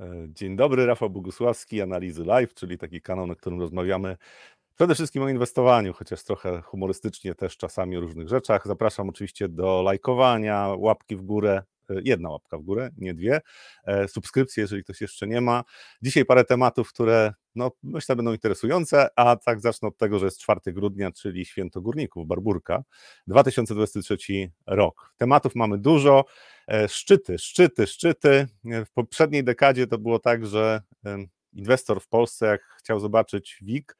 E, 0.00 0.26
dzień 0.28 0.56
dobry, 0.56 0.86
Rafał 0.86 1.10
Bogusławski, 1.10 1.82
Analizy 1.82 2.24
Live, 2.24 2.54
czyli 2.54 2.78
taki 2.78 3.00
kanał, 3.00 3.26
na 3.26 3.34
którym 3.34 3.60
rozmawiamy 3.60 4.16
przede 4.74 4.94
wszystkim 4.94 5.22
o 5.22 5.28
inwestowaniu, 5.28 5.92
chociaż 5.92 6.24
trochę 6.24 6.62
humorystycznie 6.62 7.34
też 7.34 7.56
czasami 7.56 7.96
o 7.96 8.00
różnych 8.00 8.28
rzeczach. 8.28 8.66
Zapraszam 8.66 9.08
oczywiście 9.08 9.48
do 9.48 9.82
lajkowania, 9.82 10.68
łapki 10.78 11.16
w 11.16 11.22
górę, 11.22 11.62
jedna 12.04 12.30
łapka 12.30 12.58
w 12.58 12.62
górę, 12.62 12.90
nie 12.98 13.14
dwie, 13.14 13.40
e, 13.84 14.08
subskrypcje, 14.08 14.60
jeżeli 14.60 14.84
ktoś 14.84 15.00
jeszcze 15.00 15.26
nie 15.26 15.40
ma. 15.40 15.64
Dzisiaj 16.02 16.24
parę 16.24 16.44
tematów, 16.44 16.92
które 16.92 17.32
no, 17.54 17.70
myślę 17.82 18.16
będą 18.16 18.32
interesujące, 18.32 19.08
a 19.16 19.36
tak 19.36 19.60
zacznę 19.60 19.88
od 19.88 19.96
tego, 19.96 20.18
że 20.18 20.24
jest 20.24 20.40
4 20.40 20.60
grudnia, 20.66 21.12
czyli 21.12 21.44
Święto 21.44 21.80
Górników, 21.80 22.26
Barburka, 22.26 22.82
2023 23.26 24.50
rok. 24.66 25.12
Tematów 25.16 25.54
mamy 25.54 25.78
dużo, 25.78 26.24
E, 26.66 26.88
szczyty, 26.88 27.38
szczyty, 27.38 27.86
szczyty. 27.86 28.46
E, 28.70 28.84
w 28.84 28.90
poprzedniej 28.92 29.44
dekadzie 29.44 29.86
to 29.86 29.98
było 29.98 30.18
tak, 30.18 30.46
że 30.46 30.82
inwestor 31.52 32.00
w 32.02 32.08
Polsce, 32.08 32.46
jak 32.46 32.62
chciał 32.78 33.00
zobaczyć 33.00 33.58
WIG, 33.62 33.96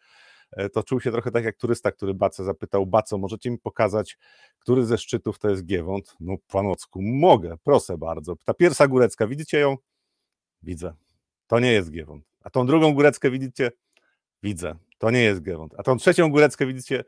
to 0.73 0.83
czuł 0.83 1.01
się 1.01 1.13
trochę 1.13 1.31
tak 1.31 1.45
jak 1.45 1.57
turysta, 1.57 1.93
który 1.93 2.15
Bace 2.15 2.45
zapytał, 2.45 2.87
Baco, 2.87 3.19
możecie 3.19 3.51
mi 3.51 3.59
pokazać, 3.59 4.19
który 4.59 4.87
ze 4.87 4.99
szczytów 4.99 5.39
to 5.39 5.51
jest 5.51 5.65
Giewont? 5.65 6.17
No, 6.21 6.37
panocku, 6.49 7.03
mogę, 7.03 7.57
proszę 7.65 7.99
bardzo. 7.99 8.37
Ta 8.45 8.55
pierwsza 8.55 8.89
górecka, 8.89 9.27
widzicie 9.27 9.59
ją? 9.59 9.77
Widzę. 10.63 10.95
To 11.47 11.61
nie 11.61 11.73
jest 11.73 11.91
Giewont. 11.91 12.25
A 12.41 12.51
tą 12.51 12.67
drugą 12.67 12.95
góreckę 12.95 13.31
widzicie? 13.31 13.73
Widzę. 14.43 14.77
To 14.99 15.11
nie 15.11 15.23
jest 15.23 15.43
Giewont. 15.43 15.75
A 15.79 15.83
tą 15.83 15.97
trzecią 15.97 16.31
góreckę 16.31 16.67
widzicie? 16.67 17.05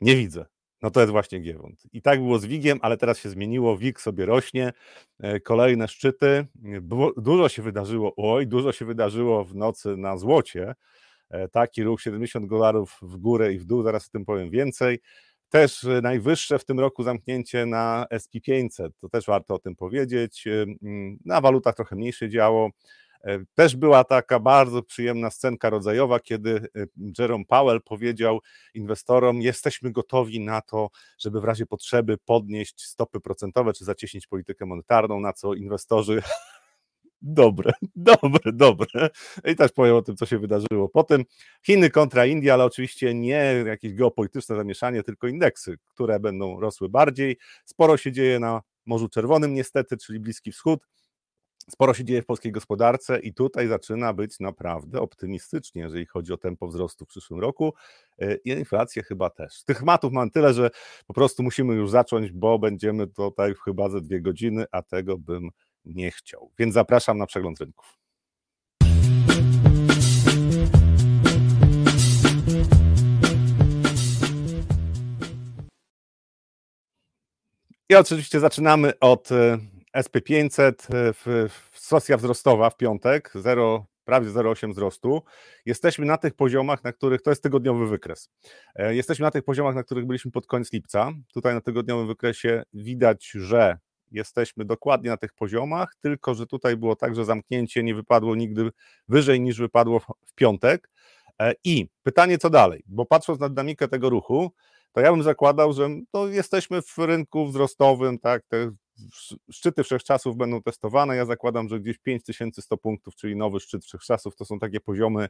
Nie 0.00 0.16
widzę 0.16 0.46
no 0.84 0.90
to 0.90 1.00
jest 1.00 1.12
właśnie 1.12 1.40
Giewont. 1.40 1.82
I 1.92 2.02
tak 2.02 2.20
było 2.20 2.38
z 2.38 2.46
WIG-iem, 2.46 2.78
ale 2.82 2.96
teraz 2.96 3.18
się 3.18 3.28
zmieniło, 3.28 3.78
WIG 3.78 4.00
sobie 4.00 4.26
rośnie, 4.26 4.72
e, 5.20 5.40
kolejne 5.40 5.88
szczyty, 5.88 6.46
dużo 7.16 7.48
się 7.48 7.62
wydarzyło, 7.62 8.14
oj, 8.16 8.46
dużo 8.46 8.72
się 8.72 8.84
wydarzyło 8.84 9.44
w 9.44 9.54
nocy 9.54 9.96
na 9.96 10.16
złocie, 10.16 10.68
e, 10.68 10.74
taki 11.52 11.82
ruch 11.82 12.00
70 12.00 12.48
dolarów 12.48 12.98
w 13.02 13.16
górę 13.16 13.52
i 13.52 13.58
w 13.58 13.64
dół, 13.64 13.82
zaraz 13.82 14.06
o 14.06 14.10
tym 14.10 14.24
powiem 14.24 14.50
więcej. 14.50 15.00
Też 15.48 15.84
e, 15.84 16.00
najwyższe 16.02 16.58
w 16.58 16.64
tym 16.64 16.80
roku 16.80 17.02
zamknięcie 17.02 17.66
na 17.66 18.06
SP500, 18.12 18.88
to 19.00 19.08
też 19.08 19.26
warto 19.26 19.54
o 19.54 19.58
tym 19.58 19.76
powiedzieć. 19.76 20.44
Na 21.24 21.40
walutach 21.40 21.74
trochę 21.74 21.96
mniejsze 21.96 22.28
działo. 22.28 22.70
E, 23.24 23.38
też 23.54 23.76
była 23.76 24.04
taka 24.04 24.40
bardzo 24.40 24.82
przyjemna 24.82 25.30
scenka 25.30 25.70
rodzajowa, 25.70 26.20
kiedy 26.20 26.68
e, 26.76 26.86
Jerome 27.18 27.44
Powell 27.44 27.82
powiedział 27.82 28.40
inwestorom: 28.74 29.42
Jesteśmy 29.42 29.92
gotowi 29.92 30.40
na 30.40 30.60
to, 30.60 30.90
żeby 31.18 31.40
w 31.40 31.44
razie 31.44 31.66
potrzeby 31.66 32.18
podnieść 32.24 32.82
stopy 32.82 33.20
procentowe 33.20 33.72
czy 33.72 33.84
zacieśnić 33.84 34.26
politykę 34.26 34.66
monetarną, 34.66 35.20
na 35.20 35.32
co 35.32 35.54
inwestorzy 35.54 36.22
dobre, 37.24 37.72
dobre, 37.96 38.52
dobre. 38.52 39.10
I 39.44 39.56
też 39.56 39.72
powiem 39.72 39.96
o 39.96 40.02
tym, 40.02 40.16
co 40.16 40.26
się 40.26 40.38
wydarzyło. 40.38 40.88
Potem 40.88 41.24
Chiny 41.66 41.90
kontra 41.90 42.26
India, 42.26 42.54
ale 42.54 42.64
oczywiście 42.64 43.14
nie 43.14 43.64
jakieś 43.66 43.94
geopolityczne 43.94 44.56
zamieszanie, 44.56 45.02
tylko 45.02 45.26
indeksy, 45.26 45.76
które 45.84 46.20
będą 46.20 46.60
rosły 46.60 46.88
bardziej. 46.88 47.36
Sporo 47.64 47.96
się 47.96 48.12
dzieje 48.12 48.38
na 48.40 48.62
Morzu 48.86 49.08
Czerwonym, 49.08 49.54
niestety, 49.54 49.96
czyli 49.96 50.20
Bliski 50.20 50.52
Wschód. 50.52 50.86
Sporo 51.70 51.94
się 51.94 52.04
dzieje 52.04 52.22
w 52.22 52.26
polskiej 52.26 52.52
gospodarce 52.52 53.18
i 53.18 53.34
tutaj 53.34 53.68
zaczyna 53.68 54.12
być 54.12 54.40
naprawdę 54.40 55.00
optymistycznie, 55.00 55.82
jeżeli 55.82 56.06
chodzi 56.06 56.32
o 56.32 56.36
tempo 56.36 56.68
wzrostu 56.68 57.04
w 57.04 57.08
przyszłym 57.08 57.40
roku 57.40 57.74
y, 58.22 58.40
i 58.44 58.50
inflację 58.50 59.02
chyba 59.02 59.30
też. 59.30 59.64
Tych 59.64 59.82
matów 59.82 60.12
mam 60.12 60.30
tyle, 60.30 60.54
że 60.54 60.70
po 61.06 61.14
prostu 61.14 61.42
musimy 61.42 61.74
już 61.74 61.90
zacząć, 61.90 62.32
bo 62.32 62.58
będziemy 62.58 63.06
tutaj 63.06 63.54
chyba 63.64 63.88
ze 63.88 64.00
dwie 64.00 64.20
godziny, 64.20 64.64
a 64.72 64.82
tego 64.82 65.18
bym 65.18 65.50
nie 65.84 66.10
chciał. 66.10 66.50
Więc 66.58 66.74
zapraszam 66.74 67.18
na 67.18 67.26
przegląd 67.26 67.60
rynków. 67.60 67.98
I 77.88 77.94
oczywiście 77.94 78.40
zaczynamy 78.40 78.98
od 78.98 79.32
y, 79.32 79.58
SP500 79.96 80.70
e, 80.70 81.12
w, 81.12 81.50
w 81.70 81.78
sesja 81.78 82.16
wzrostowa 82.16 82.70
w 82.70 82.76
piątek, 82.76 83.30
0, 83.34 83.86
prawie 84.04 84.30
0,8 84.30 84.72
wzrostu. 84.72 85.22
Jesteśmy 85.66 86.06
na 86.06 86.16
tych 86.16 86.34
poziomach, 86.34 86.84
na 86.84 86.92
których 86.92 87.22
to 87.22 87.30
jest 87.30 87.42
tygodniowy 87.42 87.88
wykres. 87.88 88.30
E, 88.74 88.94
jesteśmy 88.94 89.22
na 89.22 89.30
tych 89.30 89.44
poziomach, 89.44 89.74
na 89.74 89.82
których 89.82 90.06
byliśmy 90.06 90.30
pod 90.30 90.46
koniec 90.46 90.72
lipca. 90.72 91.12
Tutaj 91.34 91.54
na 91.54 91.60
tygodniowym 91.60 92.06
wykresie 92.06 92.62
widać, 92.72 93.30
że 93.34 93.78
jesteśmy 94.14 94.64
dokładnie 94.64 95.10
na 95.10 95.16
tych 95.16 95.32
poziomach, 95.32 95.94
tylko 96.00 96.34
że 96.34 96.46
tutaj 96.46 96.76
było 96.76 96.96
tak, 96.96 97.14
że 97.14 97.24
zamknięcie 97.24 97.82
nie 97.82 97.94
wypadło 97.94 98.36
nigdy 98.36 98.70
wyżej 99.08 99.40
niż 99.40 99.58
wypadło 99.58 100.00
w 100.00 100.34
piątek. 100.34 100.90
E, 101.40 101.54
I 101.64 101.88
pytanie, 102.02 102.38
co 102.38 102.50
dalej? 102.50 102.82
Bo 102.86 103.06
patrząc 103.06 103.40
na 103.40 103.48
dynamikę 103.48 103.88
tego 103.88 104.10
ruchu, 104.10 104.50
to 104.92 105.00
ja 105.00 105.10
bym 105.10 105.22
zakładał, 105.22 105.72
że 105.72 105.88
to 106.10 106.28
jesteśmy 106.28 106.82
w 106.82 106.98
rynku 106.98 107.46
wzrostowym, 107.46 108.18
tak, 108.18 108.42
te 108.48 108.70
szczyty 109.50 109.84
wszechczasów 109.84 110.36
będą 110.36 110.62
testowane. 110.62 111.16
Ja 111.16 111.26
zakładam, 111.26 111.68
że 111.68 111.80
gdzieś 111.80 111.98
5100 111.98 112.76
punktów, 112.76 113.14
czyli 113.14 113.36
nowy 113.36 113.60
szczyt 113.60 113.84
wszechczasów, 113.84 114.36
to 114.36 114.44
są 114.44 114.58
takie 114.58 114.80
poziomy 114.80 115.28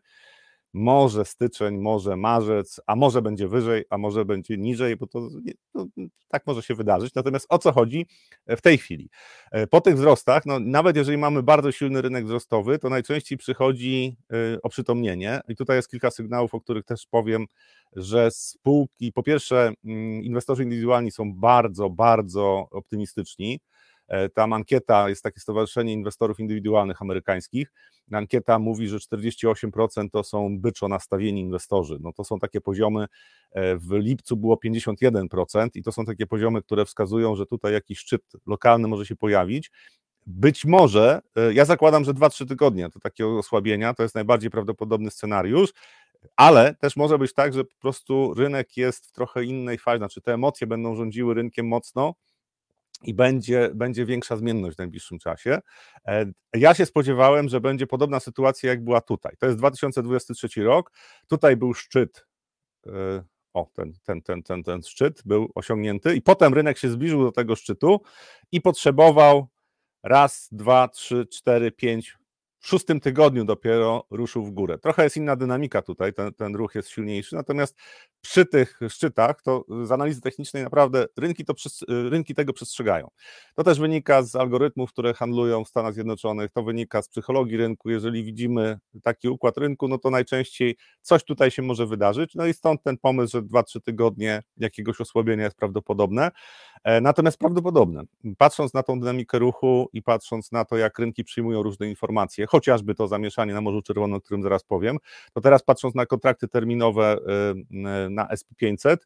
może 0.75 1.25
styczeń, 1.25 1.77
może 1.77 2.17
marzec, 2.17 2.81
a 2.87 2.97
może 2.97 3.23
będzie 3.23 3.49
wyżej, 3.49 3.85
a 3.91 3.99
może 3.99 4.25
będzie 4.25 4.57
niżej, 4.57 4.97
bo 4.97 5.07
to, 5.07 5.29
to, 5.73 5.87
tak 6.29 6.47
może 6.47 6.62
się 6.62 6.75
wydarzyć. 6.75 7.15
Natomiast 7.15 7.47
o 7.49 7.59
co 7.59 7.73
chodzi 7.73 8.07
w 8.47 8.61
tej 8.61 8.79
chwili? 8.79 9.11
E, 9.53 9.67
po 9.67 9.81
tych 9.81 9.95
wzrostach, 9.95 10.47
no, 10.47 10.61
nawet 10.61 10.97
jeżeli 10.97 11.19
mamy 11.19 11.43
bardzo 11.43 11.73
silny 11.73 12.03
rynek 12.03 12.25
wzrostowy, 12.25 12.79
to 12.79 12.89
najczęściej 12.89 13.39
przychodzi 13.39 14.17
e, 14.33 14.62
oprzytomnienie 14.62 15.41
i 15.49 15.57
tutaj 15.57 15.77
jest 15.77 15.91
kilka 15.91 16.11
sygnałów, 16.11 16.55
o 16.55 16.61
których 16.61 16.85
też 16.85 17.06
powiem, 17.11 17.47
że 17.93 18.31
spółki, 18.31 19.12
po 19.12 19.23
pierwsze 19.23 19.73
mm, 19.85 20.23
inwestorzy 20.23 20.62
indywidualni 20.62 21.11
są 21.11 21.35
bardzo, 21.35 21.91
bardzo 21.91 22.69
optymistyczni, 22.71 23.61
E, 23.61 23.74
tam 24.34 24.53
ankieta, 24.53 25.09
jest 25.09 25.22
takie 25.22 25.41
stowarzyszenie 25.41 25.92
inwestorów 25.92 26.41
indywidualnych 26.41 27.03
amerykańskich, 27.03 27.69
ankieta 28.12 28.59
mówi, 28.59 28.88
że 28.88 28.98
48% 28.98 30.10
to 30.12 30.25
są 30.25 30.59
byczo 30.59 30.88
nastawieni 30.88 31.41
inwestorzy. 31.41 31.98
No 32.00 32.12
to 32.12 32.25
są 32.25 32.38
takie 32.38 32.60
poziomy, 32.60 33.06
e, 33.53 33.76
w 33.76 33.93
lipcu 33.93 34.37
było 34.37 34.56
51% 34.56 35.69
i 35.75 35.82
to 35.82 35.93
są 35.93 36.04
takie 36.04 36.26
poziomy, 36.26 36.62
które 36.62 36.84
wskazują, 36.84 37.37
że 37.37 37.47
tutaj 37.47 37.72
jakiś 37.72 37.98
szczyt 37.98 38.22
lokalny 38.47 38.88
może 38.88 39.06
się 39.06 39.16
pojawić. 39.16 39.70
Być 40.26 40.64
może, 40.64 41.20
e, 41.37 41.54
ja 41.54 41.64
zakładam, 41.64 42.04
że 42.04 42.14
2-3 42.14 42.47
tygodnie 42.47 42.91
to 42.91 43.00
takie 43.00 43.26
osłabienia, 43.26 43.94
to 43.94 44.03
jest 44.03 44.14
najbardziej 44.14 44.50
prawdopodobny 44.50 45.10
scenariusz, 45.10 45.72
ale 46.37 46.75
też 46.75 46.97
może 46.97 47.19
być 47.19 47.34
tak, 47.34 47.54
że 47.54 47.64
po 47.64 47.75
prostu 47.81 48.34
rynek 48.34 48.76
jest 48.76 49.06
w 49.06 49.12
trochę 49.12 49.44
innej 49.44 49.78
fazie, 49.78 49.98
znaczy 49.98 50.20
te 50.20 50.34
emocje 50.34 50.66
będą 50.66 50.97
rządziły 50.97 51.34
rynkiem 51.34 51.69
mocno, 51.69 52.14
i 53.04 53.15
będzie, 53.15 53.70
będzie 53.75 54.06
większa 54.06 54.37
zmienność 54.37 54.76
w 54.76 54.78
najbliższym 54.78 55.19
czasie. 55.19 55.59
E, 56.06 56.26
ja 56.54 56.75
się 56.75 56.87
spodziewałem, 56.87 57.48
że 57.48 57.60
będzie 57.60 57.87
podobna 57.87 58.20
sytuacja, 58.20 58.70
jak 58.70 58.84
była 58.84 59.00
tutaj. 59.00 59.34
To 59.38 59.47
jest 59.47 59.59
2023 59.59 60.62
rok. 60.62 60.92
Tutaj 61.28 61.56
był 61.56 61.75
szczyt. 61.75 62.26
E, 62.87 63.25
o, 63.54 63.70
ten, 63.75 63.93
ten, 64.04 64.22
ten, 64.22 64.43
ten, 64.43 64.62
ten 64.62 64.82
szczyt 64.82 65.22
był 65.25 65.53
osiągnięty, 65.54 66.14
i 66.14 66.22
potem 66.22 66.54
rynek 66.54 66.78
się 66.78 66.88
zbliżył 66.88 67.25
do 67.25 67.32
tego 67.32 67.56
szczytu 67.56 68.00
i 68.53 68.60
potrzebował 68.60 69.48
raz, 70.03 70.48
dwa, 70.53 70.88
trzy, 70.88 71.26
cztery, 71.26 71.72
pięć, 71.72 72.19
szóstym 72.64 73.00
tygodniu 73.00 73.44
dopiero 73.44 74.06
ruszył 74.10 74.44
w 74.44 74.50
górę. 74.50 74.78
Trochę 74.78 75.04
jest 75.04 75.16
inna 75.16 75.36
dynamika 75.36 75.82
tutaj, 75.82 76.12
ten, 76.12 76.34
ten 76.34 76.54
ruch 76.54 76.75
jest 76.75 76.88
silniejszy, 76.88 77.36
natomiast 77.36 77.76
przy 78.20 78.47
tych 78.47 78.80
szczytach, 78.88 79.42
to 79.42 79.64
z 79.84 79.92
analizy 79.92 80.20
technicznej 80.20 80.62
naprawdę 80.62 81.06
rynki, 81.16 81.44
to, 81.44 81.54
rynki 81.88 82.34
tego 82.34 82.52
przestrzegają. 82.52 83.08
To 83.54 83.64
też 83.64 83.78
wynika 83.78 84.22
z 84.22 84.36
algorytmów, 84.36 84.92
które 84.92 85.14
handlują 85.14 85.64
w 85.64 85.69
Stanach 85.69 85.94
Zjednoczonych, 85.94 86.50
to 86.50 86.62
wynika 86.62 87.02
z 87.02 87.08
psychologii 87.08 87.56
rynku. 87.56 87.90
Jeżeli 87.90 88.25
widzimy 88.25 88.78
taki 89.02 89.28
układ 89.28 89.58
rynku, 89.58 89.88
no 89.88 89.99
to 89.99 90.10
najczęściej 90.10 90.76
coś 91.00 91.25
tutaj 91.25 91.50
się 91.50 91.62
może 91.62 91.87
wydarzyć, 91.87 92.34
no 92.34 92.46
i 92.46 92.55
stąd 92.55 92.82
ten 92.82 92.99
pomysł, 92.99 93.32
że 93.32 93.43
2-3 93.43 93.81
tygodnie 93.81 94.43
jakiegoś 94.56 95.00
osłabienia 95.00 95.44
jest 95.44 95.56
prawdopodobne. 95.56 96.31
E, 96.84 97.00
natomiast 97.00 97.38
prawdopodobne, 97.38 98.02
patrząc 98.38 98.75
na 98.75 98.82
tą 98.82 99.00
dynamikę 99.00 99.38
ruchu 99.38 99.88
i 99.92 100.02
patrząc 100.02 100.52
na 100.52 100.64
to, 100.64 100.76
jak 100.76 100.98
rynki 100.98 101.25
przyjmują 101.25 101.62
różne 101.62 101.88
informacje, 101.88 102.46
chociażby 102.46 102.94
to 102.94 103.08
zamieszanie 103.08 103.54
na 103.54 103.60
Morzu 103.60 103.82
Czerwonym, 103.82 104.16
o 104.16 104.20
którym 104.20 104.42
zaraz 104.42 104.64
powiem, 104.64 104.98
to 105.32 105.40
teraz 105.40 105.62
patrząc 105.62 105.94
na 105.94 106.06
kontrakty 106.06 106.48
terminowe 106.48 107.19
y, 107.19 108.10
na 108.10 108.28
SP500, 108.28 108.96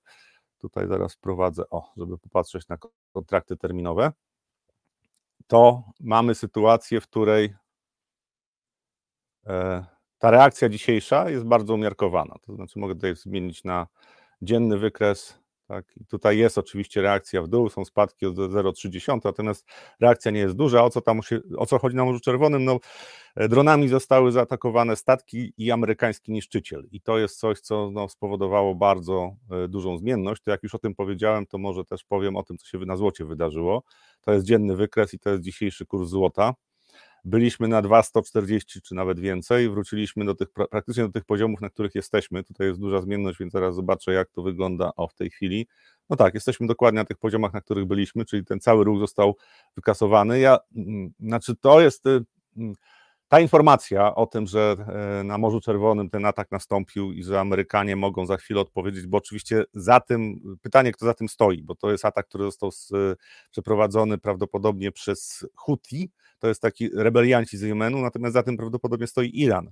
tutaj 0.59 0.89
zaraz 0.89 1.15
wprowadzę, 1.15 1.71
o, 1.71 1.93
żeby 1.97 2.19
popatrzeć 2.19 2.69
na 2.69 2.79
kontrakty 3.13 3.57
terminowe, 3.57 4.13
to 5.47 5.83
mamy 6.01 6.35
sytuację, 6.35 7.01
w 7.01 7.07
której 7.07 7.55
e, 9.47 9.85
ta 10.19 10.31
reakcja 10.31 10.69
dzisiejsza 10.69 11.31
jest 11.31 11.45
bardzo 11.45 11.75
umiarkowana. 11.75 12.35
To 12.43 12.55
znaczy, 12.55 12.79
mogę 12.79 12.95
tutaj 12.95 13.17
zmienić 13.17 13.65
na 13.65 13.87
dzienny 14.43 14.79
wykres, 14.79 15.39
Tak? 15.69 15.95
Tutaj 16.09 16.39
jest 16.39 16.59
oczywiście 16.59 17.03
reakcja 17.03 17.43
w 17.43 17.49
dół, 17.49 17.69
są 17.69 17.85
spadki 17.85 18.27
od 18.27 18.35
0,3, 18.35 19.21
natomiast 19.25 19.67
reakcja 20.01 20.31
nie 20.31 20.41
jest 20.41 20.57
duża. 20.57 20.85
O 20.85 20.91
co 20.91 21.01
tam 21.01 21.23
się, 21.23 21.41
o 21.57 21.67
co 21.67 21.79
chodzi 21.79 21.97
na 21.97 22.05
Morzu 22.05 22.21
Czerwonym? 22.21 22.65
No, 22.65 22.79
e, 23.37 23.49
dronami 23.49 23.89
zostały 23.89 24.33
zaatakowane 24.33 24.97
statki 24.97 25.53
i 25.57 25.71
amerykański 25.71 26.33
niszczyciel. 26.33 26.89
I 26.93 27.01
to 27.01 27.19
jest 27.19 27.39
coś, 27.39 27.61
co 27.61 27.91
no, 27.91 28.09
spowodowało 28.09 28.75
bardzo 28.75 29.37
e, 29.51 29.69
dużą 29.69 29.99
zmienność. 29.99 30.43
To 30.43 30.51
jak 30.51 30.63
już 30.63 30.75
o 30.75 30.79
tym 30.79 30.95
powiedziałem, 30.95 31.47
to 31.47 31.59
może 31.59 31.85
też 31.85 32.05
powiem 32.05 32.37
o 32.37 32.43
tym, 32.43 32.59
co 32.59 32.67
się 32.67 32.79
na 32.79 32.97
złocie 32.97 33.25
wydarzyło. 33.25 33.83
To 34.21 34.33
jest 34.33 34.47
dzienny 34.47 34.77
wykres 34.77 35.15
i 35.15 35.19
to 35.19 35.31
jest 35.31 35.43
dzisiejszy 35.43 35.87
kurs 35.87 36.09
złota 36.09 36.55
byliśmy 37.25 37.69
na 37.69 37.83
2,140 37.83 38.83
czy 38.83 38.95
nawet 38.95 39.21
więcej, 39.21 39.71
wróciliśmy 39.71 40.25
do 40.25 40.35
tych, 40.35 40.49
praktycznie 40.71 41.03
do 41.03 41.13
tych 41.13 41.25
poziomów, 41.25 41.61
na 41.61 41.71
których 41.71 41.95
jesteśmy. 41.95 42.45
Tutaj 42.45 42.67
jest 42.67 42.81
duża 42.81 43.01
zmienność, 43.01 43.39
więc 43.39 43.53
zaraz 43.53 43.75
zobaczę, 43.75 44.13
jak 44.13 44.31
to 44.31 44.43
wygląda 44.43 44.91
o 44.97 45.09
w 45.09 45.15
tej 45.15 45.31
chwili. 45.31 45.67
No 46.11 46.17
tak, 46.17 46.35
jesteśmy 46.35 46.67
dokładnie 46.67 47.01
na 47.01 47.05
tych 47.05 47.19
poziomach, 47.19 47.53
na 47.53 47.61
których 47.61 47.85
byliśmy, 47.85 48.25
czyli 48.25 48.45
ten 48.45 48.61
cały 48.61 48.85
ruch 48.85 48.99
został 48.99 49.37
wykasowany. 49.77 50.41
Ja, 50.41 50.59
mm, 50.77 51.13
znaczy 51.21 51.57
to 51.57 51.81
jest 51.81 52.07
y, 52.07 52.25
mm, 52.57 52.75
ta 53.29 53.41
informacja 53.41 54.15
o 54.15 54.27
tym, 54.27 54.47
że 54.47 54.77
e, 55.21 55.25
na 55.25 55.39
Morzu 55.39 55.61
Czerwonym 55.61 56.11
ten 56.11 56.25
atak 56.25 56.51
nastąpił 56.51 57.13
i 57.13 57.25
że 57.25 57.41
Amerykanie 57.41 57.97
mogą 57.97 58.27
za 58.27 58.37
chwilę 58.37 58.61
odpowiedzieć, 58.61 59.07
bo 59.07 59.19
oczywiście 59.19 59.65
za 59.75 60.01
tym, 60.01 60.41
pytanie, 60.63 60.93
kto 60.93 61.07
za 61.07 61.15
tym 61.15 61.29
stoi, 61.29 61.63
bo 61.63 61.75
to 61.75 61.91
jest 61.91 62.05
atak, 62.05 62.29
który 62.29 62.45
został 62.45 62.71
przeprowadzony 63.51 64.19
prawdopodobnie 64.19 64.93
przez 64.93 65.47
Houthi, 65.55 66.11
to 66.39 66.49
jest 66.49 66.63
taki 66.63 66.91
rebelianci 66.95 67.59
z 67.59 67.63
Jemenu, 67.63 67.99
natomiast 67.99 68.35
za 68.35 68.43
tym 68.43 68.57
prawdopodobnie 68.57 69.07
stoi 69.07 69.31
Iran. 69.35 69.71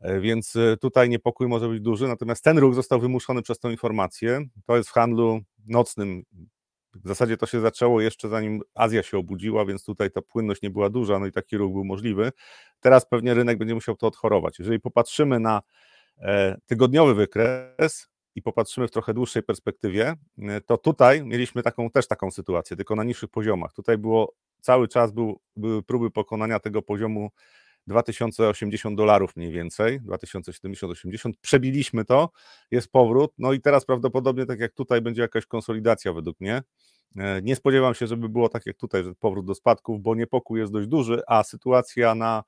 E, 0.00 0.20
więc 0.20 0.56
e, 0.56 0.76
tutaj 0.76 1.08
niepokój 1.08 1.48
może 1.48 1.68
być 1.68 1.80
duży, 1.80 2.08
natomiast 2.08 2.44
ten 2.44 2.58
ruch 2.58 2.74
został 2.74 3.00
wymuszony 3.00 3.42
przez 3.42 3.58
tą 3.58 3.70
informację. 3.70 4.40
To 4.66 4.76
jest 4.76 4.88
w 4.88 4.92
handlu 4.92 5.40
nocnym. 5.66 6.22
W 6.94 7.08
zasadzie 7.08 7.36
to 7.36 7.46
się 7.46 7.60
zaczęło 7.60 8.00
jeszcze 8.00 8.28
zanim 8.28 8.60
Azja 8.74 9.02
się 9.02 9.18
obudziła, 9.18 9.64
więc 9.64 9.84
tutaj 9.84 10.10
ta 10.10 10.22
płynność 10.22 10.62
nie 10.62 10.70
była 10.70 10.90
duża, 10.90 11.18
no 11.18 11.26
i 11.26 11.32
taki 11.32 11.56
ruch 11.56 11.72
był 11.72 11.84
możliwy. 11.84 12.32
Teraz 12.80 13.08
pewnie 13.08 13.34
rynek 13.34 13.58
będzie 13.58 13.74
musiał 13.74 13.96
to 13.96 14.06
odchorować. 14.06 14.58
Jeżeli 14.58 14.80
popatrzymy 14.80 15.40
na 15.40 15.62
e, 16.18 16.56
tygodniowy 16.66 17.14
wykres, 17.14 18.08
i 18.38 18.42
popatrzymy 18.42 18.88
w 18.88 18.90
trochę 18.90 19.14
dłuższej 19.14 19.42
perspektywie, 19.42 20.14
to 20.66 20.76
tutaj 20.76 21.24
mieliśmy 21.24 21.62
taką 21.62 21.90
też 21.90 22.08
taką 22.08 22.30
sytuację, 22.30 22.76
tylko 22.76 22.96
na 22.96 23.04
niższych 23.04 23.30
poziomach. 23.30 23.72
Tutaj 23.72 23.98
było 23.98 24.34
cały 24.60 24.88
czas 24.88 25.12
był, 25.12 25.40
były 25.56 25.82
próby 25.82 26.10
pokonania 26.10 26.60
tego 26.60 26.82
poziomu 26.82 27.30
2080 27.86 28.96
dolarów 28.96 29.36
mniej 29.36 29.52
więcej, 29.52 30.00
2070-80, 30.00 31.32
przebiliśmy 31.40 32.04
to, 32.04 32.30
jest 32.70 32.92
powrót, 32.92 33.32
no 33.38 33.52
i 33.52 33.60
teraz 33.60 33.84
prawdopodobnie 33.84 34.46
tak 34.46 34.60
jak 34.60 34.72
tutaj 34.72 35.00
będzie 35.00 35.22
jakaś 35.22 35.46
konsolidacja 35.46 36.12
według 36.12 36.40
mnie. 36.40 36.62
E, 37.16 37.42
nie 37.42 37.56
spodziewam 37.56 37.94
się, 37.94 38.06
żeby 38.06 38.28
było 38.28 38.48
tak 38.48 38.66
jak 38.66 38.76
tutaj, 38.76 39.04
że 39.04 39.14
powrót 39.14 39.46
do 39.46 39.54
spadków, 39.54 40.02
bo 40.02 40.14
niepokój 40.14 40.60
jest 40.60 40.72
dość 40.72 40.88
duży, 40.88 41.22
a 41.26 41.42
sytuacja 41.42 42.14
na 42.14 42.44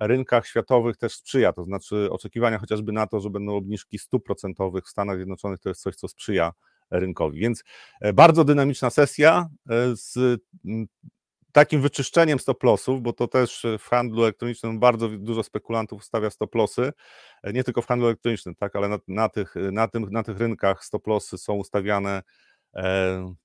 rynkach 0.00 0.46
światowych 0.46 0.96
też 0.96 1.14
sprzyja, 1.14 1.52
to 1.52 1.64
znaczy 1.64 2.08
oczekiwania 2.10 2.58
chociażby 2.58 2.92
na 2.92 3.06
to, 3.06 3.20
że 3.20 3.30
będą 3.30 3.56
obniżki 3.56 3.98
stóp 3.98 4.24
procentowych 4.24 4.84
w 4.84 4.88
Stanach 4.88 5.16
Zjednoczonych, 5.16 5.60
to 5.60 5.68
jest 5.68 5.82
coś, 5.82 5.96
co 5.96 6.08
sprzyja 6.08 6.52
rynkowi. 6.90 7.40
Więc 7.40 7.64
e, 8.00 8.12
bardzo 8.12 8.44
dynamiczna 8.44 8.90
sesja 8.90 9.48
e, 9.70 9.96
z 9.96 10.40
takim 11.52 11.80
wyczyszczeniem 11.80 12.38
stop 12.38 12.62
lossów, 12.62 13.02
bo 13.02 13.12
to 13.12 13.28
też 13.28 13.66
w 13.78 13.88
handlu 13.88 14.22
elektronicznym 14.22 14.80
bardzo 14.80 15.08
dużo 15.08 15.42
spekulantów 15.42 16.04
stawia 16.04 16.30
stop 16.30 16.54
lossy, 16.54 16.92
e, 17.42 17.52
nie 17.52 17.64
tylko 17.64 17.82
w 17.82 17.86
handlu 17.86 18.06
elektronicznym, 18.06 18.54
tak, 18.54 18.76
ale 18.76 18.88
na, 18.88 18.98
na, 19.08 19.28
tych, 19.28 19.54
na, 19.72 19.88
tym, 19.88 20.10
na 20.10 20.22
tych 20.22 20.38
rynkach 20.38 20.84
stop 20.84 21.06
lossy 21.06 21.38
są 21.38 21.54
ustawiane 21.54 22.22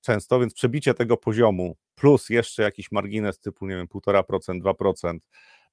często, 0.00 0.40
więc 0.40 0.54
przebicie 0.54 0.94
tego 0.94 1.16
poziomu 1.16 1.76
plus 1.94 2.30
jeszcze 2.30 2.62
jakiś 2.62 2.92
margines 2.92 3.40
typu, 3.40 3.66
nie 3.66 3.76
wiem, 3.76 3.86
1,5%, 3.86 4.60
2%, 4.60 5.18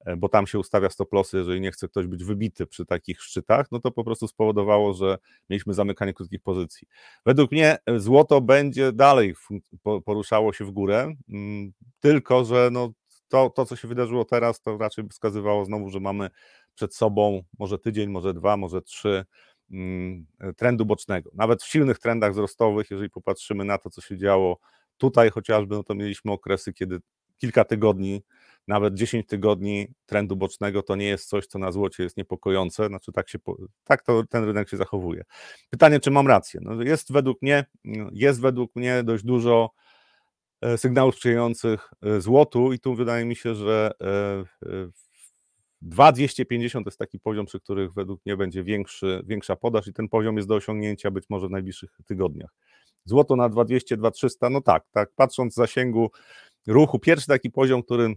E, 0.06 0.16
bo 0.16 0.28
tam 0.28 0.46
się 0.46 0.58
ustawia 0.58 0.90
stop 0.90 1.12
lossy, 1.12 1.36
jeżeli 1.36 1.60
nie 1.60 1.72
chce 1.72 1.88
ktoś 1.88 2.06
być 2.06 2.24
wybity 2.24 2.66
przy 2.66 2.86
takich 2.86 3.22
szczytach, 3.22 3.66
no 3.72 3.80
to 3.80 3.90
po 3.90 4.04
prostu 4.04 4.28
spowodowało, 4.28 4.94
że 4.94 5.18
mieliśmy 5.50 5.74
zamykanie 5.74 6.14
krótkich 6.14 6.42
pozycji. 6.42 6.88
Według 7.26 7.52
mnie 7.52 7.78
e, 7.86 8.00
złoto 8.00 8.40
będzie 8.40 8.92
dalej 8.92 9.34
poruszało 10.04 10.52
się 10.52 10.64
w 10.64 10.70
górę, 10.70 11.14
mm, 11.28 11.72
tylko 12.00 12.44
że 12.44 12.68
no 12.72 12.90
to, 13.28 13.50
to, 13.50 13.66
co 13.66 13.76
się 13.76 13.88
wydarzyło 13.88 14.24
teraz, 14.24 14.60
to 14.60 14.78
raczej 14.78 15.04
wskazywało 15.08 15.64
znowu, 15.64 15.90
że 15.90 16.00
mamy 16.00 16.30
przed 16.74 16.94
sobą 16.94 17.42
może 17.58 17.78
tydzień, 17.78 18.10
może 18.10 18.34
dwa, 18.34 18.56
może 18.56 18.82
trzy 18.82 19.24
trendu 20.56 20.86
bocznego. 20.86 21.30
Nawet 21.34 21.62
w 21.62 21.66
silnych 21.66 21.98
trendach 21.98 22.32
wzrostowych, 22.32 22.90
jeżeli 22.90 23.10
popatrzymy 23.10 23.64
na 23.64 23.78
to, 23.78 23.90
co 23.90 24.00
się 24.00 24.18
działo 24.18 24.58
tutaj 24.96 25.30
chociażby, 25.30 25.74
no 25.74 25.84
to 25.84 25.94
mieliśmy 25.94 26.32
okresy, 26.32 26.72
kiedy 26.72 26.98
kilka 27.38 27.64
tygodni 27.64 28.22
nawet 28.68 28.94
10 28.94 29.26
tygodni 29.26 29.88
trendu 30.06 30.36
bocznego 30.36 30.82
to 30.82 30.96
nie 30.96 31.06
jest 31.06 31.28
coś, 31.28 31.46
co 31.46 31.58
na 31.58 31.72
złocie 31.72 32.02
jest 32.02 32.16
niepokojące, 32.16 32.86
znaczy 32.86 33.12
tak, 33.12 33.28
się, 33.28 33.38
tak 33.84 34.02
to 34.02 34.24
ten 34.24 34.44
rynek 34.44 34.68
się 34.68 34.76
zachowuje. 34.76 35.22
Pytanie, 35.70 36.00
czy 36.00 36.10
mam 36.10 36.26
rację? 36.26 36.60
No 36.62 36.82
jest 36.82 37.12
według 37.12 37.42
mnie, 37.42 37.64
jest 38.12 38.40
według 38.40 38.76
mnie 38.76 39.02
dość 39.04 39.24
dużo 39.24 39.70
e, 40.60 40.78
sygnałów 40.78 41.14
sprzyjających 41.14 41.90
e, 42.02 42.20
złotu 42.20 42.72
i 42.72 42.78
tu 42.78 42.94
wydaje 42.94 43.24
mi 43.24 43.36
się, 43.36 43.54
że 43.54 43.92
2250 45.82 46.80
e, 46.80 46.84
to 46.84 46.88
jest 46.88 46.98
taki 46.98 47.20
poziom, 47.20 47.46
przy 47.46 47.60
których 47.60 47.92
według 47.92 48.20
mnie 48.26 48.36
będzie 48.36 48.64
większy, 48.64 49.22
większa 49.26 49.56
podaż 49.56 49.86
i 49.86 49.92
ten 49.92 50.08
poziom 50.08 50.36
jest 50.36 50.48
do 50.48 50.54
osiągnięcia 50.54 51.10
być 51.10 51.24
może 51.30 51.48
w 51.48 51.50
najbliższych 51.50 51.90
tygodniach. 52.06 52.50
Złoto 53.04 53.36
na 53.36 53.48
2200, 53.48 53.96
2300, 53.96 54.50
no 54.50 54.60
tak, 54.60 54.84
tak, 54.92 55.10
patrząc 55.16 55.52
z 55.52 55.56
zasięgu 55.56 56.10
ruchu, 56.66 56.98
pierwszy 56.98 57.26
taki 57.26 57.50
poziom, 57.50 57.82
którym 57.82 58.16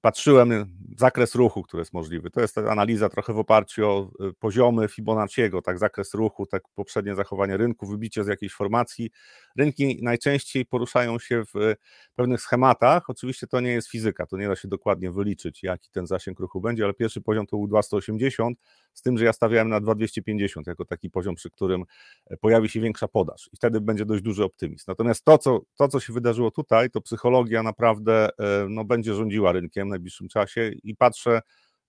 patrzyłem 0.00 0.66
zakres 0.98 1.34
ruchu, 1.34 1.62
który 1.62 1.80
jest 1.80 1.92
możliwy. 1.92 2.30
To 2.30 2.40
jest 2.40 2.58
analiza 2.58 3.08
trochę 3.08 3.32
w 3.32 3.38
oparciu 3.38 3.86
o 3.86 4.10
y, 4.28 4.32
poziomy 4.38 4.88
Fibonacciego, 4.88 5.62
tak 5.62 5.78
zakres 5.78 6.14
ruchu, 6.14 6.46
tak 6.46 6.62
poprzednie 6.74 7.14
zachowanie 7.14 7.56
rynku, 7.56 7.86
wybicie 7.86 8.24
z 8.24 8.26
jakiejś 8.26 8.52
formacji. 8.52 9.10
Rynki 9.56 9.98
najczęściej 10.02 10.66
poruszają 10.66 11.18
się 11.18 11.42
w 11.54 11.74
pewnych 12.14 12.40
schematach. 12.40 13.10
Oczywiście 13.10 13.46
to 13.46 13.60
nie 13.60 13.70
jest 13.70 13.90
fizyka, 13.90 14.26
to 14.26 14.36
nie 14.36 14.48
da 14.48 14.56
się 14.56 14.68
dokładnie 14.68 15.10
wyliczyć, 15.10 15.62
jaki 15.62 15.90
ten 15.90 16.06
zasięg 16.06 16.40
ruchu 16.40 16.60
będzie, 16.60 16.84
ale 16.84 16.94
pierwszy 16.94 17.20
poziom 17.20 17.46
to 17.46 17.56
był 17.56 17.66
280, 17.66 18.58
z 18.92 19.02
tym, 19.02 19.18
że 19.18 19.24
ja 19.24 19.32
stawiałem 19.32 19.68
na 19.68 19.80
2250 19.80 20.66
jako 20.66 20.84
taki 20.84 21.10
poziom, 21.10 21.34
przy 21.34 21.50
którym 21.50 21.84
e, 22.26 22.36
pojawi 22.36 22.68
się 22.68 22.80
większa 22.80 23.08
podaż 23.08 23.50
i 23.52 23.56
wtedy 23.56 23.80
będzie 23.80 24.04
dość 24.04 24.22
duży 24.22 24.44
optymizm. 24.44 24.84
Natomiast 24.88 25.24
to, 25.24 25.38
co, 25.38 25.60
to, 25.76 25.88
co 25.88 26.00
się 26.00 26.12
wydarzyło 26.12 26.50
tutaj, 26.50 26.90
to 26.90 27.00
psychologia 27.00 27.62
naprawdę 27.62 28.28
e, 28.38 28.66
no, 28.68 28.84
będzie 28.84 29.07
rządziła 29.14 29.52
rynkiem 29.52 29.88
w 29.88 29.90
najbliższym 29.90 30.28
czasie 30.28 30.70
i 30.82 30.96
patrzę 30.96 31.40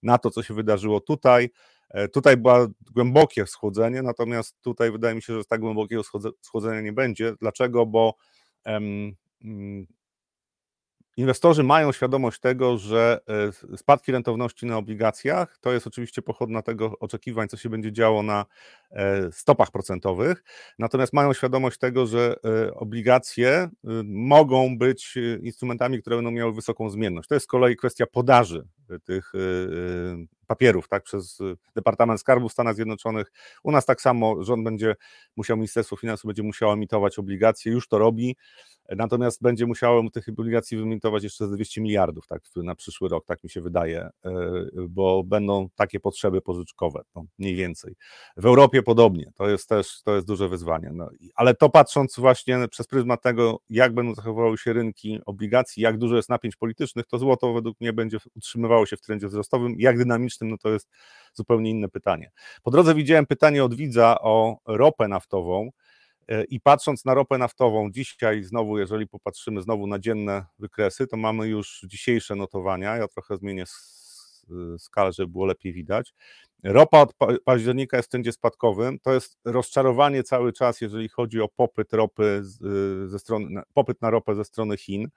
na 0.04 0.18
to, 0.18 0.32
co 0.32 0.44
się 0.44 0.54
wydarzyło 0.54 1.00
tutaj. 1.00 1.50
E, 1.90 2.08
tutaj 2.08 2.38
było 2.38 2.68
głębokie 2.94 3.48
schłodzenie, 3.48 4.02
natomiast 4.02 4.62
tutaj 4.62 4.92
wydaje 4.92 5.16
mi 5.16 5.22
się, 5.22 5.34
że 5.34 5.46
tak 5.46 5.62
głębokiego 5.62 6.02
schłodzenia 6.42 6.82
nie 6.82 6.94
będzie. 6.94 7.34
Dlaczego? 7.42 7.86
Bo 7.86 8.16
um, 8.66 9.16
Inwestorzy 11.20 11.64
mają 11.64 11.92
świadomość 11.92 12.40
tego, 12.40 12.78
że 12.78 13.20
e, 13.74 13.78
spadki 13.78 14.12
rentowności 14.12 14.66
na 14.66 14.78
obligacjach 14.78 15.58
to 15.62 15.74
jest 15.74 15.88
oczywiście 15.88 16.22
pochodna 16.22 16.62
tego 16.62 17.00
oczekiwań, 17.00 17.48
co 17.48 17.58
się 17.58 17.70
będzie 17.70 17.92
działo 17.92 18.24
na 18.24 18.46
e, 18.92 19.32
stopach 19.32 19.72
procentowych, 19.72 20.44
natomiast 20.80 21.14
mają 21.14 21.34
świadomość 21.34 21.78
tego, 21.78 22.08
że 22.08 22.36
e, 22.46 22.74
obligacje 22.74 23.70
mogą 24.06 24.78
być 24.78 25.18
instrumentami, 25.42 26.02
które 26.02 26.16
będą 26.16 26.32
miały 26.32 26.54
wysoką 26.54 26.90
zmienność. 26.90 27.30
To 27.30 27.36
jest 27.36 27.44
z 27.44 27.48
kolei 27.48 27.76
kwestia 27.76 28.06
podaży 28.06 28.68
tych 29.04 29.32
papierów, 30.48 30.88
tak, 30.88 31.04
przez 31.04 31.40
Departament 31.76 32.20
Skarbu 32.20 32.50
Stanów 32.50 32.76
Zjednoczonych. 32.76 33.32
U 33.64 33.72
nas 33.72 33.86
tak 33.86 34.02
samo 34.02 34.44
rząd 34.44 34.64
będzie 34.64 34.96
musiał, 35.36 35.58
Ministerstwo 35.58 35.96
Finansów 35.96 36.28
będzie 36.28 36.44
musiało 36.44 36.74
emitować 36.74 37.20
obligacje, 37.20 37.72
już 37.72 37.88
to 37.88 37.98
robi. 37.98 38.36
Natomiast 38.96 39.42
będzie 39.42 39.66
musiało 39.66 40.10
tych 40.10 40.30
obligacji 40.30 40.78
wymitować 40.78 41.24
jeszcze 41.24 41.48
z 41.48 41.52
200 41.52 41.82
miliardów 41.82 42.28
tak, 42.28 42.42
na 42.56 42.76
przyszły 42.76 43.10
rok, 43.10 43.26
tak 43.26 43.44
mi 43.44 43.50
się 43.50 43.62
wydaje, 43.62 44.10
e, 44.26 44.32
bo 44.90 45.24
będą 45.24 45.68
takie 45.76 46.00
potrzeby 46.00 46.42
pożyczkowe, 46.42 47.02
no, 47.16 47.26
mniej 47.40 47.56
więcej. 47.56 47.96
W 48.38 48.46
Europie 48.46 48.84
podobnie, 48.84 49.32
to 49.36 49.50
jest 49.50 49.70
też 49.70 50.02
to 50.04 50.16
jest 50.16 50.28
duże 50.28 50.50
wyzwanie. 50.50 50.92
No, 50.94 51.10
ale 51.36 51.56
to 51.56 51.70
patrząc 51.70 52.20
właśnie 52.20 52.68
przez 52.68 52.88
pryzmat 52.88 53.22
tego, 53.22 53.60
jak 53.70 53.94
będą 53.94 54.16
zachowywały 54.16 54.58
się 54.58 54.74
rynki 54.74 55.20
obligacji, 55.26 55.84
jak 55.84 55.98
dużo 55.98 56.16
jest 56.16 56.30
napięć 56.30 56.56
politycznych, 56.56 57.06
to 57.06 57.18
złoto 57.18 57.54
według 57.54 57.82
mnie 57.82 57.94
będzie 57.94 58.18
utrzymywało 58.36 58.79
się 58.86 58.98
w 58.98 59.02
trendzie 59.02 59.28
wzrostowym. 59.28 59.76
Jak 59.78 59.98
dynamicznym, 59.98 60.50
no 60.50 60.58
to 60.58 60.70
jest 60.70 60.90
zupełnie 61.34 61.70
inne 61.70 61.90
pytanie. 61.90 62.32
Po 62.64 62.72
drodze 62.72 62.96
widziałem 62.96 63.26
pytanie 63.26 63.64
od 63.64 63.74
widza 63.74 64.22
o 64.22 64.58
ropę 64.66 65.08
naftową. 65.08 65.70
E, 66.28 66.44
I 66.44 66.60
patrząc 66.60 67.06
na 67.06 67.14
ropę 67.14 67.38
naftową, 67.38 67.92
dzisiaj 67.92 68.44
znowu, 68.44 68.80
jeżeli 68.80 69.08
popatrzymy 69.08 69.62
znowu 69.62 69.88
na 69.88 70.00
dzienne 70.00 70.46
wykresy, 70.60 71.08
to 71.08 71.18
mamy 71.18 71.48
już 71.48 71.82
dzisiejsze 71.88 72.36
notowania. 72.36 72.98
Ja 72.98 73.08
trochę 73.08 73.38
zmienię 73.38 73.66
skalę, 74.78 75.14
żeby 75.14 75.32
było 75.32 75.46
lepiej 75.46 75.74
widać. 75.74 76.14
Ropa 76.64 77.02
od 77.02 77.14
października 77.46 77.98
jest 77.98 78.10
w 78.10 78.12
trendzie 78.12 78.32
spadkowym. 78.32 79.00
To 79.00 79.14
jest 79.14 79.38
rozczarowanie 79.46 80.24
cały 80.24 80.54
czas, 80.54 80.82
jeżeli 80.82 81.10
chodzi 81.10 81.42
o 81.42 81.48
popyt 81.48 81.94
ropy 81.94 82.42
ze 83.06 83.20
strony, 83.20 83.62
popyt 83.74 84.02
na 84.02 84.10
ropę 84.10 84.36
ze 84.36 84.46
strony 84.46 84.78
Chin. 84.78 85.08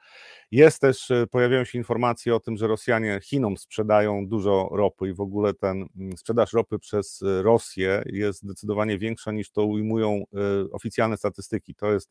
Jest 0.51 0.81
też, 0.81 1.13
pojawiają 1.31 1.65
się 1.65 1.79
informacje 1.79 2.35
o 2.35 2.41
tym, 2.41 2.57
że 2.57 2.67
Rosjanie 2.67 3.21
Chinom 3.23 3.57
sprzedają 3.57 4.27
dużo 4.27 4.69
ropy 4.73 5.09
i 5.09 5.15
w 5.15 5.21
ogóle 5.21 5.55
ten 5.55 5.87
mm, 5.97 6.17
sprzedaż 6.17 6.53
ropy 6.53 6.79
przez 6.79 7.21
Rosję 7.43 8.03
jest 8.07 8.43
zdecydowanie 8.43 8.99
większa 8.99 9.33
niż 9.33 9.51
to 9.51 9.65
ujmują 9.65 10.25
oficjalne 10.73 11.17
statystyki. 11.17 11.75
To 11.75 11.93
jest 11.93 12.11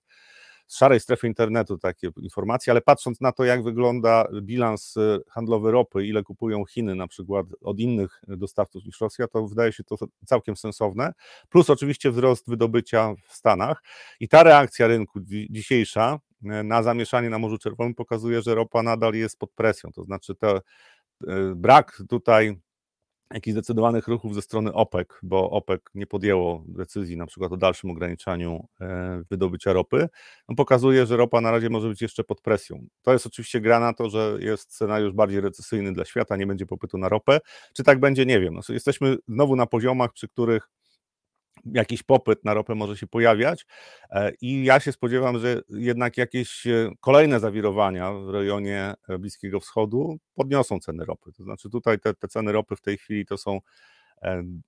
z 0.72 0.78
szarej 0.78 1.00
strefy 1.00 1.28
internetu 1.28 1.78
takie 1.78 2.10
informacje, 2.22 2.72
ale 2.72 2.82
patrząc 2.82 3.22
na 3.22 3.32
to, 3.32 3.44
jak 3.44 3.64
wygląda 3.64 4.28
bilans 4.42 4.98
e, 4.98 5.20
handlowy 5.30 5.72
ropy, 5.72 6.06
ile 6.06 6.24
kupują 6.24 6.66
Chiny 6.66 6.96
na 6.96 7.08
przykład 7.08 7.46
od 7.62 7.80
innych 7.80 8.22
dostawców 8.28 8.86
niż 8.86 9.02
Rosja, 9.02 9.28
to 9.28 9.48
wydaje 9.48 9.74
się 9.74 9.84
to 9.84 9.96
całkiem 10.26 10.56
sensowne. 10.56 11.14
Plus 11.50 11.70
oczywiście 11.70 12.12
wzrost 12.12 12.50
wydobycia 12.50 13.14
w 13.28 13.34
Stanach 13.34 13.84
i 14.20 14.28
ta 14.28 14.44
reakcja 14.44 14.88
rynku 14.88 15.20
dzisiejsza 15.50 16.20
e, 16.46 16.64
na 16.64 16.84
zamieszanie 16.84 17.30
na 17.30 17.40
Morzu 17.40 17.58
Czerwonym 17.58 17.96
pokazuje, 17.96 18.42
że 18.42 18.56
ropa 18.56 18.84
nadal 18.84 19.14
jest 19.14 19.40
pod 19.40 19.52
presją, 19.52 19.92
to 19.92 20.04
znaczy 20.04 20.36
to 20.36 20.56
e, 20.58 20.62
brak 21.56 22.02
tutaj 22.10 22.58
jakichś 23.34 23.54
zdecydowanych 23.54 24.08
ruchów 24.08 24.36
ze 24.36 24.42
strony 24.42 24.74
OPEC, 24.74 25.08
bo 25.24 25.50
OPEC 25.50 25.82
nie 25.96 26.08
podjęło 26.08 26.64
decyzji 26.68 27.18
na 27.18 27.26
przykład 27.26 27.52
o 27.52 27.58
dalszym 27.58 27.90
ograniczaniu 27.90 28.68
e, 28.82 29.24
wydobycia 29.30 29.74
ropy, 29.74 30.10
no 30.50 30.56
pokazuje, 30.56 31.06
że 31.06 31.18
ropa 31.18 31.42
na 31.42 31.52
razie 31.52 31.70
może 31.70 31.90
być 31.90 32.02
jeszcze 32.02 32.24
pod 32.24 32.42
presją. 32.42 32.86
To 33.02 33.14
jest 33.14 33.26
oczywiście 33.26 33.62
gra 33.62 33.80
na 33.80 33.94
to, 33.94 34.10
że 34.10 34.38
jest 34.40 34.74
scenariusz 34.74 35.14
bardziej 35.14 35.42
recesyjny 35.42 35.94
dla 35.94 36.06
świata, 36.06 36.38
nie 36.38 36.48
będzie 36.48 36.66
popytu 36.66 36.98
na 36.98 37.10
ropę. 37.10 37.40
Czy 37.74 37.84
tak 37.84 38.00
będzie, 38.00 38.26
nie 38.26 38.40
wiem. 38.40 38.54
No, 38.54 38.62
jesteśmy 38.70 39.18
znowu 39.28 39.56
na 39.56 39.66
poziomach, 39.66 40.14
przy 40.14 40.28
których 40.28 40.70
jakiś 41.66 42.04
popyt 42.04 42.46
na 42.46 42.54
ropę 42.54 42.76
może 42.76 42.98
się 42.98 43.08
pojawiać 43.08 43.66
e, 44.12 44.32
i 44.42 44.64
ja 44.64 44.80
się 44.80 44.92
spodziewam, 44.92 45.40
że 45.40 45.62
jednak 45.70 46.18
jakieś 46.18 46.68
e, 46.68 46.92
kolejne 47.00 47.40
zawirowania 47.40 48.14
w 48.14 48.30
rejonie 48.30 48.94
e, 49.08 49.18
Bliskiego 49.20 49.60
Wschodu 49.60 50.18
podniosą 50.36 50.80
ceny 50.80 51.06
ropy. 51.06 51.32
To 51.32 51.44
znaczy 51.44 51.70
tutaj 51.70 52.00
te, 52.00 52.14
te 52.14 52.28
ceny 52.28 52.52
ropy 52.52 52.76
w 52.76 52.82
tej 52.82 52.98
chwili 52.98 53.26
to 53.26 53.38
są 53.38 53.60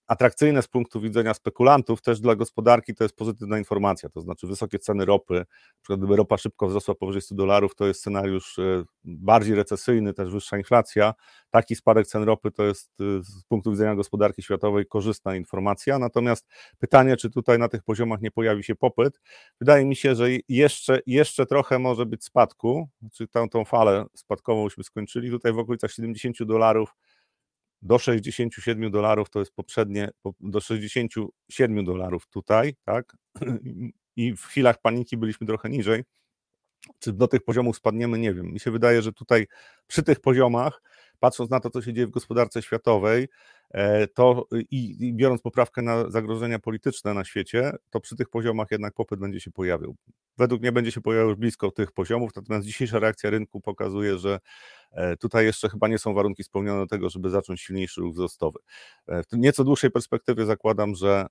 atrakcyjne 0.08 0.62
z 0.62 0.68
punktu 0.68 1.02
widzenia 1.02 1.34
spekulantów, 1.34 2.02
też 2.02 2.20
dla 2.20 2.36
gospodarki 2.36 2.96
to 2.96 3.04
jest 3.04 3.16
pozytywna 3.16 3.58
informacja, 3.58 4.10
to 4.10 4.22
znaczy 4.22 4.48
wysokie 4.48 4.80
ceny 4.80 5.06
ropy, 5.06 5.34
na 5.34 5.82
przykład 5.82 6.00
gdyby 6.00 6.16
ropa 6.16 6.38
szybko 6.38 6.68
wzrosła 6.68 6.96
powyżej 6.96 7.22
100 7.22 7.36
dolarów, 7.36 7.76
to 7.76 7.88
jest 7.88 8.00
scenariusz 8.00 8.60
e, 8.60 8.84
bardziej 9.04 9.56
recesyjny, 9.56 10.14
też 10.14 10.32
wyższa 10.32 10.58
inflacja, 10.58 11.14
taki 11.50 11.76
spadek 11.76 12.08
cen 12.08 12.24
ropy 12.24 12.52
to 12.52 12.64
jest 12.64 12.92
e, 13.00 13.24
z 13.24 13.44
punktu 13.44 13.72
widzenia 13.72 13.96
gospodarki 13.96 14.44
światowej 14.44 14.86
korzystna 14.86 15.36
informacja, 15.36 16.00
natomiast 16.00 16.48
pytanie, 16.80 17.18
czy 17.18 17.30
tutaj 17.30 17.60
na 17.60 17.68
tych 17.68 17.84
poziomach 17.84 18.22
nie 18.22 18.32
pojawi 18.32 18.64
się 18.64 18.76
popyt, 18.76 19.20
wydaje 19.60 19.86
mi 19.86 19.96
się, 19.96 20.16
że 20.16 20.28
jeszcze, 20.50 21.00
jeszcze 21.06 21.46
trochę 21.46 21.80
może 21.80 22.06
być 22.06 22.24
spadku, 22.24 22.90
czy 23.14 23.28
tą, 23.28 23.50
tą 23.50 23.66
falę 23.66 24.06
spadkową 24.16 24.64
byśmy 24.64 24.84
skończyli, 24.84 25.30
tutaj 25.30 25.54
w 25.54 25.60
okolicach 25.60 25.92
70 25.92 26.44
dolarów 26.44 26.96
do 27.84 28.00
67 28.00 28.92
dolarów 28.92 29.30
to 29.30 29.40
jest 29.40 29.52
poprzednie, 29.52 30.10
do 30.40 30.62
67 30.62 31.86
dolarów 31.86 32.28
tutaj, 32.28 32.76
tak? 32.84 33.18
I 34.16 34.34
w 34.34 34.46
chwilach 34.46 34.82
paniki 34.82 35.18
byliśmy 35.18 35.48
trochę 35.48 35.70
niżej. 35.70 36.04
Czy 37.00 37.14
do 37.14 37.28
tych 37.28 37.44
poziomów 37.44 37.78
spadniemy, 37.78 38.20
nie 38.20 38.34
wiem. 38.34 38.46
Mi 38.46 38.60
się 38.60 38.72
wydaje, 38.72 39.02
że 39.02 39.14
tutaj 39.14 39.48
przy 39.88 40.04
tych 40.04 40.20
poziomach, 40.20 40.82
patrząc 41.24 41.50
na 41.50 41.60
to, 41.60 41.70
co 41.70 41.82
się 41.82 41.94
dzieje 41.94 42.08
w 42.08 42.12
gospodarce 42.12 42.62
światowej, 42.62 43.28
e, 43.72 44.08
to 44.08 44.48
i, 44.72 44.96
i, 45.00 45.14
biorąc 45.14 45.42
poprawkę 45.42 45.82
na 45.82 46.10
zagrożenia 46.10 46.60
polityczne 46.60 47.14
na 47.14 47.26
świecie, 47.26 47.72
to 47.90 48.00
przy 48.00 48.16
tych 48.16 48.30
poziomach 48.30 48.68
jednak 48.72 48.94
popyt 48.94 49.20
będzie 49.20 49.40
się 49.40 49.52
pojawił. 49.52 49.96
Według 50.38 50.62
mnie 50.62 50.72
będzie 50.72 50.92
się 50.92 51.02
pojawiał 51.02 51.30
już 51.30 51.38
blisko 51.38 51.72
tych 51.72 51.92
poziomów, 51.92 52.32
natomiast 52.36 52.66
dzisiejsza 52.66 53.00
reakcja 53.00 53.30
rynku 53.30 53.62
pokazuje, 53.62 54.18
że 54.18 54.40
e, 54.92 55.18
tutaj 55.18 55.46
jeszcze 55.46 55.70
chyba 55.70 55.88
nie 55.88 56.00
są 56.00 56.14
warunki 56.14 56.44
spełnione 56.44 56.80
do 56.80 56.88
tego, 56.88 57.10
żeby 57.10 57.30
zacząć 57.30 57.62
silniejszy 57.62 58.02
ruch 58.02 58.14
wzrostowy. 58.14 58.60
E, 59.08 59.24
w 59.24 59.38
nieco 59.38 59.64
dłuższej 59.64 59.92
perspektywie 59.92 60.46
zakładam, 60.46 60.96
że 60.96 61.26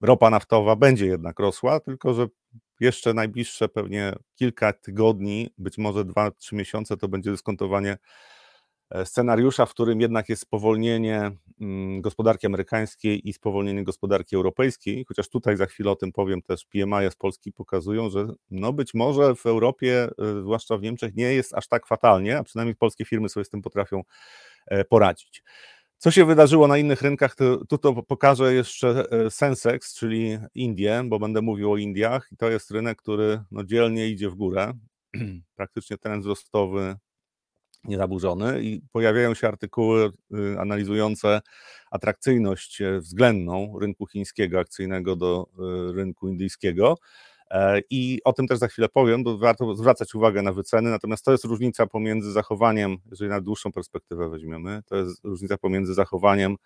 ropa 0.00 0.30
naftowa 0.30 0.76
będzie 0.76 1.06
jednak 1.06 1.40
rosła, 1.40 1.80
tylko 1.80 2.14
że 2.14 2.26
jeszcze 2.82 3.14
najbliższe 3.14 3.68
pewnie 3.68 4.12
kilka 4.34 4.72
tygodni, 4.72 5.50
być 5.58 5.78
może 5.78 6.04
dwa, 6.04 6.30
trzy 6.30 6.54
miesiące, 6.54 6.96
to 6.96 7.08
będzie 7.08 7.30
dyskontowanie 7.30 7.98
e, 8.90 9.06
scenariusza, 9.06 9.66
w 9.66 9.70
którym 9.70 10.00
jednak 10.00 10.28
jest 10.28 10.42
spowolnienie 10.42 11.30
mm, 11.60 12.00
gospodarki 12.00 12.46
amerykańskiej 12.46 13.28
i 13.28 13.32
spowolnienie 13.32 13.84
gospodarki 13.84 14.36
europejskiej, 14.36 15.04
chociaż 15.08 15.28
tutaj 15.28 15.56
za 15.56 15.66
chwilę 15.66 15.90
o 15.90 15.96
tym 15.96 16.12
powiem 16.12 16.42
też 16.42 16.64
PMI 16.64 17.10
z 17.10 17.16
Polski 17.16 17.52
pokazują, 17.52 18.10
że 18.10 18.26
no 18.50 18.72
być 18.72 18.94
może 18.94 19.34
w 19.34 19.46
Europie, 19.46 20.08
e, 20.18 20.40
zwłaszcza 20.40 20.76
w 20.76 20.82
Niemczech, 20.82 21.14
nie 21.14 21.34
jest 21.34 21.54
aż 21.54 21.68
tak 21.68 21.86
fatalnie, 21.86 22.38
a 22.38 22.42
przynajmniej 22.42 22.76
polskie 22.76 23.04
firmy 23.04 23.28
sobie 23.28 23.44
z 23.44 23.50
tym 23.50 23.62
potrafią 23.62 24.02
e, 24.66 24.84
poradzić. 24.84 25.42
Co 26.02 26.10
się 26.10 26.24
wydarzyło 26.24 26.68
na 26.68 26.78
innych 26.78 27.02
rynkach, 27.02 27.34
to, 27.34 27.64
tu 27.64 27.78
to 27.78 28.02
pokażę 28.02 28.54
jeszcze 28.54 29.04
e, 29.10 29.30
Sensex, 29.30 29.94
czyli 29.94 30.38
Indie, 30.54 31.02
bo 31.04 31.18
będę 31.18 31.42
mówił 31.42 31.72
o 31.72 31.76
Indiach. 31.76 32.28
I 32.32 32.36
to 32.36 32.50
jest 32.50 32.70
rynek, 32.70 32.98
który 32.98 33.42
no, 33.50 33.64
dzielnie 33.64 34.08
idzie 34.08 34.30
w 34.30 34.34
górę, 34.34 34.72
praktycznie 35.56 35.98
trend 35.98 36.22
wzrostowy 36.22 36.96
niezaburzony. 37.84 38.62
I 38.62 38.82
pojawiają 38.92 39.34
się 39.34 39.48
artykuły 39.48 40.12
y, 40.34 40.60
analizujące 40.60 41.40
atrakcyjność 41.90 42.80
e, 42.80 42.98
względną 42.98 43.78
rynku 43.78 44.06
chińskiego 44.06 44.60
akcyjnego 44.60 45.16
do 45.16 45.46
y, 45.90 45.92
rynku 45.92 46.28
indyjskiego. 46.28 46.96
E, 46.98 47.31
I 47.90 48.20
o 48.24 48.32
tym 48.32 48.46
też 48.46 48.58
za 48.58 48.68
chwilę 48.68 48.88
powiem, 48.88 49.24
bo 49.24 49.38
warto 49.38 49.74
zwracać 49.74 50.14
uwagę 50.14 50.42
na 50.42 50.52
wyceny. 50.52 50.90
Natomiast 50.90 51.24
to 51.24 51.32
jest 51.32 51.44
różnica 51.44 51.86
pomiędzy 51.86 52.32
zachowaniem, 52.32 52.96
jeżeli 53.10 53.30
na 53.30 53.40
dłuższą 53.40 53.72
perspektywę 53.72 54.28
weźmiemy, 54.28 54.82
to 54.86 54.96
jest 54.96 55.24
różnica 55.24 55.58
pomiędzy 55.58 55.94
zachowaniem 55.94 56.56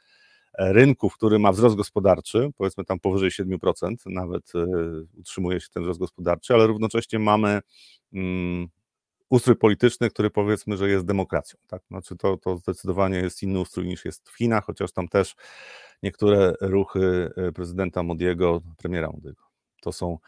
e, 0.58 0.72
rynku, 0.72 1.10
który 1.10 1.38
ma 1.38 1.52
wzrost 1.52 1.76
gospodarczy, 1.76 2.50
powiedzmy 2.56 2.84
tam 2.84 3.00
powyżej 3.00 3.30
7%, 3.30 3.94
nawet 4.06 4.52
e, 4.54 4.66
utrzymuje 5.18 5.60
się 5.60 5.68
ten 5.74 5.82
wzrost 5.82 6.00
gospodarczy, 6.00 6.54
ale 6.54 6.66
równocześnie 6.66 7.18
mamy 7.18 7.60
um, 8.12 8.68
ustrój 9.28 9.56
polityczny, 9.56 10.10
który 10.10 10.30
powiedzmy, 10.30 10.76
że 10.76 10.88
jest 10.88 11.06
demokracją. 11.06 11.58
Tak? 11.66 11.82
Znaczy 11.88 12.16
to, 12.16 12.36
to 12.36 12.56
zdecydowanie 12.56 13.18
jest 13.18 13.42
inny 13.42 13.60
ustrój 13.60 13.86
niż 13.86 14.04
jest 14.04 14.30
w 14.30 14.36
Chinach, 14.36 14.64
chociaż 14.64 14.92
tam 14.92 15.08
też 15.08 15.34
niektóre 16.02 16.54
ruchy 16.60 17.30
prezydenta 17.54 18.02
Modiego, 18.02 18.62
premiera 18.78 19.10
Modiego, 19.10 19.42
to 19.80 19.92
są 19.92 20.18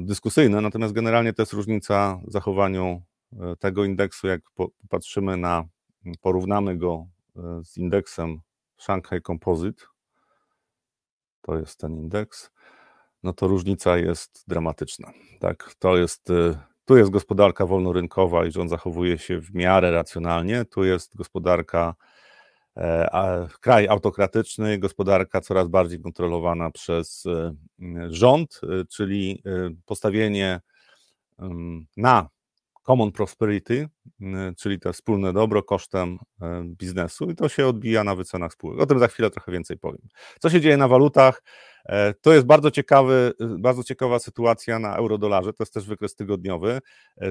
dyskusyjne, 0.00 0.60
natomiast 0.60 0.94
generalnie 0.94 1.32
to 1.32 1.42
jest 1.42 1.52
różnica 1.52 2.20
w 2.26 2.32
zachowaniu 2.32 3.02
e, 3.32 3.56
tego 3.56 3.84
indeksu, 3.84 4.26
jak 4.26 4.40
popatrzymy 4.54 5.36
na, 5.36 5.64
porównamy 6.20 6.76
go 6.76 7.06
e, 7.36 7.64
z 7.64 7.76
indeksem 7.76 8.40
Shanghai 8.78 9.22
Composite, 9.22 9.84
to 11.40 11.58
jest 11.58 11.80
ten 11.80 11.96
indeks, 11.96 12.50
no 13.22 13.32
to 13.32 13.48
różnica 13.48 13.96
jest 13.96 14.44
dramatyczna. 14.48 15.12
Tak, 15.40 15.74
to 15.78 15.96
jest, 15.96 16.30
e, 16.30 16.58
tu 16.84 16.96
jest 16.96 17.10
gospodarka 17.10 17.66
wolnorynkowa 17.66 18.46
i 18.46 18.58
on 18.60 18.68
zachowuje 18.68 19.18
się 19.18 19.40
w 19.40 19.54
miarę 19.54 19.90
racjonalnie, 19.90 20.64
tu 20.64 20.84
jest 20.84 21.16
gospodarka 21.16 21.94
kraj 23.60 23.88
autokratyczny, 23.88 24.78
gospodarka 24.78 25.40
coraz 25.40 25.68
bardziej 25.68 26.00
kontrolowana 26.00 26.70
przez 26.70 27.26
e, 27.26 27.52
rząd, 28.08 28.60
e, 28.62 28.84
czyli 28.84 29.42
postawienie 29.86 30.60
na 31.96 32.28
common 32.82 33.12
prosperity, 33.12 33.88
czyli 34.58 34.80
to 34.80 34.92
wspólne 34.92 35.32
dobro 35.32 35.62
kosztem 35.62 36.18
biznesu 36.64 37.30
i 37.30 37.34
to 37.34 37.48
się 37.48 37.66
odbija 37.66 38.04
na 38.04 38.14
wycenach 38.14 38.52
spółek. 38.52 38.80
O 38.80 38.86
tym 38.86 38.98
za 38.98 39.08
chwilę 39.08 39.30
trochę 39.30 39.52
więcej 39.52 39.78
powiem. 39.78 40.08
Co 40.40 40.50
się 40.50 40.60
dzieje 40.60 40.76
na 40.76 40.88
walutach? 40.88 41.42
To 42.20 42.32
jest 42.32 42.46
bardzo 42.46 42.70
ciekawy, 42.70 43.32
bardzo 43.58 43.84
ciekawa 43.84 44.18
sytuacja 44.18 44.78
na 44.78 44.96
eurodolarze, 44.96 45.52
to 45.52 45.62
jest 45.62 45.74
też 45.74 45.86
wykres 45.86 46.14
tygodniowy. 46.14 46.78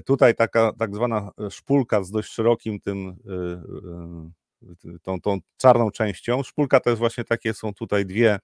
Tutaj 0.05 0.35
taka 0.35 0.73
tak 0.79 0.95
zwana 0.95 1.31
szpulka 1.49 2.03
z 2.03 2.11
dość 2.11 2.31
szerokim 2.31 2.79
tym 2.79 3.15
tą, 5.01 5.21
tą 5.21 5.39
czarną 5.57 5.91
częścią. 5.91 6.43
Szpulka 6.43 6.79
to 6.79 6.89
jest 6.89 6.99
właśnie 6.99 7.23
takie, 7.23 7.53
są 7.53 7.73
tutaj 7.73 8.05
dwie, 8.05 8.39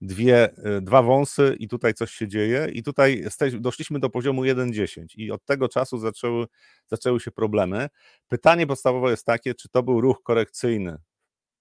dwie, 0.00 0.56
e, 0.56 0.80
dwa 0.80 1.02
wąsy 1.02 1.56
i 1.58 1.68
tutaj 1.68 1.94
coś 1.94 2.10
się 2.12 2.28
dzieje 2.28 2.68
i 2.72 2.82
tutaj 2.82 3.24
doszliśmy 3.60 3.98
do 3.98 4.10
poziomu 4.10 4.42
1,10 4.42 5.06
i 5.16 5.30
od 5.30 5.44
tego 5.44 5.68
czasu 5.68 5.98
zaczęły, 5.98 6.46
zaczęły 6.86 7.20
się 7.20 7.30
problemy. 7.30 7.88
Pytanie 8.28 8.66
podstawowe 8.66 9.10
jest 9.10 9.26
takie, 9.26 9.54
czy 9.54 9.68
to 9.68 9.82
był 9.82 10.00
ruch 10.00 10.22
korekcyjny, 10.22 10.96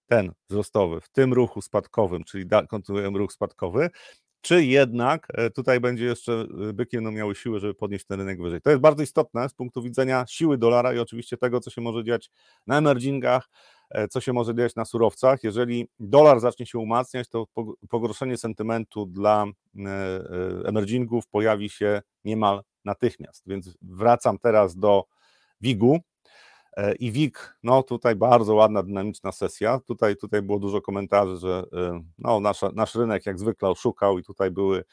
ten 0.07 0.31
wzrostowy, 0.49 1.01
w 1.01 1.09
tym 1.09 1.33
ruchu 1.33 1.61
spadkowym, 1.61 2.23
czyli 2.23 2.45
kontynuujemy 2.69 3.17
ruch 3.17 3.33
spadkowy, 3.33 3.89
czy 4.41 4.65
jednak 4.65 5.27
e, 5.33 5.49
tutaj 5.49 5.79
będzie 5.79 6.05
jeszcze 6.05 6.47
byki 6.73 6.97
no 6.97 7.11
miały 7.11 7.35
siłę, 7.35 7.59
żeby 7.59 7.73
podnieść 7.73 8.05
ten 8.05 8.19
rynek 8.19 8.41
wyżej. 8.41 8.61
To 8.61 8.69
jest 8.69 8.81
bardzo 8.81 9.03
istotne 9.03 9.49
z 9.49 9.53
punktu 9.53 9.81
widzenia 9.81 10.25
siły 10.27 10.57
dolara 10.57 10.93
i 10.93 10.99
oczywiście 10.99 11.37
tego, 11.37 11.59
co 11.59 11.69
się 11.69 11.81
może 11.81 12.03
dziać 12.03 12.31
na 12.67 12.77
emergingach, 12.77 13.49
co 14.09 14.21
się 14.21 14.33
może 14.33 14.55
dziać 14.55 14.75
na 14.75 14.85
surowcach. 14.85 15.43
Jeżeli 15.43 15.87
dolar 15.99 16.39
zacznie 16.39 16.65
się 16.65 16.79
umacniać, 16.79 17.29
to 17.29 17.45
pogorszenie 17.89 18.37
sentymentu 18.37 19.05
dla 19.05 19.45
emergingów 20.65 21.27
pojawi 21.27 21.69
się 21.69 22.01
niemal 22.25 22.61
natychmiast. 22.85 23.43
Więc 23.47 23.77
wracam 23.81 24.39
teraz 24.39 24.75
do 24.75 25.03
WIG-u. 25.61 25.99
E, 26.77 26.95
I 26.95 27.11
WIG, 27.11 27.57
no 27.63 27.83
tutaj 27.83 28.15
bardzo 28.15 28.55
ładna, 28.55 28.83
dynamiczna 28.83 29.31
sesja. 29.31 29.79
Tutaj, 29.79 30.15
tutaj 30.15 30.41
było 30.41 30.59
dużo 30.59 30.81
komentarzy, 30.81 31.37
że 31.37 31.63
e, 31.73 32.03
no, 32.17 32.39
nasz 32.73 32.95
rynek 32.95 33.25
jak 33.25 33.39
zwykle 33.39 33.69
oszukał 33.69 34.19
i 34.19 34.23
tutaj 34.23 34.51
były 34.51 34.83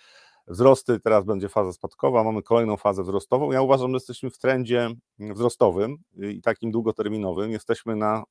wzrosty, 0.46 1.00
teraz 1.00 1.24
będzie 1.24 1.48
faza 1.48 1.72
spadkowa, 1.72 2.24
mamy 2.24 2.42
kolejną 2.42 2.76
fazę 2.76 3.02
wzrostową. 3.02 3.52
Ja 3.52 3.62
uważam, 3.62 3.90
że 3.90 3.96
jesteśmy 3.96 4.30
w 4.30 4.38
trendzie 4.38 4.90
wzrostowym 5.18 5.96
i 6.16 6.42
takim 6.42 6.70
długoterminowym. 6.70 7.50
Jesteśmy 7.50 7.96
na 7.96 8.24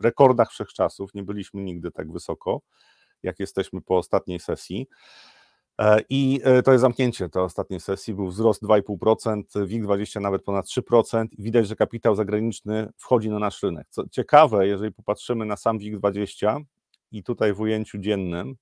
rekordach 0.00 0.50
wszechczasów, 0.50 1.14
nie 1.14 1.22
byliśmy 1.22 1.62
nigdy 1.62 1.90
tak 1.90 2.12
wysoko, 2.12 2.60
jak 3.22 3.40
jesteśmy 3.40 3.80
po 3.80 3.96
ostatniej 3.96 4.40
sesji. 4.40 4.86
E, 5.78 6.00
I 6.10 6.40
e, 6.44 6.62
to 6.62 6.72
jest 6.72 6.82
zamknięcie. 6.82 7.28
Tej 7.28 7.42
ostatniej 7.42 7.80
sesji, 7.80 8.14
był 8.14 8.28
wzrost 8.28 8.62
2,5%, 8.62 9.42
WIG20 9.66 10.20
nawet 10.20 10.42
ponad 10.42 10.66
3% 10.66 11.26
i 11.32 11.42
widać, 11.42 11.68
że 11.68 11.76
kapitał 11.76 12.14
zagraniczny 12.14 12.92
wchodzi 12.96 13.30
na 13.30 13.38
nasz 13.38 13.62
rynek. 13.62 13.86
Co 13.90 14.08
ciekawe, 14.08 14.66
jeżeli 14.66 14.92
popatrzymy 14.92 15.44
na 15.46 15.56
sam 15.56 15.78
WIG20 15.78 16.60
i 17.12 17.22
tutaj 17.22 17.52
w 17.52 17.60
ujęciu 17.60 17.98
dziennym, 17.98 18.56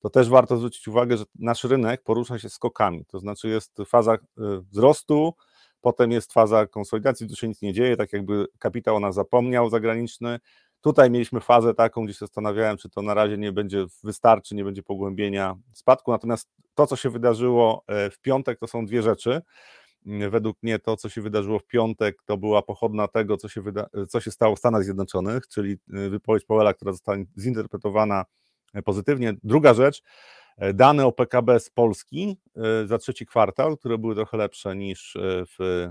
to 0.00 0.10
też 0.10 0.28
warto 0.28 0.56
zwrócić 0.56 0.88
uwagę, 0.88 1.16
że 1.16 1.24
nasz 1.38 1.64
rynek 1.64 2.02
porusza 2.02 2.38
się 2.38 2.48
skokami, 2.48 3.04
to 3.04 3.18
znaczy 3.18 3.48
jest 3.48 3.76
faza 3.86 4.14
e, 4.14 4.18
wzrostu, 4.70 5.34
potem 5.80 6.10
jest 6.10 6.32
faza 6.32 6.66
konsolidacji, 6.66 7.28
tu 7.28 7.36
się 7.36 7.48
nic 7.48 7.62
nie 7.62 7.72
dzieje, 7.72 7.96
tak 7.96 8.12
jakby 8.12 8.46
kapitał 8.58 8.96
o 8.96 9.00
nas 9.00 9.14
zapomniał 9.14 9.70
zagraniczny, 9.70 10.40
Tutaj 10.84 11.10
mieliśmy 11.10 11.40
fazę 11.40 11.74
taką, 11.74 12.04
gdzie 12.04 12.12
się 12.12 12.18
zastanawiałem, 12.18 12.76
czy 12.76 12.88
to 12.88 13.02
na 13.02 13.14
razie 13.14 13.38
nie 13.38 13.52
będzie 13.52 13.86
wystarczy, 14.02 14.54
nie 14.54 14.64
będzie 14.64 14.82
pogłębienia 14.82 15.56
spadku. 15.72 16.10
Natomiast 16.10 16.50
to, 16.74 16.86
co 16.86 16.96
się 16.96 17.10
wydarzyło 17.10 17.84
e, 17.86 18.10
w 18.10 18.18
piątek, 18.18 18.58
to 18.58 18.66
są 18.66 18.86
dwie 18.86 19.02
rzeczy. 19.02 19.42
Mm, 20.06 20.30
według 20.30 20.62
mnie 20.62 20.78
to, 20.78 20.96
co 20.96 21.08
się 21.08 21.22
wydarzyło 21.22 21.58
w 21.58 21.66
piątek, 21.66 22.16
to 22.24 22.36
była 22.36 22.62
pochodna 22.62 23.08
tego, 23.08 23.36
co 23.36 23.48
się, 23.48 23.62
wyda- 23.62 24.06
co 24.08 24.20
się 24.20 24.30
stało 24.30 24.56
w 24.56 24.58
Stanach 24.58 24.84
Zjednoczonych, 24.84 25.48
czyli 25.48 25.72
e, 25.72 26.08
wypowiedź 26.10 26.44
Powella, 26.44 26.74
która 26.74 26.92
została 26.92 27.18
zinterpretowana 27.38 28.24
e, 28.74 28.82
pozytywnie. 28.82 29.34
Druga 29.42 29.74
rzecz, 29.74 30.02
dane 30.74 31.06
o 31.06 31.12
PKB 31.12 31.60
z 31.60 31.70
Polski 31.70 32.36
za 32.84 32.98
trzeci 32.98 33.26
kwartał, 33.26 33.76
które 33.76 33.98
były 33.98 34.14
trochę 34.14 34.36
lepsze 34.36 34.76
niż 34.76 35.16
w 35.58 35.88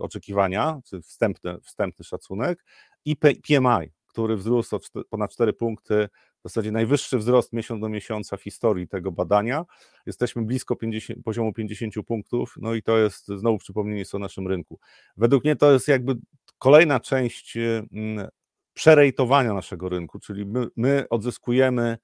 oczekiwania, 0.00 0.80
czy 0.84 1.02
wstępny, 1.02 1.60
wstępny 1.60 2.04
szacunek 2.04 2.64
i 3.04 3.16
PMI, 3.16 3.92
który 4.06 4.36
wzrósł 4.36 4.76
o 4.76 4.80
ponad 5.10 5.32
4 5.32 5.52
punkty, 5.52 6.08
w 6.40 6.42
zasadzie 6.42 6.72
najwyższy 6.72 7.18
wzrost 7.18 7.52
miesiąc 7.52 7.80
do 7.80 7.88
miesiąca 7.88 8.36
w 8.36 8.42
historii 8.42 8.88
tego 8.88 9.12
badania. 9.12 9.64
Jesteśmy 10.06 10.42
blisko 10.42 10.76
50, 10.76 11.24
poziomu 11.24 11.52
50 11.52 11.94
punktów, 12.06 12.54
no 12.56 12.74
i 12.74 12.82
to 12.82 12.98
jest 12.98 13.26
znowu 13.26 13.58
przypomnienie 13.58 14.04
o 14.12 14.18
naszym 14.18 14.48
rynku. 14.48 14.78
Według 15.16 15.44
mnie 15.44 15.56
to 15.56 15.72
jest 15.72 15.88
jakby 15.88 16.14
kolejna 16.58 17.00
część 17.00 17.56
mm, 17.56 18.28
przerejtowania 18.74 19.54
naszego 19.54 19.88
rynku, 19.88 20.18
czyli 20.18 20.46
my, 20.46 20.66
my 20.76 21.06
odzyskujemy 21.10 21.82
E, 21.92 21.98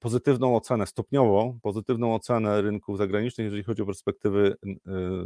pozytywną 0.00 0.56
ocenę, 0.56 0.86
stopniowo 0.86 1.54
pozytywną 1.62 2.14
ocenę 2.14 2.62
rynków 2.62 2.98
zagranicznych, 2.98 3.44
jeżeli 3.44 3.62
chodzi 3.62 3.82
o 3.82 3.86
perspektywy 3.86 4.56
e, 4.66 4.76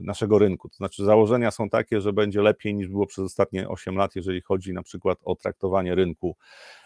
naszego 0.03 0.39
rynku. 0.39 0.69
To 0.69 0.77
znaczy 0.77 1.05
założenia 1.05 1.51
są 1.51 1.69
takie, 1.69 2.01
że 2.01 2.13
będzie 2.13 2.43
lepiej 2.43 2.75
niż 2.75 2.89
było 2.89 3.07
przez 3.07 3.25
ostatnie 3.25 3.69
8 3.69 3.97
lat, 3.97 4.17
jeżeli 4.17 4.41
chodzi 4.41 4.73
na 4.73 4.83
przykład 4.83 5.19
o 5.25 5.35
traktowanie 5.35 5.95
rynku, 5.95 6.37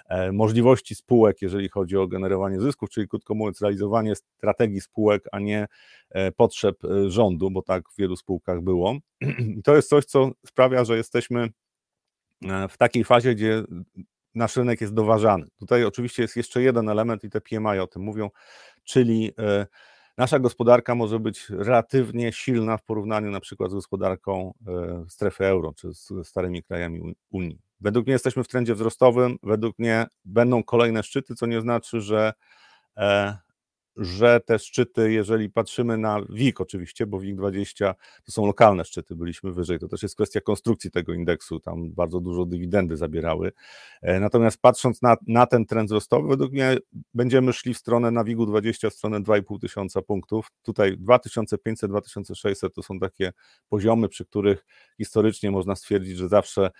e, 0.09 0.33
możliwości 0.33 0.95
spółek, 0.95 1.43
jeżeli 1.43 1.69
chodzi 1.69 1.97
o 1.97 2.07
generowanie 2.07 2.61
zysków, 2.61 2.91
czyli 2.91 3.09
krótko 3.09 3.35
mówiąc 3.35 3.61
realizowanie 3.61 4.15
strategii 4.17 4.81
spółek, 4.81 5.25
a 5.33 5.39
nie 5.39 5.67
potrzeb 6.37 6.77
rządu, 7.07 7.51
bo 7.51 7.63
tak 7.63 7.91
w 7.91 7.97
wielu 7.97 8.17
spółkach 8.17 8.61
było. 8.61 8.99
I 9.59 9.63
to 9.63 9.77
jest 9.77 9.89
coś, 9.89 10.05
co 10.05 10.31
sprawia, 10.47 10.85
że 10.85 10.97
jesteśmy 10.97 11.49
w 12.69 12.77
takiej 12.79 13.05
fazie, 13.05 13.35
gdzie 13.35 13.65
nasz 14.35 14.57
rynek 14.57 14.81
jest 14.81 14.95
doważany. 14.95 15.47
Tutaj 15.59 15.85
oczywiście 15.85 16.23
jest 16.23 16.37
jeszcze 16.37 16.62
jeden 16.62 16.88
element 16.88 17.25
i 17.25 17.31
te 17.31 17.40
PMI 17.40 17.79
o 17.79 17.87
tym 17.87 18.03
mówią, 18.03 18.31
czyli 18.85 19.33
e, 19.38 19.66
nasza 20.18 20.38
gospodarka 20.38 20.95
może 20.95 21.21
być 21.21 21.51
relatywnie 21.51 22.33
silna 22.33 22.77
w 22.77 22.83
porównaniu 22.83 23.31
na 23.31 23.40
przykład 23.40 23.71
z 23.71 23.75
gospodarką 23.75 24.55
e, 24.66 25.05
strefy 25.09 25.47
euro 25.47 25.73
czy 25.77 25.95
z 25.95 26.12
starymi 26.25 26.62
krajami 26.62 27.14
Unii. 27.31 27.59
Według 27.81 28.07
mnie 28.07 28.12
jesteśmy 28.12 28.45
w 28.45 28.49
trendzie 28.49 28.75
wzrostowym, 28.75 29.37
według 29.42 29.79
mnie 29.79 30.07
będą 30.25 30.62
kolejne 30.62 31.03
szczyty, 31.03 31.35
co 31.35 31.47
nie 31.47 31.61
znaczy, 31.61 32.01
że 32.01 32.33
e, 32.97 33.37
że 33.96 34.40
te 34.40 34.59
szczyty, 34.59 35.12
jeżeli 35.12 35.50
patrzymy 35.50 35.98
na 35.98 36.20
WIG 36.28 36.61
oczywiście, 36.61 37.07
bo 37.07 37.20
WIG 37.20 37.37
20 37.37 37.94
to 38.24 38.33
są 38.33 38.46
lokalne 38.46 38.85
szczyty, 38.85 39.16
byliśmy 39.16 39.52
wyżej, 39.52 39.78
to 39.78 39.88
też 39.88 40.02
jest 40.02 40.14
kwestia 40.14 40.40
konstrukcji 40.40 40.90
tego 40.90 41.12
indeksu, 41.14 41.61
tam 41.61 41.92
bardzo 41.92 42.20
dużo 42.20 42.44
dywidendy 42.44 42.96
zabierały. 42.96 43.52
E, 44.02 44.20
natomiast 44.20 44.61
patrząc 44.61 45.02
na, 45.02 45.16
na 45.26 45.46
ten 45.46 45.66
trend 45.66 45.88
wzrostowy, 45.88 46.28
według 46.28 46.52
mnie 46.52 46.76
będziemy 47.14 47.52
szli 47.52 47.74
w 47.74 47.78
stronę 47.78 48.11
na 48.11 48.24
WIG-u 48.24 48.46
20, 48.46 48.90
w 48.90 48.94
stronę 48.94 49.20
2,5 49.20 49.61
tysiąca 49.61 50.02
punktów. 50.02 50.48
Tutaj 50.62 50.96
2500-2600 50.98 52.70
to 52.74 52.83
są 52.83 52.98
takie 52.98 53.33
poziomy, 53.68 54.09
przy 54.09 54.24
których 54.24 54.66
historycznie 54.98 55.50
można 55.50 55.76
stwierdzić, 55.76 56.16
że 56.16 56.28
zawsze 56.28 56.70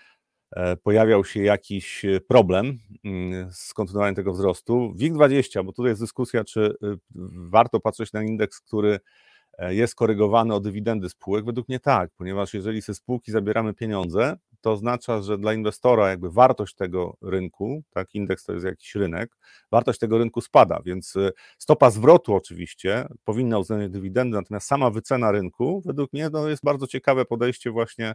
pojawiał 0.83 1.25
się 1.25 1.43
jakiś 1.43 2.05
e, 2.05 2.21
problem 2.21 2.79
mm, 3.03 3.51
z 3.53 3.73
kontynuowaniem 3.73 4.15
tego 4.15 4.33
wzrostu. 4.33 4.93
WIG20, 4.97 5.65
bo 5.65 5.71
tutaj 5.71 5.89
jest 5.89 6.01
dyskusja, 6.01 6.43
czy 6.43 6.61
y, 6.61 6.97
warto 7.49 7.79
patrzeć 7.79 8.13
na 8.13 8.23
indeks, 8.23 8.61
który 8.61 8.99
e, 9.57 9.75
jest 9.75 9.95
korygowany 9.95 10.53
o 10.53 10.59
dywidendy 10.59 11.09
spółek. 11.09 11.45
Według 11.45 11.69
mnie 11.69 11.79
tak, 11.79 12.11
ponieważ 12.17 12.53
jeżeli 12.53 12.81
ze 12.81 12.93
spółki 12.93 13.31
zabieramy 13.31 13.73
pieniądze, 13.73 14.37
to 14.63 14.71
oznacza, 14.71 15.21
że 15.21 15.37
dla 15.37 15.53
inwestora 15.53 16.09
jakby 16.09 16.31
wartość 16.31 16.75
tego 16.75 17.17
rynku, 17.21 17.83
tak, 17.89 18.15
indeks 18.15 18.43
to 18.43 18.53
jest 18.53 18.65
jakiś 18.65 18.95
rynek, 18.95 19.37
wartość 19.71 19.99
tego 19.99 20.17
rynku 20.17 20.41
spada, 20.41 20.81
więc 20.85 21.15
y, 21.15 21.31
stopa 21.57 21.89
zwrotu 21.89 22.35
oczywiście 22.35 23.07
powinna 23.23 23.59
uwzględniać 23.59 23.91
dywidendy, 23.91 24.37
natomiast 24.37 24.67
sama 24.67 24.89
wycena 24.89 25.31
rynku 25.31 25.81
według 25.85 26.13
mnie 26.13 26.29
no, 26.29 26.49
jest 26.49 26.63
bardzo 26.63 26.87
ciekawe 26.87 27.25
podejście 27.25 27.71
właśnie 27.71 28.13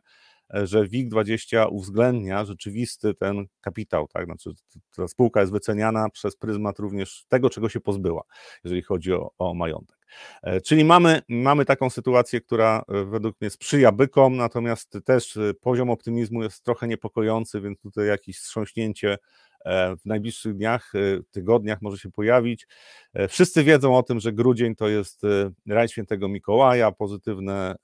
że 0.51 0.85
WIG20 0.85 1.69
uwzględnia 1.71 2.45
rzeczywisty 2.45 3.15
ten 3.15 3.47
kapitał, 3.61 4.09
tak? 4.09 4.25
Znaczy, 4.25 4.51
ta 4.97 5.09
spółka 5.09 5.41
jest 5.41 5.53
wyceniana 5.53 6.09
przez 6.11 6.37
pryzmat 6.37 6.79
również 6.79 7.25
tego, 7.29 7.51
czego 7.51 7.69
się 7.69 7.81
pozbyła, 7.81 8.23
jeżeli 8.65 8.83
chodzi 8.83 9.13
o, 9.13 9.31
o 9.39 9.55
majątek. 9.55 9.98
E, 10.43 10.61
czyli 10.61 10.85
mamy, 10.85 11.23
mamy 11.29 11.65
taką 11.65 11.91
sytuację, 11.91 12.41
która 12.41 12.85
e, 12.89 13.05
według 13.05 13.41
mnie 13.41 13.51
sprzyja 13.51 13.93
bykom, 13.93 14.37
natomiast 14.37 14.99
też 15.05 15.37
e, 15.37 15.55
poziom 15.55 15.91
optymizmu 15.91 16.43
jest 16.43 16.65
trochę 16.65 16.89
niepokojący, 16.89 17.61
więc 17.61 17.81
tutaj 17.81 18.07
jakieś 18.07 18.39
wstrząśnięcie 18.39 19.19
w 19.67 20.05
najbliższych 20.05 20.55
dniach, 20.55 20.93
e, 20.95 20.99
tygodniach 21.31 21.83
może 21.83 21.99
się 21.99 22.11
pojawić. 22.11 22.67
E, 23.15 23.29
wszyscy 23.29 23.65
wiedzą 23.65 23.97
o 23.97 24.03
tym, 24.03 24.21
że 24.21 24.33
grudzień 24.33 24.75
to 24.75 24.89
jest 24.89 25.23
raj 25.67 25.89
świętego 25.89 26.29
Mikołaja, 26.29 26.93
pozytywne 26.93 27.75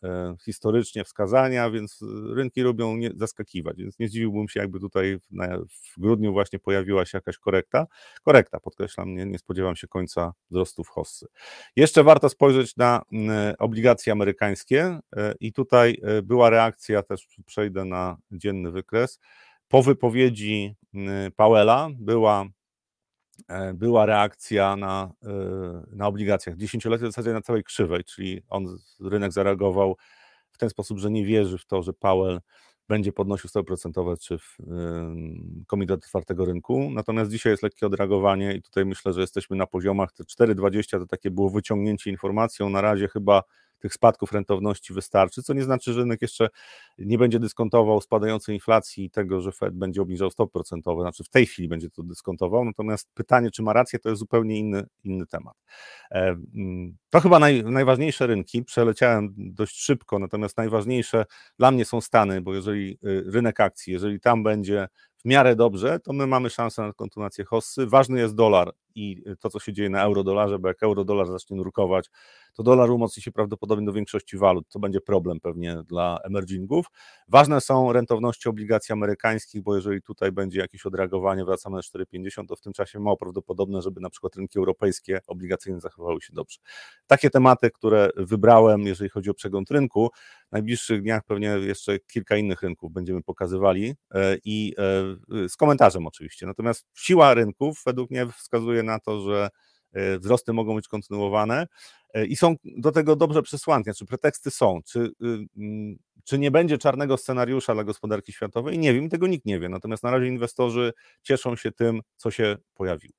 historycznie 0.45 1.05
wskazania, 1.05 1.71
więc 1.71 2.01
rynki 2.35 2.61
lubią 2.61 2.97
nie 2.97 3.11
zaskakiwać, 3.15 3.77
więc 3.77 3.99
nie 3.99 4.09
zdziwiłbym 4.09 4.49
się, 4.49 4.61
jakby 4.61 4.81
tutaj 4.81 5.19
w, 5.19 5.97
w 5.97 6.01
grudniu 6.01 6.33
właśnie 6.33 6.59
pojawiła 6.59 7.07
się 7.07 7.19
jakaś 7.19 7.39
korekta. 7.39 7.87
Korekta, 8.23 8.61
podkreślam, 8.61 9.15
nie, 9.15 9.27
nie 9.27 9.39
spodziewam 9.39 9.77
się 9.77 9.89
końca 9.89 10.33
wzrostu 10.51 10.85
w 10.85 10.89
hossy. 10.89 11.27
Jeszcze 11.77 12.05
warto 12.05 12.29
spojrzeć 12.29 12.77
na 12.77 13.03
obligacje 13.59 14.13
amerykańskie 14.13 14.99
i 15.41 15.53
tutaj 15.53 16.01
była 16.23 16.51
reakcja, 16.51 17.03
też 17.03 17.27
przejdę 17.47 17.85
na 17.85 18.17
dzienny 18.33 18.71
wykres, 18.71 19.21
po 19.75 19.83
wypowiedzi 19.83 20.77
y, 20.95 21.31
Powella 21.37 21.91
była, 21.99 22.47
e, 23.49 23.75
była 23.75 24.07
reakcja 24.07 24.77
na, 24.77 25.13
y, 25.23 25.97
na 25.97 26.07
obligacjach. 26.07 26.57
Dziesięciolecie 26.57 27.05
w 27.05 27.09
zasadzie 27.09 27.33
na 27.33 27.41
całej 27.41 27.65
krzywej, 27.65 28.05
czyli 28.05 28.43
on, 28.49 28.79
rynek 29.01 29.33
zareagował 29.33 29.97
w 30.51 30.59
ten 30.59 30.71
sposób, 30.71 30.99
że 30.99 31.11
nie 31.11 31.25
wierzy 31.25 31.59
w 31.59 31.67
to, 31.67 31.83
że 31.83 31.93
Powell 31.93 32.41
będzie 32.89 33.13
podnosił 33.13 33.51
stopy 33.51 33.67
procentowe 33.67 34.17
czy 34.17 34.39
w 34.39 34.57
Komitet 35.67 36.05
Otwartego 36.05 36.45
Rynku. 36.45 36.91
Natomiast 36.91 37.31
dzisiaj 37.31 37.53
jest 37.53 37.63
lekkie 37.63 37.87
odreagowanie 37.87 38.55
i 38.55 38.63
tutaj 38.63 38.85
myślę, 38.85 39.13
że 39.13 39.21
jesteśmy 39.21 39.57
na 39.57 39.67
poziomach 39.67 40.13
te 40.13 40.25
4,20 40.25 40.99
to 40.99 41.07
takie 41.07 41.31
było 41.31 41.51
wyciągnięcie 41.51 42.11
informacją. 42.11 42.69
Na 42.69 42.81
razie 42.81 43.09
chyba 43.09 43.43
tych 43.79 43.95
spadków 43.95 44.33
rentowności 44.33 44.95
wystarczy, 44.95 45.43
co 45.43 45.55
nie 45.55 45.63
znaczy, 45.63 45.93
że 45.93 46.01
rynek 46.01 46.23
jeszcze 46.23 46.49
nie 46.99 47.19
będzie 47.19 47.41
dyskontował 47.41 48.01
spadającej 48.01 48.55
inflacji 48.55 49.05
i 49.05 49.11
tego, 49.11 49.41
że 49.41 49.53
Fed 49.53 49.75
będzie 49.75 50.03
obniżał 50.03 50.31
stop 50.31 50.53
procentowe, 50.53 51.03
znaczy 51.03 51.25
w 51.25 51.29
tej 51.29 51.47
chwili 51.47 51.69
będzie 51.69 51.91
to 51.91 52.03
dyskontował, 52.03 52.65
natomiast 52.65 53.11
pytanie, 53.15 53.51
czy 53.51 53.63
ma 53.63 53.73
rację, 53.73 53.99
to 53.99 54.09
jest 54.09 54.19
zupełnie 54.19 54.59
inny, 54.59 54.87
inny 55.05 55.27
temat. 55.27 55.55
E, 56.11 56.37
mm, 56.55 56.97
to 57.11 57.21
chyba 57.21 57.39
naj, 57.39 57.65
najważniejsze 57.65 58.27
rynki, 58.27 58.63
przeleciałem 58.63 59.35
dość 59.37 59.77
szybko, 59.77 60.19
natomiast 60.19 60.57
najważniejsze 60.57 61.25
dla 61.59 61.71
mnie 61.71 61.85
są 61.85 62.01
Stany, 62.01 62.41
bo 62.41 62.55
jeżeli 62.55 62.99
y, 63.05 63.25
rynek 63.27 63.61
akcji, 63.61 63.93
jeżeli 63.93 64.21
tam 64.21 64.43
będzie 64.43 64.89
w 65.25 65.29
miarę 65.29 65.57
dobrze, 65.57 66.01
to 66.01 66.13
my 66.13 66.27
mamy 66.27 66.51
szansę 66.51 66.83
na 66.83 66.93
kontynuację 66.93 67.45
hossy. 67.45 67.87
Ważny 67.87 68.21
jest 68.21 68.35
dolar 68.35 68.73
i 68.95 69.25
to, 69.41 69.51
co 69.51 69.61
się 69.61 69.73
dzieje 69.73 69.91
na 69.91 70.03
euro-dolarze, 70.03 70.59
bo 70.59 70.69
jak 70.69 70.83
euro-dolar 70.83 71.27
zacznie 71.27 71.57
nurkować, 71.57 72.11
to 72.55 72.63
dolar 72.63 72.91
umocni 72.91 73.23
się 73.23 73.33
prawdopodobnie 73.33 73.87
do 73.87 73.93
większości 73.93 74.39
walut. 74.39 74.69
To 74.69 74.79
będzie 74.79 75.01
problem 75.01 75.41
pewnie 75.41 75.83
dla 75.87 76.19
emergingów. 76.25 76.87
Ważne 77.29 77.61
są 77.61 77.93
rentowności 77.93 78.49
obligacji 78.49 78.93
amerykańskich, 78.93 79.63
bo 79.63 79.77
jeżeli 79.77 80.03
tutaj 80.03 80.33
będzie 80.33 80.61
jakieś 80.61 80.87
odreagowanie, 80.87 81.45
wracamy 81.45 81.77
na 81.77 81.83
4,50, 81.83 82.47
to 82.47 82.57
w 82.57 82.61
tym 82.61 82.73
czasie 82.73 83.01
mało 83.01 83.17
prawdopodobne, 83.17 83.83
żeby 83.83 84.01
na 84.01 84.11
przykład 84.11 84.37
rynki 84.37 84.59
europejskie 84.59 85.21
obligacyjne 85.27 85.81
zachowały 85.81 86.21
się 86.21 86.33
dobrze. 86.33 86.59
Takie 87.07 87.31
tematy, 87.31 87.71
które 87.71 88.11
wybrałem, 88.17 88.81
jeżeli 88.81 89.11
chodzi 89.11 89.31
o 89.31 89.35
przegląd 89.35 89.71
rynku, 89.71 90.11
najbliższych 90.55 91.03
dniach 91.03 91.25
pewnie 91.25 91.47
jeszcze 91.49 91.99
kilka 91.99 92.37
innych 92.37 92.63
rynków 92.63 92.93
będziemy 92.93 93.23
pokazywali 93.23 93.95
e, 94.15 94.37
i 94.45 94.75
e, 94.79 95.49
z 95.49 95.57
komentarzem 95.57 96.07
oczywiście. 96.07 96.47
Natomiast 96.47 96.87
siła 96.95 97.35
rynków 97.35 97.83
według 97.87 98.11
mnie 98.11 98.27
wskazuje 98.27 98.83
na 98.83 98.99
to, 99.01 99.21
że 99.21 99.49
e, 99.93 100.19
wzrosty 100.19 100.53
mogą 100.53 100.75
być 100.75 100.89
kontynuowane 100.89 101.67
i 102.29 102.37
są 102.37 102.55
do 102.65 102.93
tego 102.93 103.17
dobrze 103.17 103.43
przesłanki, 103.43 103.85
czy 103.85 103.93
znaczy 103.93 104.07
preteksty 104.07 104.51
są, 104.51 104.81
czy, 104.87 105.01
y, 105.01 105.11
mm, 105.57 105.97
czy 106.25 106.39
nie 106.39 106.51
będzie 106.51 106.79
czarnego 106.79 107.17
scenariusza 107.17 107.75
dla 107.75 107.85
gospodarki 107.85 108.33
światowej, 108.33 108.79
nie 108.79 108.95
wiem, 108.95 109.09
tego 109.09 109.27
nikt 109.27 109.47
nie 109.47 109.61
wie, 109.61 109.69
natomiast 109.69 110.03
na 110.03 110.11
razie 110.11 110.27
inwestorzy 110.27 110.93
cieszą 111.23 111.57
się 111.57 111.73
tym, 111.73 112.01
co 112.17 112.31
się 112.31 112.57
pojawiło. 112.75 113.15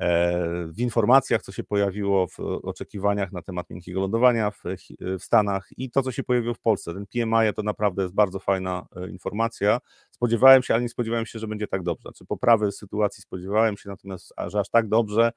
E, 0.00 0.66
w 0.66 0.78
informacjach, 0.78 1.42
co 1.42 1.52
się 1.52 1.64
pojawiło 1.64 2.26
w 2.26 2.38
oczekiwaniach 2.62 3.32
na 3.32 3.42
temat 3.42 3.70
miękkiego 3.70 4.00
lądowania 4.00 4.50
w, 4.50 4.62
w 5.00 5.22
Stanach 5.22 5.68
i 5.76 5.90
to, 5.90 6.02
co 6.02 6.12
się 6.12 6.22
pojawiło 6.22 6.54
w 6.54 6.60
Polsce. 6.60 6.94
Ten 6.94 7.06
PMI 7.06 7.54
to 7.56 7.62
naprawdę 7.62 8.02
jest 8.02 8.14
bardzo 8.14 8.38
fajna 8.38 8.86
informacja. 9.10 9.80
Spodziewałem 10.10 10.62
się, 10.62 10.74
ale 10.74 10.82
nie 10.82 10.88
spodziewałem 10.88 11.26
się, 11.26 11.38
że 11.38 11.46
będzie 11.46 11.66
tak 11.66 11.82
dobrze. 11.82 12.02
Znaczy 12.02 12.24
poprawy 12.24 12.72
sytuacji 12.72 13.22
spodziewałem 13.22 13.76
się, 13.76 13.88
natomiast 13.88 14.32
że 14.46 14.60
aż 14.60 14.68
tak 14.68 14.88
dobrze, 14.88 15.32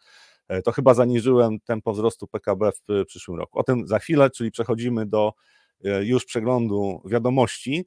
e, 0.48 0.62
to 0.62 0.72
chyba 0.72 0.94
zaniżyłem 0.94 1.60
tempo 1.60 1.94
wzrostu 1.94 2.28
PKB 2.28 2.72
w 2.72 3.06
przyszłym 3.06 3.38
roku. 3.38 3.60
O 3.60 3.64
tym 3.64 3.88
za 3.88 4.00
chwilę, 4.00 4.30
czyli 4.30 4.52
przechodzimy 4.52 5.06
do 5.06 5.34
e, 5.86 6.06
już 6.06 6.26
przeglądu 6.26 7.02
wiadomości. 7.06 7.86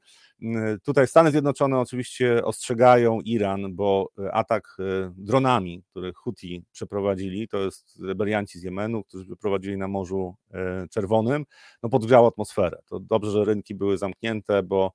Tutaj 0.84 1.06
Stany 1.06 1.30
Zjednoczone 1.30 1.78
oczywiście 1.78 2.44
ostrzegają 2.44 3.20
Iran, 3.20 3.74
bo 3.74 4.08
e, 4.18 4.32
atak 4.32 4.76
dronami, 5.16 5.82
który 5.90 6.12
Houthi 6.12 6.64
przeprowadzili, 6.72 7.48
to 7.48 7.58
jest 7.58 7.98
rebelianci 8.02 8.58
z 8.58 8.62
Jemenu, 8.62 9.04
którzy 9.04 9.24
wyprowadzili 9.24 9.76
na 9.76 9.88
Morzu 9.88 10.34
Czerwonym, 10.90 11.44
no 11.82 11.88
podgrzało 11.88 12.28
atmosferę. 12.28 12.78
To 12.86 13.00
dobrze, 13.00 13.30
że 13.30 13.44
rynki 13.44 13.74
były 13.74 13.98
zamknięte, 13.98 14.62
bo 14.62 14.92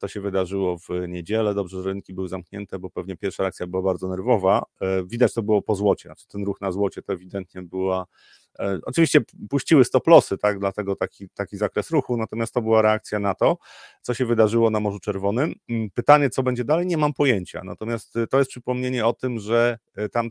to 0.00 0.08
się 0.08 0.20
wydarzyło 0.20 0.78
w 0.78 0.88
niedzielę. 1.08 1.54
Dobrze, 1.54 1.82
że 1.82 1.88
rynki 1.88 2.14
były 2.14 2.28
zamknięte, 2.28 2.78
bo 2.78 2.90
pewnie 2.90 3.16
pierwsza 3.16 3.42
reakcja 3.42 3.66
była 3.66 3.82
bardzo 3.82 4.08
nerwowa. 4.08 4.62
E, 4.80 5.04
widać 5.04 5.34
to 5.34 5.42
było 5.42 5.62
po 5.62 5.74
złocie, 5.74 6.08
znaczy 6.08 6.28
ten 6.28 6.44
ruch 6.44 6.60
na 6.60 6.72
złocie 6.72 7.02
to 7.02 7.12
ewidentnie 7.12 7.62
była. 7.62 8.06
E, 8.58 8.78
oczywiście 8.84 9.20
puściły 9.50 9.84
stoplosy, 9.84 10.38
tak, 10.38 10.58
dlatego 10.58 10.96
taki, 10.96 11.28
taki 11.28 11.56
zakres 11.56 11.90
ruchu, 11.90 12.16
natomiast 12.16 12.54
to 12.54 12.62
była 12.62 12.82
reakcja 12.82 13.18
na 13.18 13.34
to, 13.34 13.56
co 14.02 14.14
się 14.14 14.26
wydarzyło 14.26 14.70
na 14.70 14.80
Morzu 14.80 15.00
Czerwonym. 15.00 15.54
Mm, 15.68 15.90
pytanie, 15.90 16.30
co 16.30 16.42
będzie 16.42 16.64
dalej, 16.64 16.86
nie 16.86 16.96
mam 16.96 17.12
pojęcia. 17.12 17.60
Natomiast 17.64 18.14
to 18.30 18.38
jest 18.38 18.50
przypomnienie 18.50 19.06
o 19.06 19.12
tym, 19.12 19.38
że 19.38 19.78
tam, 20.12 20.28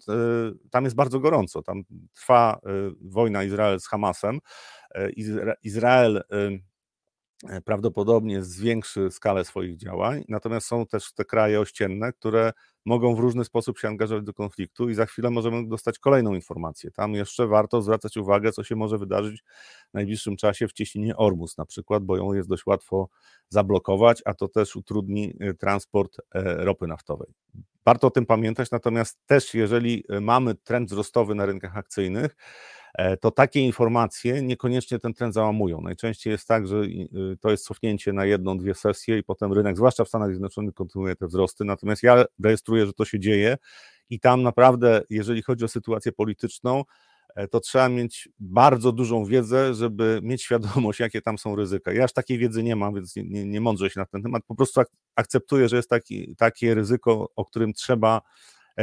tam 0.72 0.84
jest 0.84 0.96
bardzo 0.96 1.20
gorąco. 1.20 1.62
Tam 1.62 1.84
trwa 2.14 2.60
wojna 3.02 3.44
Izrael 3.44 3.80
z 3.80 3.88
Hamasem. 3.88 4.40
Izrael 5.64 6.18
E, 6.18 6.24
prawdopodobnie 7.66 8.44
zwiększy 8.44 9.12
skalę 9.12 9.46
swoich 9.46 9.78
działań, 9.78 10.24
natomiast 10.30 10.68
są 10.68 10.86
też 10.86 11.14
te 11.14 11.26
kraje 11.26 11.60
ościenne, 11.60 12.14
które 12.14 12.54
mogą 12.86 13.16
w 13.16 13.20
różny 13.20 13.46
sposób 13.46 13.80
się 13.80 13.88
angażować 13.88 14.26
do 14.26 14.34
konfliktu 14.34 14.90
i 14.90 14.94
za 14.94 15.06
chwilę 15.06 15.30
możemy 15.30 15.68
dostać 15.68 16.00
kolejną 16.00 16.34
informację. 16.34 16.92
Tam 16.92 17.14
jeszcze 17.14 17.48
warto 17.48 17.82
zwracać 17.82 18.18
uwagę, 18.18 18.52
co 18.52 18.64
się 18.64 18.76
może 18.76 18.98
wydarzyć 18.98 19.44
w 19.90 19.94
najbliższym 19.94 20.38
czasie 20.38 20.68
w 20.68 20.74
cieśninie 20.74 21.18
Ormus 21.18 21.58
na 21.58 21.66
przykład, 21.66 22.04
bo 22.04 22.18
ją 22.18 22.34
jest 22.34 22.50
dość 22.50 22.66
łatwo 22.66 23.10
zablokować, 23.50 24.22
a 24.26 24.34
to 24.34 24.48
też 24.48 24.76
utrudni 24.76 25.34
e, 25.40 25.54
transport 25.54 26.18
e, 26.36 26.66
ropy 26.66 26.88
naftowej. 26.88 27.34
Warto 27.86 28.08
o 28.08 28.12
tym 28.12 28.26
pamiętać, 28.26 28.72
natomiast 28.72 29.20
też 29.26 29.54
jeżeli 29.54 30.04
mamy 30.22 30.56
trend 30.56 30.90
wzrostowy 30.90 31.36
na 31.36 31.46
rynkach 31.46 31.78
akcyjnych, 31.78 32.36
E, 32.94 33.18
to 33.18 33.32
takie 33.32 33.60
informacje 33.60 34.42
niekoniecznie 34.42 35.00
ten 35.00 35.14
trend 35.14 35.34
załamują. 35.34 35.82
Najczęściej 35.82 36.32
jest 36.32 36.48
tak, 36.48 36.68
że 36.68 36.76
y, 36.78 37.38
to 37.42 37.52
jest 37.52 37.66
cofnięcie 37.66 38.14
na 38.14 38.26
jedną, 38.26 38.58
dwie 38.58 38.76
sesje 38.76 39.18
i 39.18 39.24
potem 39.24 39.54
rynek, 39.54 39.78
zwłaszcza 39.78 40.06
w 40.06 40.08
Stanach 40.08 40.30
Zjednoczonych, 40.30 40.74
kontynuuje 40.74 41.16
te 41.16 41.28
wzrosty. 41.28 41.66
Natomiast 41.66 42.04
ja 42.04 42.26
rejestruję, 42.44 42.73
że 42.80 42.94
to 42.94 43.06
się 43.06 43.20
dzieje 43.20 43.58
i 44.10 44.20
tam 44.20 44.44
naprawdę, 44.44 45.02
jeżeli 45.10 45.42
chodzi 45.42 45.66
o 45.66 45.68
sytuację 45.68 46.12
polityczną, 46.12 46.84
e, 47.36 47.48
to 47.48 47.60
trzeba 47.60 47.90
mieć 47.90 48.30
bardzo 48.40 48.92
dużą 48.92 49.26
wiedzę, 49.26 49.74
żeby 49.74 50.20
mieć 50.24 50.44
świadomość, 50.48 51.00
jakie 51.00 51.22
tam 51.22 51.38
są 51.38 51.56
ryzyka. 51.56 51.94
Ja 51.94 52.04
aż 52.04 52.14
takiej 52.14 52.38
wiedzy 52.38 52.64
nie 52.64 52.76
mam, 52.76 52.96
więc 52.96 53.16
nie, 53.16 53.24
nie, 53.24 53.46
nie 53.46 53.62
mądrzę 53.62 53.90
się 53.90 54.00
na 54.00 54.06
ten 54.06 54.24
temat. 54.24 54.44
Po 54.48 54.56
prostu 54.56 54.82
akceptuję, 55.16 55.70
że 55.70 55.76
jest 55.76 55.90
taki, 55.90 56.36
takie 56.36 56.76
ryzyko, 56.76 57.32
o 57.36 57.46
którym 57.46 57.74
trzeba 57.74 58.22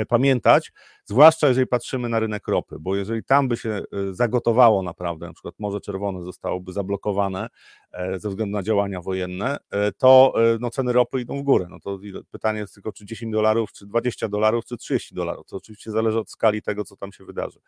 pamiętać, 0.08 0.72
zwłaszcza 1.04 1.48
jeżeli 1.48 1.66
patrzymy 1.66 2.08
na 2.08 2.20
rynek 2.20 2.48
ropy, 2.48 2.76
bo 2.80 2.96
jeżeli 2.96 3.24
tam 3.24 3.48
by 3.48 3.56
się 3.56 3.70
e, 3.70 3.84
zagotowało 4.14 4.82
naprawdę, 4.82 5.26
na 5.26 5.32
przykład 5.32 5.54
Morze 5.58 5.80
Czerwone 5.80 6.22
zostałoby 6.22 6.72
zablokowane 6.72 7.48
e, 7.92 8.18
ze 8.18 8.28
względu 8.28 8.56
na 8.56 8.62
działania 8.62 9.00
wojenne, 9.00 9.56
to 9.98 10.34
no, 10.60 10.70
ceny 10.70 10.92
ropy 10.92 11.20
idą 11.20 11.40
w 11.40 11.42
górę. 11.42 11.66
No 11.70 11.80
to 11.80 11.98
pytanie 12.30 12.60
jest 12.60 12.74
tylko, 12.74 12.92
czy 12.92 13.04
10 13.06 13.32
dolarów, 13.32 13.72
czy 13.72 13.86
20 13.86 14.28
dolarów, 14.28 14.64
czy 14.64 14.76
30 14.76 15.14
dolarów. 15.14 15.46
To 15.46 15.56
oczywiście 15.56 15.90
zależy 15.90 16.18
od 16.18 16.30
skali 16.30 16.62
tego, 16.62 16.84
co 16.84 16.96
tam 16.96 17.12
się 17.12 17.24
wydarzy. 17.24 17.60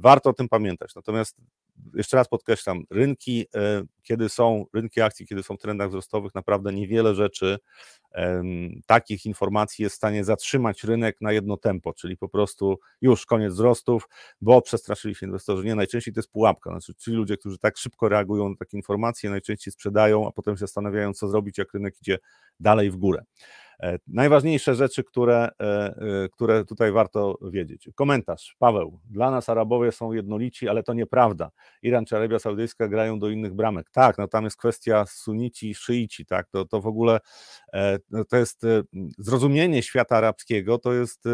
Warto 0.00 0.30
o 0.30 0.32
tym 0.32 0.48
pamiętać. 0.48 0.94
Natomiast 0.94 1.36
jeszcze 1.94 2.16
raz 2.16 2.28
podkreślam, 2.28 2.84
rynki, 2.90 3.46
kiedy 4.02 4.28
są, 4.28 4.64
rynki 4.74 5.00
akcji, 5.00 5.26
kiedy 5.26 5.42
są 5.42 5.56
w 5.56 5.60
trendach 5.60 5.88
wzrostowych, 5.88 6.34
naprawdę 6.34 6.72
niewiele 6.72 7.14
rzeczy 7.14 7.58
takich 8.86 9.26
informacji 9.26 9.82
jest 9.82 9.94
w 9.94 9.96
stanie 9.96 10.24
zatrzymać 10.24 10.84
rynek 10.84 11.16
na 11.20 11.32
jedno 11.32 11.56
tempo, 11.56 11.92
czyli 11.92 12.16
po 12.16 12.28
prostu 12.28 12.78
już 13.00 13.26
koniec 13.26 13.52
wzrostów, 13.52 14.08
bo 14.40 14.62
przestraszyli 14.62 15.14
się 15.14 15.26
inwestorzy. 15.26 15.64
Nie, 15.64 15.74
najczęściej 15.74 16.14
to 16.14 16.20
jest 16.20 16.30
pułapka, 16.30 16.70
znaczy 16.70 16.94
ci 16.94 17.10
ludzie, 17.10 17.36
którzy 17.36 17.58
tak 17.58 17.78
szybko 17.78 18.08
reagują 18.08 18.48
na 18.48 18.56
takie 18.56 18.76
informacje, 18.76 19.30
najczęściej 19.30 19.72
sprzedają, 19.72 20.28
a 20.28 20.32
potem 20.32 20.54
się 20.56 20.60
zastanawiają, 20.60 21.12
co 21.12 21.28
zrobić, 21.28 21.58
jak 21.58 21.74
rynek 21.74 21.94
idzie 22.02 22.18
dalej 22.60 22.90
w 22.90 22.96
górę. 22.96 23.24
E, 23.82 23.98
najważniejsze 24.06 24.74
rzeczy, 24.74 25.04
które, 25.04 25.48
e, 25.60 25.64
e, 25.64 26.28
które 26.32 26.64
tutaj 26.64 26.92
warto 26.92 27.38
wiedzieć. 27.42 27.88
Komentarz. 27.94 28.56
Paweł, 28.58 29.00
dla 29.10 29.30
nas 29.30 29.48
Arabowie 29.48 29.92
są 29.92 30.12
jednolici, 30.12 30.68
ale 30.68 30.82
to 30.82 30.94
nieprawda. 30.94 31.50
Iran 31.82 32.04
czy 32.04 32.16
Arabia 32.16 32.38
Saudyjska 32.38 32.88
grają 32.88 33.18
do 33.18 33.28
innych 33.28 33.54
bramek. 33.54 33.90
Tak, 33.90 34.18
no 34.18 34.28
tam 34.28 34.44
jest 34.44 34.56
kwestia 34.56 35.04
sunici, 35.06 35.74
szyici, 35.74 36.26
tak, 36.26 36.48
to, 36.48 36.64
to 36.64 36.80
w 36.80 36.86
ogóle 36.86 37.20
no 38.10 38.24
to 38.24 38.36
jest 38.36 38.62
zrozumienie 39.18 39.82
świata 39.82 40.16
arabskiego, 40.16 40.78
to 40.78 40.92
jest, 40.92 41.24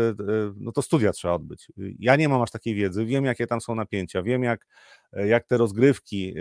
no 0.57 0.73
to 0.73 0.83
studia 0.83 1.13
trzeba 1.13 1.35
odbyć. 1.35 1.69
Ja 1.99 2.17
nie 2.17 2.29
mam 2.29 2.43
aż 2.43 2.51
takiej 2.51 2.75
wiedzy, 2.75 3.05
wiem 3.05 3.25
jakie 3.25 3.47
tam 3.47 3.61
są 3.61 3.75
napięcia, 3.75 4.23
wiem 4.23 4.43
jak, 4.43 4.67
jak 5.13 5.47
te 5.47 5.57
rozgrywki 5.57 6.35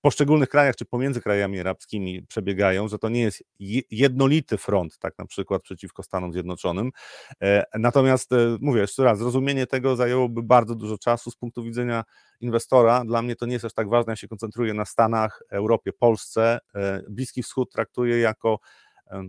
poszczególnych 0.00 0.48
krajach 0.48 0.76
czy 0.76 0.84
pomiędzy 0.84 1.20
krajami 1.20 1.60
arabskimi 1.60 2.22
przebiegają, 2.22 2.88
że 2.88 2.98
to 2.98 3.08
nie 3.08 3.20
jest 3.20 3.44
jednolity 3.90 4.58
front, 4.58 4.98
tak 4.98 5.18
na 5.18 5.26
przykład 5.26 5.62
przeciwko 5.62 6.02
Stanom 6.02 6.32
Zjednoczonym. 6.32 6.90
E, 7.42 7.64
natomiast 7.74 8.32
e, 8.32 8.36
mówię 8.60 8.80
jeszcze 8.80 9.04
raz, 9.04 9.18
zrozumienie 9.18 9.66
tego 9.66 9.96
zajęłoby 9.96 10.42
bardzo 10.42 10.74
dużo 10.74 10.98
czasu 10.98 11.30
z 11.30 11.36
punktu 11.36 11.62
widzenia 11.62 12.04
inwestora. 12.40 13.04
Dla 13.04 13.22
mnie 13.22 13.36
to 13.36 13.46
nie 13.46 13.52
jest 13.52 13.64
aż 13.64 13.72
tak 13.74 13.88
ważne, 13.88 14.12
ja 14.12 14.16
się 14.16 14.28
koncentruję 14.28 14.74
na 14.74 14.84
Stanach, 14.84 15.42
Europie, 15.50 15.92
Polsce. 15.92 16.58
E, 16.74 17.02
Bliski 17.08 17.42
Wschód 17.42 17.72
traktuję 17.72 18.18
jako 18.18 18.58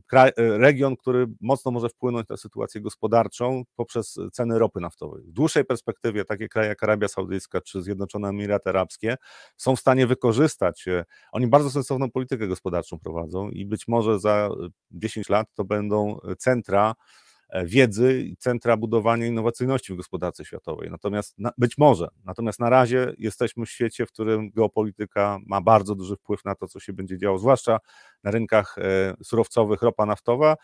kraj, 0.08 0.32
e, 0.38 0.58
region, 0.58 0.96
który 0.96 1.28
mocno 1.42 1.72
może 1.72 1.90
wpłynąć 1.90 2.30
na 2.30 2.38
sytuację 2.38 2.82
gospodarczą 2.82 3.64
poprzez 3.76 4.20
ceny 4.34 4.60
ropy 4.60 4.80
naftowej. 4.80 5.24
W 5.24 5.32
dłuższej 5.32 5.66
perspektywie 5.66 6.26
takie 6.26 6.50
kraje 6.50 6.70
jak 6.70 6.84
Arabia 6.84 7.08
Saudyjska 7.08 7.62
czy 7.62 7.82
Zjednoczone 7.82 8.30
Emiraty 8.30 8.70
Arabskie 8.70 9.16
są 9.58 9.76
w 9.76 9.80
stanie 9.80 10.08
wykorzystać, 10.08 10.88
e, 10.88 11.06
oni 11.32 11.48
bardzo 11.48 11.70
sensowną 11.70 12.12
politykę 12.12 12.48
gospodarczą 12.48 13.00
prowadzą 13.00 13.50
i 13.50 13.66
być 13.66 13.88
może 13.88 14.20
za 14.20 14.50
10 14.92 15.30
lat 15.30 15.48
to 15.54 15.64
będą 15.64 16.20
centra 16.38 16.90
e, 16.92 17.31
wiedzy 17.66 18.22
i 18.22 18.38
centra 18.38 18.78
budowania 18.78 19.28
innowacyjności 19.28 19.94
w 19.94 19.96
gospodarce 19.96 20.46
światowej. 20.46 20.92
Natomiast 20.92 21.40
na, 21.40 21.52
być 21.58 21.78
może, 21.78 22.08
natomiast 22.26 22.60
na 22.60 22.70
razie 22.70 23.14
jesteśmy 23.18 23.66
w 23.66 23.70
świecie, 23.70 24.06
w 24.06 24.12
którym 24.12 24.52
geopolityka 24.52 25.40
ma 25.46 25.62
bardzo 25.62 25.96
duży 25.96 26.16
wpływ 26.16 26.46
na 26.46 26.56
to, 26.56 26.68
co 26.68 26.80
się 26.80 26.94
będzie 26.94 27.18
działo, 27.18 27.38
zwłaszcza 27.38 27.80
na 28.24 28.32
rynkach 28.32 28.76
e, 28.78 29.14
surowcowych, 29.24 29.82
ropa 29.82 30.06
naftowa. 30.06 30.56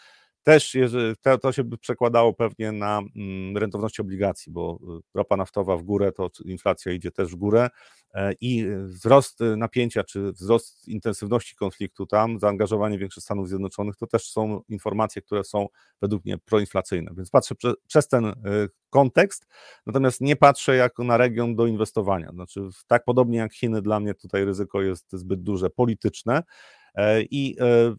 Też 0.47 0.73
jeżeli, 0.73 1.15
to, 1.21 1.37
to 1.37 1.51
się 1.51 1.63
by 1.63 1.77
przekładało 1.77 2.33
pewnie 2.33 2.71
na 2.71 3.01
mm, 3.15 3.57
rentowności 3.57 4.01
obligacji, 4.01 4.51
bo 4.51 4.79
y, 4.99 5.01
ropa 5.13 5.37
naftowa 5.37 5.77
w 5.77 5.83
górę, 5.83 6.11
to 6.11 6.29
inflacja 6.45 6.91
idzie 6.91 7.11
też 7.11 7.31
w 7.31 7.35
górę 7.35 7.69
e, 8.13 8.33
i 8.41 8.65
wzrost 8.83 9.39
napięcia, 9.57 10.03
czy 10.03 10.31
wzrost 10.31 10.87
intensywności 10.87 11.55
konfliktu 11.55 12.05
tam, 12.05 12.39
zaangażowanie 12.39 12.97
większych 12.97 13.23
Stanów 13.23 13.49
Zjednoczonych, 13.49 13.95
to 13.95 14.07
też 14.07 14.29
są 14.29 14.61
informacje, 14.69 15.21
które 15.21 15.43
są 15.43 15.67
według 16.01 16.25
mnie 16.25 16.37
proinflacyjne. 16.37 17.11
Więc 17.17 17.29
patrzę 17.29 17.55
prze, 17.55 17.73
przez 17.87 18.07
ten 18.07 18.25
y, 18.25 18.33
kontekst, 18.89 19.47
natomiast 19.85 20.21
nie 20.21 20.35
patrzę 20.35 20.75
jako 20.75 21.03
na 21.03 21.17
region 21.17 21.55
do 21.55 21.65
inwestowania. 21.65 22.31
Znaczy, 22.31 22.61
tak 22.87 23.05
podobnie 23.05 23.37
jak 23.37 23.53
Chiny, 23.53 23.81
dla 23.81 23.99
mnie 23.99 24.13
tutaj 24.13 24.45
ryzyko 24.45 24.81
jest 24.81 25.11
zbyt 25.11 25.43
duże, 25.43 25.69
polityczne 25.69 26.43
e, 26.95 27.21
i 27.21 27.55
e, 27.59 27.95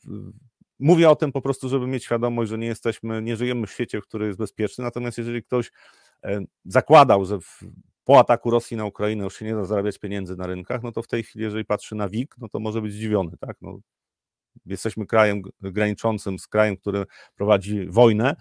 Mówię 0.78 1.10
o 1.10 1.16
tym 1.16 1.32
po 1.32 1.42
prostu, 1.42 1.68
żeby 1.68 1.86
mieć 1.86 2.04
świadomość, 2.04 2.50
że 2.50 2.58
nie 2.58 2.66
jesteśmy, 2.66 3.22
nie 3.22 3.36
żyjemy 3.36 3.66
w 3.66 3.70
świecie, 3.70 4.00
który 4.00 4.26
jest 4.26 4.38
bezpieczny. 4.38 4.84
Natomiast 4.84 5.18
jeżeli 5.18 5.42
ktoś 5.42 5.70
e, 6.24 6.40
zakładał, 6.64 7.24
że 7.24 7.40
w, 7.40 7.60
po 8.04 8.18
ataku 8.18 8.50
Rosji 8.50 8.76
na 8.76 8.84
Ukrainę 8.84 9.24
już 9.24 9.38
się 9.38 9.44
nie 9.44 9.54
da 9.54 9.64
zarabiać 9.64 9.98
pieniędzy 9.98 10.36
na 10.36 10.46
rynkach, 10.46 10.82
no 10.82 10.92
to 10.92 11.02
w 11.02 11.08
tej 11.08 11.22
chwili, 11.22 11.44
jeżeli 11.44 11.64
patrzy 11.64 11.94
na 11.94 12.08
WIG, 12.08 12.34
no 12.38 12.48
to 12.48 12.60
może 12.60 12.82
być 12.82 12.92
zdziwiony, 12.92 13.36
tak? 13.40 13.56
No, 13.60 13.78
jesteśmy 14.66 15.06
krajem 15.06 15.42
graniczącym 15.60 16.38
z 16.38 16.46
krajem, 16.46 16.76
który 16.76 17.04
prowadzi 17.34 17.86
wojnę, 17.86 18.36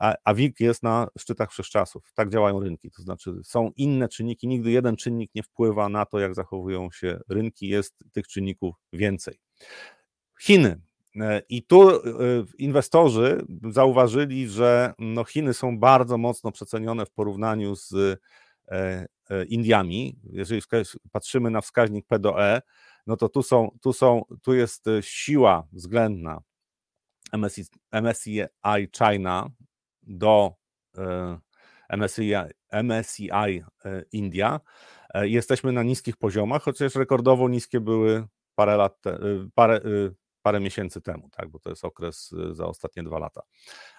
a, 0.00 0.14
a 0.24 0.34
WIG 0.34 0.60
jest 0.60 0.82
na 0.82 1.08
szczytach 1.18 1.50
wszechczasów. 1.50 2.12
Tak 2.14 2.30
działają 2.30 2.60
rynki. 2.60 2.90
To 2.90 3.02
znaczy, 3.02 3.32
są 3.44 3.70
inne 3.76 4.08
czynniki, 4.08 4.48
nigdy 4.48 4.70
jeden 4.70 4.96
czynnik 4.96 5.30
nie 5.34 5.42
wpływa 5.42 5.88
na 5.88 6.06
to, 6.06 6.18
jak 6.18 6.34
zachowują 6.34 6.90
się 6.90 7.20
rynki, 7.28 7.68
jest 7.68 8.04
tych 8.12 8.28
czynników 8.28 8.74
więcej. 8.92 9.38
Chiny. 10.40 10.80
E, 11.20 11.42
I 11.48 11.62
tu 11.62 11.90
e, 11.90 12.00
inwestorzy 12.58 13.46
zauważyli, 13.70 14.48
że 14.48 14.94
no 14.98 15.24
Chiny 15.24 15.54
są 15.54 15.78
bardzo 15.78 16.18
mocno 16.18 16.52
przecenione 16.52 17.06
w 17.06 17.10
porównaniu 17.10 17.76
z 17.76 17.92
e, 18.68 19.06
Indiami. 19.48 20.18
Jeżeli 20.24 20.62
patrzymy 21.12 21.50
na 21.50 21.60
wskaźnik 21.60 22.06
P 22.06 22.18
do 22.18 22.44
E, 22.44 22.62
no 23.06 23.16
to 23.16 23.28
tu, 23.28 23.42
są, 23.42 23.78
tu, 23.82 23.92
są, 23.92 24.22
tu 24.42 24.54
jest 24.54 24.84
siła 25.00 25.66
względna 25.72 26.40
MSCI, 27.32 27.64
MSCI 28.02 28.40
China 28.98 29.50
do 30.02 30.54
MSCI, 31.88 32.34
MSCI 32.72 33.62
India. 34.12 34.60
Jesteśmy 35.14 35.72
na 35.72 35.82
niskich 35.82 36.16
poziomach, 36.16 36.62
chociaż 36.62 36.94
rekordowo 36.94 37.48
niskie 37.48 37.80
były 37.80 38.26
parę 38.54 38.76
lat, 38.76 39.02
parę, 39.54 39.80
parę 40.42 40.60
miesięcy 40.60 41.00
temu, 41.00 41.28
tak, 41.30 41.48
bo 41.48 41.58
to 41.58 41.70
jest 41.70 41.84
okres 41.84 42.32
y, 42.32 42.54
za 42.54 42.66
ostatnie 42.66 43.02
dwa 43.02 43.18
lata. 43.18 43.42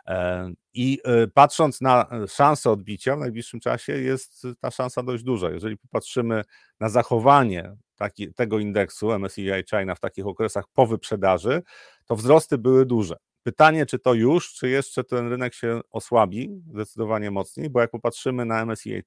E, 0.08 0.51
I 0.73 0.99
y, 1.23 1.27
patrząc 1.27 1.82
na 1.82 2.08
y, 2.23 2.27
szansę 2.27 2.71
odbicia 2.71 3.15
w 3.15 3.19
najbliższym 3.19 3.60
czasie, 3.60 3.93
jest 3.93 4.43
ta 4.60 4.71
szansa 4.71 5.03
dość 5.03 5.23
duża. 5.23 5.49
Jeżeli 5.49 5.77
popatrzymy 5.77 6.43
na 6.79 6.89
zachowanie 6.89 7.75
taki, 7.95 8.34
tego 8.34 8.60
indeksu 8.60 9.12
MSCI 9.19 9.63
China 9.69 9.95
w 9.95 9.99
takich 9.99 10.27
okresach 10.27 10.65
po 10.73 10.88
wyprzedaży, 10.88 11.62
to 12.06 12.15
wzrosty 12.15 12.58
były 12.58 12.86
duże. 12.86 13.15
Pytanie, 13.43 13.86
czy 13.86 13.99
to 13.99 14.13
już, 14.13 14.53
czy 14.53 14.69
jeszcze 14.69 15.03
ten 15.03 15.29
rynek 15.29 15.53
się 15.53 15.82
osłabi 15.89 16.49
zdecydowanie 16.73 17.32
mocniej, 17.32 17.69
bo 17.69 17.82
jak 17.82 17.91
popatrzymy 17.91 18.45
na 18.45 18.65
MSCI 18.65 19.01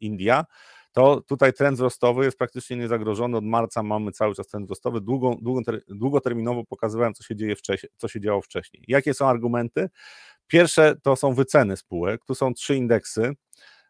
India, 0.00 0.44
to 0.94 1.20
tutaj 1.20 1.52
trend 1.52 1.76
wzrostowy 1.76 2.24
jest 2.24 2.38
praktycznie 2.38 2.76
niezagrożony. 2.76 3.36
Od 3.36 3.44
marca 3.44 3.82
mamy 3.82 4.12
cały 4.12 4.34
czas 4.34 4.46
trend 4.46 4.66
wzrostowy. 4.66 5.00
Długo, 5.00 5.36
długoterminowo 5.88 6.64
pokazywałem, 6.64 7.14
co 7.14 7.22
się 7.22 7.36
dzieje 7.36 7.56
wcześniej, 7.56 7.90
co 7.96 8.08
się 8.08 8.20
działo 8.20 8.42
wcześniej. 8.42 8.84
Jakie 8.88 9.14
są 9.14 9.26
argumenty? 9.26 9.88
Pierwsze 10.46 10.94
to 11.02 11.16
są 11.16 11.34
wyceny 11.34 11.76
spółek. 11.76 12.24
Tu 12.24 12.34
są 12.34 12.54
trzy 12.54 12.76
indeksy. 12.76 13.32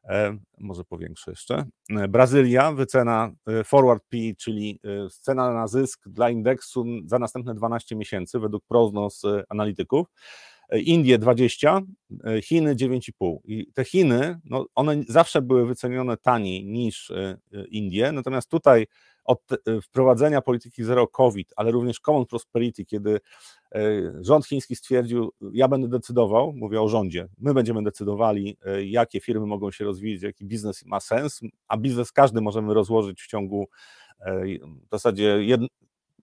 E, 0.08 0.38
może 0.58 0.84
powiększę 0.84 1.30
jeszcze. 1.30 1.64
E, 1.90 2.08
Brazylia, 2.08 2.72
wycena 2.72 3.30
e, 3.46 3.64
forward 3.64 4.04
P, 4.08 4.18
czyli 4.38 4.80
cena 5.20 5.52
na 5.52 5.66
zysk 5.66 6.08
dla 6.08 6.30
indeksu 6.30 6.84
za 7.06 7.18
następne 7.18 7.54
12 7.54 7.96
miesięcy 7.96 8.38
według 8.38 8.64
prognoz 8.68 9.22
analityków. 9.48 10.06
Indie 10.72 11.18
20, 11.18 11.80
Chiny 12.42 12.74
9,5. 12.74 13.38
I 13.44 13.72
te 13.72 13.84
Chiny, 13.84 14.38
no 14.44 14.66
one 14.74 15.02
zawsze 15.08 15.42
były 15.42 15.66
wycenione 15.66 16.16
taniej 16.16 16.64
niż 16.64 17.10
e, 17.10 17.38
e, 17.52 17.64
Indie, 17.66 18.12
natomiast 18.12 18.50
tutaj 18.50 18.86
od 19.24 19.40
e, 19.52 19.80
wprowadzenia 19.80 20.40
polityki 20.40 20.84
zero 20.84 21.06
COVID, 21.06 21.52
ale 21.56 21.70
również 21.70 22.00
Common 22.00 22.26
Prosperity, 22.26 22.84
kiedy 22.84 23.20
rząd 24.20 24.46
chiński 24.46 24.76
stwierdził, 24.76 25.32
ja 25.52 25.68
będę 25.68 25.88
decydował, 25.88 26.52
mówię 26.52 26.82
o 26.82 26.88
rządzie, 26.88 27.28
my 27.38 27.54
będziemy 27.54 27.82
decydowali, 27.82 28.58
jakie 28.84 29.20
firmy 29.20 29.46
mogą 29.46 29.70
się 29.70 29.84
rozwijać, 29.84 30.22
jaki 30.22 30.44
biznes 30.44 30.84
ma 30.86 31.00
sens, 31.00 31.40
a 31.68 31.76
biznes 31.76 32.12
każdy 32.12 32.40
możemy 32.40 32.74
rozłożyć 32.74 33.22
w 33.22 33.26
ciągu 33.26 33.68
w 34.86 34.90
zasadzie 34.90 35.44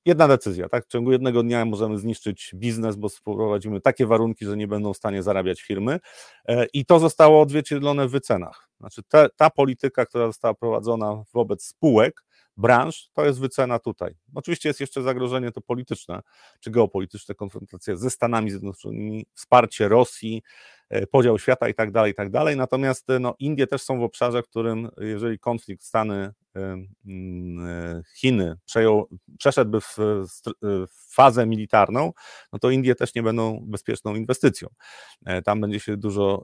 jedna 0.05 0.27
decyzja, 0.27 0.69
tak? 0.69 0.85
W 0.85 0.87
ciągu 0.87 1.11
jednego 1.11 1.43
dnia 1.43 1.65
możemy 1.65 1.97
zniszczyć 1.97 2.51
biznes, 2.55 2.95
bo 2.95 3.09
wprowadzimy 3.09 3.81
takie 3.81 4.05
warunki, 4.05 4.45
że 4.45 4.57
nie 4.57 4.67
będą 4.67 4.93
w 4.93 4.97
stanie 4.97 5.23
zarabiać 5.23 5.61
firmy 5.61 5.99
e, 6.45 6.65
i 6.73 6.85
to 6.85 6.99
zostało 6.99 7.41
odzwierciedlone 7.41 8.07
w 8.07 8.11
wycenach. 8.11 8.69
Znaczy 8.79 9.03
te, 9.03 9.29
ta 9.35 9.49
polityka, 9.49 10.05
która 10.05 10.27
została 10.27 10.53
prowadzona 10.53 11.23
wobec 11.33 11.63
spółek, 11.63 12.23
branż, 12.57 13.09
to 13.13 13.25
jest 13.25 13.39
wycena 13.39 13.79
tutaj. 13.79 14.15
Oczywiście 14.35 14.69
jest 14.69 14.79
jeszcze 14.79 15.01
zagrożenie 15.01 15.51
to 15.51 15.61
polityczne, 15.61 16.21
czy 16.59 16.71
geopolityczne, 16.71 17.35
konfrontacja 17.35 17.95
ze 17.95 18.09
Stanami 18.09 18.51
Zjednoczonymi, 18.51 19.25
wsparcie 19.33 19.87
Rosji, 19.87 20.43
e, 20.89 21.07
podział 21.07 21.39
świata 21.39 21.69
i 21.69 21.73
tak 21.73 21.91
dalej, 21.91 22.11
i 22.11 22.15
tak 22.15 22.29
dalej. 22.29 22.57
Natomiast 22.57 23.09
e, 23.09 23.19
no, 23.19 23.35
Indie 23.39 23.67
też 23.67 23.81
są 23.81 23.99
w 23.99 24.03
obszarze, 24.03 24.43
w 24.43 24.47
którym 24.47 24.89
jeżeli 24.97 25.39
konflikt 25.39 25.83
Stany 25.83 26.33
Mm, 26.55 28.03
Chiny 28.15 28.55
przejął, 28.65 29.07
przeszedłby 29.37 29.81
w, 29.81 29.97
w 30.61 31.13
fazę 31.13 31.45
militarną, 31.45 32.11
no 32.53 32.59
to 32.59 32.69
Indie 32.69 32.95
też 32.95 33.15
nie 33.15 33.23
będą 33.23 33.59
bezpieczną 33.63 34.15
inwestycją. 34.15 34.67
E, 35.25 35.41
tam 35.41 35.61
będzie 35.61 35.79
się 35.79 35.97
dużo 35.97 36.43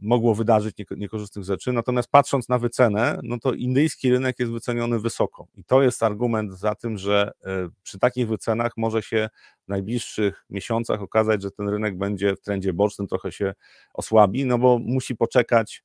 mogło 0.00 0.34
wydarzyć 0.34 0.76
niekorzystnych 0.96 1.44
rzeczy. 1.44 1.72
Natomiast 1.72 2.10
patrząc 2.10 2.48
na 2.48 2.58
wycenę, 2.58 3.20
no 3.22 3.38
to 3.38 3.52
indyjski 3.54 4.10
rynek 4.10 4.38
jest 4.38 4.52
wyceniony 4.52 5.00
wysoko. 5.00 5.46
I 5.56 5.64
to 5.64 5.82
jest 5.82 6.02
argument 6.02 6.52
za 6.52 6.74
tym, 6.74 6.98
że 6.98 7.27
e, 7.44 7.68
przy 7.82 7.98
takich 7.98 8.28
wycenach 8.28 8.72
może 8.76 9.02
się 9.02 9.28
w 9.64 9.68
najbliższych 9.68 10.44
miesiącach 10.50 11.02
okazać, 11.02 11.42
że 11.42 11.50
ten 11.50 11.68
rynek 11.68 11.98
będzie 11.98 12.36
w 12.36 12.40
trendzie 12.40 12.72
bocznym, 12.72 13.08
trochę 13.08 13.32
się 13.32 13.54
osłabi, 13.94 14.44
no 14.46 14.58
bo 14.58 14.78
musi 14.78 15.16
poczekać 15.16 15.82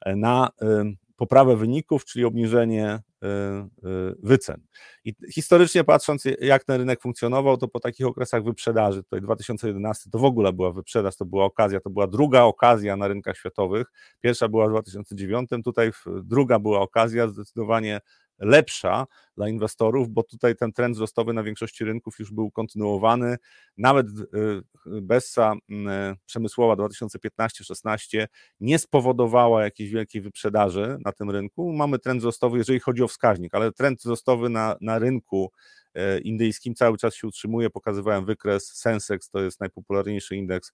e, 0.00 0.16
na 0.16 0.50
poprawę 1.16 1.56
wyników, 1.56 2.04
czyli 2.04 2.24
obniżenie 2.24 2.86
e, 2.86 3.02
e, 3.26 3.68
wycen. 4.22 4.60
I 5.04 5.14
historycznie 5.32 5.84
patrząc, 5.84 6.24
jak 6.40 6.64
ten 6.64 6.76
rynek 6.76 7.00
funkcjonował, 7.00 7.56
to 7.56 7.68
po 7.68 7.80
takich 7.80 8.06
okresach 8.06 8.44
wyprzedaży, 8.44 9.02
tutaj 9.02 9.20
2011 9.20 10.10
to 10.10 10.18
w 10.18 10.24
ogóle 10.24 10.52
była 10.52 10.72
wyprzedaż, 10.72 11.16
to 11.16 11.24
była 11.24 11.44
okazja, 11.44 11.80
to 11.80 11.90
była 11.90 12.06
druga 12.06 12.42
okazja 12.42 12.96
na 12.96 13.08
rynkach 13.08 13.36
światowych. 13.36 13.86
Pierwsza 14.20 14.48
była 14.48 14.66
w 14.66 14.70
2009, 14.70 15.50
tutaj 15.64 15.90
druga 16.22 16.58
była 16.58 16.80
okazja 16.80 17.28
zdecydowanie 17.28 18.00
lepsza 18.38 19.06
dla 19.36 19.48
inwestorów, 19.48 20.08
bo 20.08 20.22
tutaj 20.22 20.56
ten 20.56 20.72
trend 20.72 20.94
wzrostowy 20.94 21.32
na 21.32 21.42
większości 21.42 21.84
rynków 21.84 22.18
już 22.18 22.32
był 22.32 22.50
kontynuowany. 22.50 23.36
Nawet 23.76 24.06
y, 24.08 24.62
Bessa 24.86 25.54
y, 25.54 25.74
przemysłowa 26.26 26.74
2015-16 26.74 28.26
nie 28.60 28.78
spowodowała 28.78 29.64
jakiejś 29.64 29.90
wielkiej 29.90 30.22
wyprzedaży 30.22 30.98
na 31.04 31.12
tym 31.12 31.30
rynku. 31.30 31.72
Mamy 31.72 31.98
trend 31.98 32.20
wzrostowy, 32.20 32.58
jeżeli 32.58 32.80
chodzi 32.80 33.02
o 33.02 33.08
wskaźnik, 33.08 33.54
ale 33.54 33.72
trend 33.72 33.98
wzrostowy 33.98 34.48
na, 34.48 34.76
na 34.80 34.98
rynku 34.98 35.52
y, 35.96 36.20
indyjskim 36.20 36.74
cały 36.74 36.98
czas 36.98 37.14
się 37.14 37.26
utrzymuje. 37.26 37.70
Pokazywałem 37.70 38.24
wykres 38.24 38.66
Sensex, 38.76 39.30
to 39.30 39.40
jest 39.40 39.60
najpopularniejszy 39.60 40.36
indeks 40.36 40.72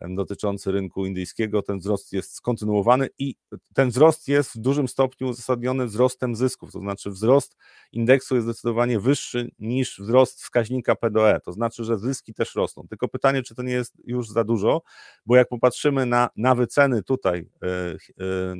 dotyczący 0.00 0.72
rynku 0.72 1.06
indyjskiego, 1.06 1.62
ten 1.62 1.78
wzrost 1.78 2.12
jest 2.12 2.34
skontynuowany 2.34 3.08
i 3.18 3.34
ten 3.74 3.88
wzrost 3.88 4.28
jest 4.28 4.54
w 4.54 4.58
dużym 4.58 4.88
stopniu 4.88 5.28
uzasadniony 5.28 5.86
wzrostem 5.86 6.36
zysków, 6.36 6.72
to 6.72 6.78
znaczy 6.78 7.10
wzrost 7.10 7.56
indeksu 7.92 8.34
jest 8.34 8.46
zdecydowanie 8.46 9.00
wyższy 9.00 9.50
niż 9.58 10.00
wzrost 10.00 10.40
wskaźnika 10.40 10.96
PDE, 10.96 11.40
to 11.44 11.52
znaczy, 11.52 11.84
że 11.84 11.98
zyski 11.98 12.34
też 12.34 12.54
rosną. 12.54 12.86
Tylko 12.88 13.08
pytanie, 13.08 13.42
czy 13.42 13.54
to 13.54 13.62
nie 13.62 13.72
jest 13.72 13.94
już 14.04 14.28
za 14.28 14.44
dużo, 14.44 14.82
bo 15.26 15.36
jak 15.36 15.48
popatrzymy 15.48 16.06
na, 16.06 16.28
na 16.36 16.54
wyceny 16.54 17.02
tutaj 17.02 17.48
e, 17.62 17.66
e, 17.66 18.54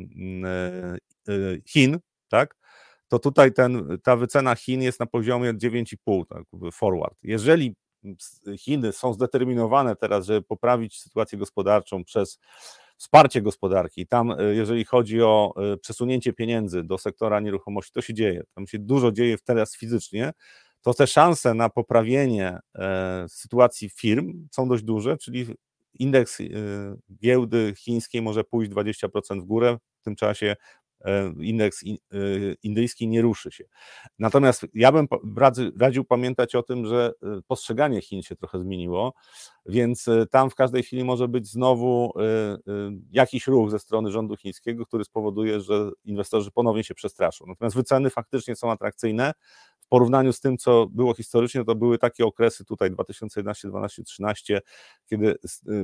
e, 1.29 1.61
Chin, 1.67 1.99
tak, 2.29 2.57
to 3.09 3.19
tutaj 3.19 3.53
ten, 3.53 3.99
ta 4.03 4.17
wycena 4.17 4.55
Chin 4.55 4.83
jest 4.83 5.01
na 5.01 5.07
poziomie 5.07 5.55
9,5 5.55 6.27
tak, 6.29 6.43
forward. 6.73 7.19
Jeżeli 7.23 7.75
Chiny 8.59 8.93
są 8.93 9.13
zdeterminowane 9.13 9.97
teraz, 9.97 10.27
żeby 10.27 10.43
poprawić 10.43 11.01
sytuację 11.01 11.39
gospodarczą 11.39 12.05
przez 12.05 12.39
wsparcie 12.97 13.43
gospodarki. 13.43 14.07
Tam, 14.07 14.35
jeżeli 14.53 14.85
chodzi 14.85 15.23
o 15.23 15.55
przesunięcie 15.81 16.33
pieniędzy 16.33 16.83
do 16.83 16.99
sektora 16.99 17.41
nieruchomości, 17.41 17.93
to 17.93 18.03
się 18.03 18.15
dzieje. 18.15 18.43
Tam 18.55 18.67
się 18.67 18.79
dużo 18.79 19.13
dzieje 19.13 19.37
teraz 19.45 19.77
fizycznie, 19.77 20.33
to 20.83 20.95
te 20.95 21.07
szanse 21.07 21.55
na 21.55 21.69
poprawienie 21.69 22.59
sytuacji 23.29 23.91
firm 23.91 24.49
są 24.53 24.69
dość 24.69 24.83
duże, 24.83 25.17
czyli 25.17 25.47
indeks 25.95 26.39
giełdy 27.23 27.75
chińskiej 27.77 28.23
może 28.23 28.45
pójść 28.45 28.71
20% 28.71 29.41
w 29.41 29.45
górę 29.45 29.79
w 30.01 30.05
tym 30.05 30.17
czasie, 30.17 30.57
E, 30.57 30.88
indeks 31.41 31.83
y, 31.83 32.57
indyjski 32.63 33.09
nie 33.09 33.23
ruszy 33.23 33.51
się. 33.51 33.65
Natomiast 34.19 34.67
ja 34.75 34.93
bym 34.93 35.09
radził 35.81 36.05
pamiętać 36.05 36.55
o 36.55 36.63
tym, 36.63 36.87
że 36.87 37.13
y, 37.39 37.43
postrzeganie 37.47 38.01
Chin 38.01 38.23
się 38.23 38.37
trochę 38.37 38.61
zmieniło, 38.61 39.13
więc 39.67 40.07
tam 40.31 40.51
w 40.51 40.55
każdej 40.55 40.83
chwili 40.83 41.05
może 41.05 41.29
być 41.29 41.49
znowu 41.49 42.13
jakiś 43.11 43.47
ruch 43.47 43.71
ze 43.71 43.79
strony 43.79 44.11
rządu 44.11 44.37
chińskiego, 44.37 44.87
który 44.87 45.05
spowoduje, 45.05 45.61
że 45.61 45.91
inwestorzy 46.05 46.51
ponownie 46.51 46.85
się 46.85 46.95
przestraszą. 46.95 47.45
Natomiast 47.49 47.77
wyceny 47.77 48.11
faktycznie 48.11 48.57
są 48.57 48.71
atrakcyjne. 48.71 49.33
W 49.81 49.89
porównaniu 49.89 50.33
z 50.33 50.41
tym, 50.41 50.59
co 50.59 50.87
było 50.87 51.15
historycznie, 51.15 51.65
to 51.65 51.75
były 51.75 51.99
takie 51.99 52.27
okresy 52.27 52.65
tutaj 52.65 52.91
2011, 52.91 53.69
12, 53.69 54.03
13, 54.03 54.61
kiedy 55.07 55.35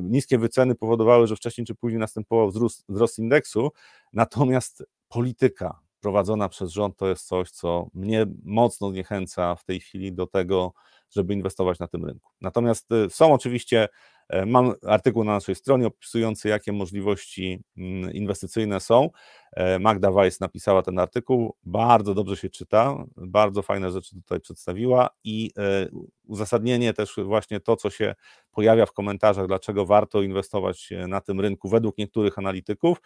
niskie 0.02 0.38
wyceny 0.38 0.74
powodowały, 0.74 1.26
że 1.26 1.36
wcześniej 1.36 1.66
czy 1.66 1.74
później 1.74 2.00
następował 2.00 2.48
wzrost, 2.48 2.84
wzrost 2.88 3.18
indeksu, 3.18 3.70
natomiast 4.12 4.84
polityka 5.08 5.84
prowadzona 6.00 6.48
przez 6.48 6.70
rząd 6.70 6.96
to 6.96 7.08
jest 7.08 7.26
coś, 7.26 7.50
co 7.50 7.88
mnie 7.94 8.26
mocno 8.42 8.90
zniechęca 8.90 9.54
w 9.54 9.64
tej 9.64 9.80
chwili 9.80 10.12
do 10.12 10.26
tego, 10.26 10.72
żeby 11.10 11.34
inwestować 11.34 11.78
na 11.78 11.88
tym 11.88 12.04
rynku. 12.04 12.30
Natomiast 12.40 12.92
y, 12.92 13.10
są 13.10 13.32
oczywiście, 13.32 13.88
e, 14.28 14.46
mam 14.46 14.72
artykuł 14.86 15.24
na 15.24 15.32
naszej 15.32 15.54
stronie 15.54 15.86
opisujący, 15.86 16.48
jakie 16.48 16.72
możliwości 16.72 17.62
mm, 17.76 18.12
inwestycyjne 18.12 18.80
są. 18.80 19.10
E, 19.54 19.78
Magda 19.78 20.12
Weiss 20.12 20.40
napisała 20.40 20.82
ten 20.82 20.98
artykuł, 20.98 21.54
bardzo 21.64 22.14
dobrze 22.14 22.36
się 22.36 22.50
czyta, 22.50 23.04
bardzo 23.16 23.62
fajne 23.62 23.90
rzeczy 23.90 24.14
tutaj 24.14 24.40
przedstawiła 24.40 25.10
i 25.24 25.50
e, 25.58 25.88
uzasadnienie 26.26 26.94
też 26.94 27.16
właśnie 27.24 27.60
to, 27.60 27.76
co 27.76 27.90
się 27.90 28.14
pojawia 28.52 28.86
w 28.86 28.92
komentarzach, 28.92 29.46
dlaczego 29.46 29.86
warto 29.86 30.22
inwestować 30.22 30.90
na 31.08 31.20
tym 31.20 31.40
rynku 31.40 31.68
według 31.68 31.98
niektórych 31.98 32.38
analityków, 32.38 32.98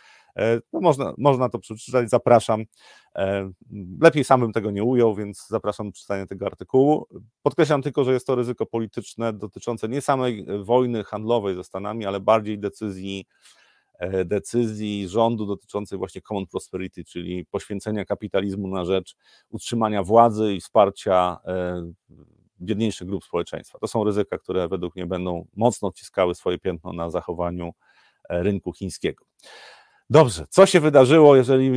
no 0.72 0.80
można, 0.80 1.14
można 1.18 1.48
to 1.48 1.58
przeczytać, 1.58 2.10
zapraszam. 2.10 2.64
Lepiej 4.00 4.24
sam 4.24 4.40
bym 4.40 4.52
tego 4.52 4.70
nie 4.70 4.84
ujął, 4.84 5.14
więc 5.14 5.46
zapraszam 5.48 5.86
do 5.86 5.92
przeczytania 5.92 6.26
tego 6.26 6.46
artykułu. 6.46 7.06
Podkreślam 7.42 7.82
tylko, 7.82 8.04
że 8.04 8.12
jest 8.12 8.26
to 8.26 8.34
ryzyko 8.34 8.66
polityczne 8.66 9.32
dotyczące 9.32 9.88
nie 9.88 10.00
samej 10.00 10.46
wojny 10.64 11.04
handlowej 11.04 11.54
ze 11.54 11.64
Stanami, 11.64 12.06
ale 12.06 12.20
bardziej 12.20 12.58
decyzji 12.58 13.26
E, 13.26 13.57
decyzji 14.24 15.08
rządu 15.08 15.46
dotyczącej 15.46 15.98
właśnie 15.98 16.22
common 16.22 16.46
prosperity, 16.46 17.04
czyli 17.04 17.44
poświęcenia 17.44 18.04
kapitalizmu 18.04 18.68
na 18.68 18.84
rzecz 18.84 19.16
utrzymania 19.50 20.02
władzy 20.02 20.54
i 20.54 20.60
wsparcia 20.60 21.38
e, 21.44 21.92
biedniejszych 22.60 23.08
grup 23.08 23.24
społeczeństwa. 23.24 23.78
To 23.78 23.88
są 23.88 24.04
ryzyka, 24.04 24.38
które 24.38 24.68
według 24.68 24.96
mnie 24.96 25.06
będą 25.06 25.46
mocno 25.56 25.88
odciskały 25.88 26.34
swoje 26.34 26.58
piętno 26.58 26.92
na 26.92 27.10
zachowaniu 27.10 27.72
e, 28.28 28.42
rynku 28.42 28.72
chińskiego. 28.72 29.24
Dobrze, 30.10 30.46
co 30.50 30.66
się 30.66 30.80
wydarzyło, 30.80 31.36
jeżeli 31.36 31.70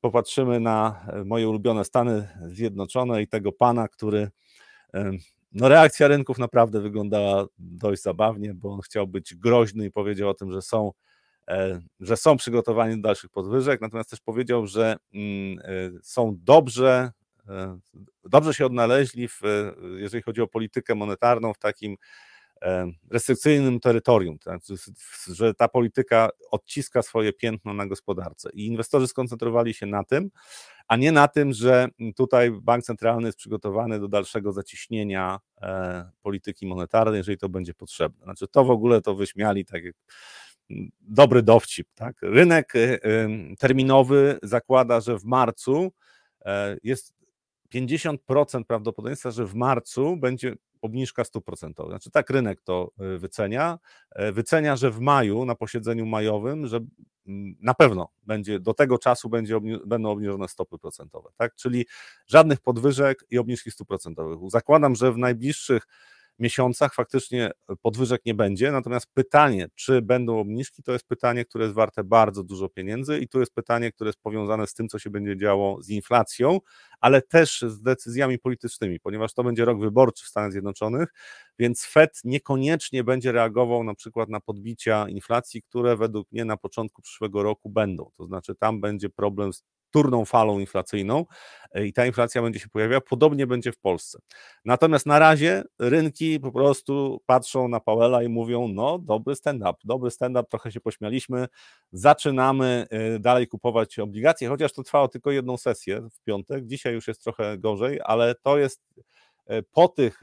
popatrzymy 0.00 0.60
na 0.60 1.06
moje 1.24 1.48
ulubione 1.48 1.84
Stany 1.84 2.28
Zjednoczone 2.46 3.22
i 3.22 3.28
tego 3.28 3.52
pana, 3.52 3.88
który 3.88 4.30
no 5.52 5.68
reakcja 5.68 6.08
rynków 6.08 6.38
naprawdę 6.38 6.80
wyglądała 6.80 7.46
dość 7.58 8.02
zabawnie, 8.02 8.54
bo 8.54 8.72
on 8.72 8.80
chciał 8.80 9.06
być 9.06 9.34
groźny 9.34 9.86
i 9.86 9.90
powiedział 9.90 10.28
o 10.28 10.34
tym, 10.34 10.52
że 10.52 10.62
są 10.62 10.92
E, 10.92 11.07
że 12.00 12.16
są 12.16 12.36
przygotowani 12.36 12.96
do 12.96 13.02
dalszych 13.02 13.30
podwyżek, 13.30 13.80
natomiast 13.80 14.10
też 14.10 14.20
powiedział, 14.20 14.66
że 14.66 14.96
mm, 15.14 15.58
e, 15.58 15.62
są 16.02 16.36
dobrze, 16.44 17.12
e, 17.48 17.78
dobrze 18.24 18.54
się 18.54 18.66
odnaleźli, 18.66 19.28
w, 19.28 19.40
jeżeli 19.96 20.22
chodzi 20.22 20.40
o 20.40 20.46
politykę 20.46 20.94
monetarną, 20.94 21.54
w 21.54 21.58
takim 21.58 21.96
restrykcyjnym 23.10 23.80
terytorium, 23.80 24.38
tak? 24.38 24.60
że 25.26 25.54
ta 25.54 25.68
polityka 25.68 26.28
odciska 26.50 27.02
swoje 27.02 27.32
piętno 27.32 27.74
na 27.74 27.86
gospodarce 27.86 28.50
i 28.52 28.66
inwestorzy 28.66 29.08
skoncentrowali 29.08 29.74
się 29.74 29.86
na 29.86 30.04
tym, 30.04 30.30
a 30.88 30.96
nie 30.96 31.12
na 31.12 31.28
tym, 31.28 31.52
że 31.52 31.88
tutaj 32.16 32.50
bank 32.50 32.84
centralny 32.84 33.28
jest 33.28 33.38
przygotowany 33.38 34.00
do 34.00 34.08
dalszego 34.08 34.52
zaciśnienia 34.52 35.38
polityki 36.22 36.66
monetarnej, 36.66 37.18
jeżeli 37.18 37.38
to 37.38 37.48
będzie 37.48 37.74
potrzebne. 37.74 38.24
Znaczy 38.24 38.48
to 38.48 38.64
w 38.64 38.70
ogóle 38.70 39.00
to 39.00 39.14
wyśmiali, 39.14 39.64
tak 39.64 39.84
jak 39.84 39.94
dobry 41.00 41.42
dowcip. 41.42 41.88
Tak? 41.94 42.16
Rynek 42.22 42.74
y, 42.74 43.00
terminowy 43.58 44.38
zakłada, 44.42 45.00
że 45.00 45.18
w 45.18 45.24
marcu 45.24 45.92
e, 46.44 46.76
jest 46.82 47.14
50% 47.74 48.64
prawdopodobieństwa, 48.64 49.30
że 49.30 49.46
w 49.46 49.54
marcu 49.54 50.16
będzie 50.16 50.54
obniżka 50.82 51.24
stóp 51.24 51.44
procentowych. 51.44 51.92
Znaczy 51.92 52.10
tak 52.10 52.30
rynek 52.30 52.60
to 52.60 52.90
y, 53.14 53.18
wycenia. 53.18 53.78
E, 54.10 54.32
wycenia, 54.32 54.76
że 54.76 54.90
w 54.90 55.00
maju, 55.00 55.44
na 55.44 55.54
posiedzeniu 55.54 56.06
majowym, 56.06 56.66
że 56.66 56.76
mm, 57.26 57.56
na 57.60 57.74
pewno 57.74 58.08
będzie, 58.22 58.60
do 58.60 58.74
tego 58.74 58.98
czasu 58.98 59.28
będzie, 59.28 59.60
będą 59.86 60.10
obniżone 60.10 60.48
stopy 60.48 60.78
procentowe. 60.78 61.30
Tak? 61.36 61.54
Czyli 61.54 61.86
żadnych 62.26 62.60
podwyżek 62.60 63.24
i 63.30 63.38
obniżki 63.38 63.70
stóp 63.70 63.88
procentowych. 63.88 64.50
Zakładam, 64.50 64.94
że 64.94 65.12
w 65.12 65.18
najbliższych 65.18 65.86
miesiącach 66.38 66.94
faktycznie 66.94 67.50
podwyżek 67.82 68.20
nie 68.26 68.34
będzie. 68.34 68.72
Natomiast 68.72 69.06
pytanie, 69.14 69.68
czy 69.74 70.02
będą 70.02 70.38
obniżki, 70.38 70.82
to 70.82 70.92
jest 70.92 71.06
pytanie, 71.06 71.44
które 71.44 71.64
jest 71.64 71.74
warte 71.74 72.04
bardzo 72.04 72.44
dużo 72.44 72.68
pieniędzy 72.68 73.18
i 73.18 73.28
tu 73.28 73.40
jest 73.40 73.54
pytanie, 73.54 73.92
które 73.92 74.08
jest 74.08 74.20
powiązane 74.22 74.66
z 74.66 74.74
tym, 74.74 74.88
co 74.88 74.98
się 74.98 75.10
będzie 75.10 75.36
działo 75.36 75.82
z 75.82 75.88
inflacją, 75.88 76.58
ale 77.00 77.22
też 77.22 77.64
z 77.68 77.82
decyzjami 77.82 78.38
politycznymi, 78.38 79.00
ponieważ 79.00 79.34
to 79.34 79.44
będzie 79.44 79.64
rok 79.64 79.80
wyborczy 79.80 80.24
w 80.24 80.28
Stanach 80.28 80.52
Zjednoczonych, 80.52 81.08
więc 81.58 81.84
Fed 81.84 82.20
niekoniecznie 82.24 83.04
będzie 83.04 83.32
reagował 83.32 83.84
na 83.84 83.94
przykład 83.94 84.28
na 84.28 84.40
podbicia 84.40 85.08
inflacji, 85.08 85.62
które 85.62 85.96
według 85.96 86.32
mnie 86.32 86.44
na 86.44 86.56
początku 86.56 87.02
przyszłego 87.02 87.42
roku 87.42 87.70
będą. 87.70 88.10
To 88.16 88.24
znaczy 88.24 88.54
tam 88.54 88.80
będzie 88.80 89.08
problem 89.10 89.52
z 89.52 89.64
turną 89.90 90.24
falą 90.24 90.58
inflacyjną 90.58 91.24
e, 91.72 91.86
i 91.86 91.92
ta 91.92 92.06
inflacja 92.06 92.42
będzie 92.42 92.60
się 92.60 92.68
pojawiała. 92.68 93.00
Podobnie 93.00 93.46
będzie 93.46 93.72
w 93.72 93.78
Polsce. 93.78 94.18
Natomiast 94.64 95.06
na 95.06 95.18
razie 95.18 95.64
rynki 95.78 96.40
po 96.40 96.52
prostu 96.52 97.20
patrzą 97.26 97.68
na 97.68 97.80
Powella 97.80 98.22
i 98.22 98.28
mówią: 98.28 98.68
No, 98.68 98.98
dobry 98.98 99.34
stand-up, 99.34 99.74
dobry 99.84 100.10
stand-up, 100.10 100.48
trochę 100.50 100.72
się 100.72 100.80
pośmialiśmy, 100.80 101.48
zaczynamy 101.92 102.86
e, 102.90 103.18
dalej 103.18 103.48
kupować 103.48 103.98
obligacje, 103.98 104.48
chociaż 104.48 104.72
to 104.72 104.82
trwało 104.82 105.08
tylko 105.08 105.30
jedną 105.30 105.56
sesję 105.56 106.08
w 106.12 106.20
piątek. 106.24 106.66
Dzisiaj 106.66 106.94
już 106.94 107.08
jest 107.08 107.22
trochę 107.24 107.58
gorzej, 107.58 108.00
ale 108.04 108.34
to 108.34 108.58
jest 108.58 108.82
e, 109.46 109.62
po 109.62 109.88
tych 109.88 110.20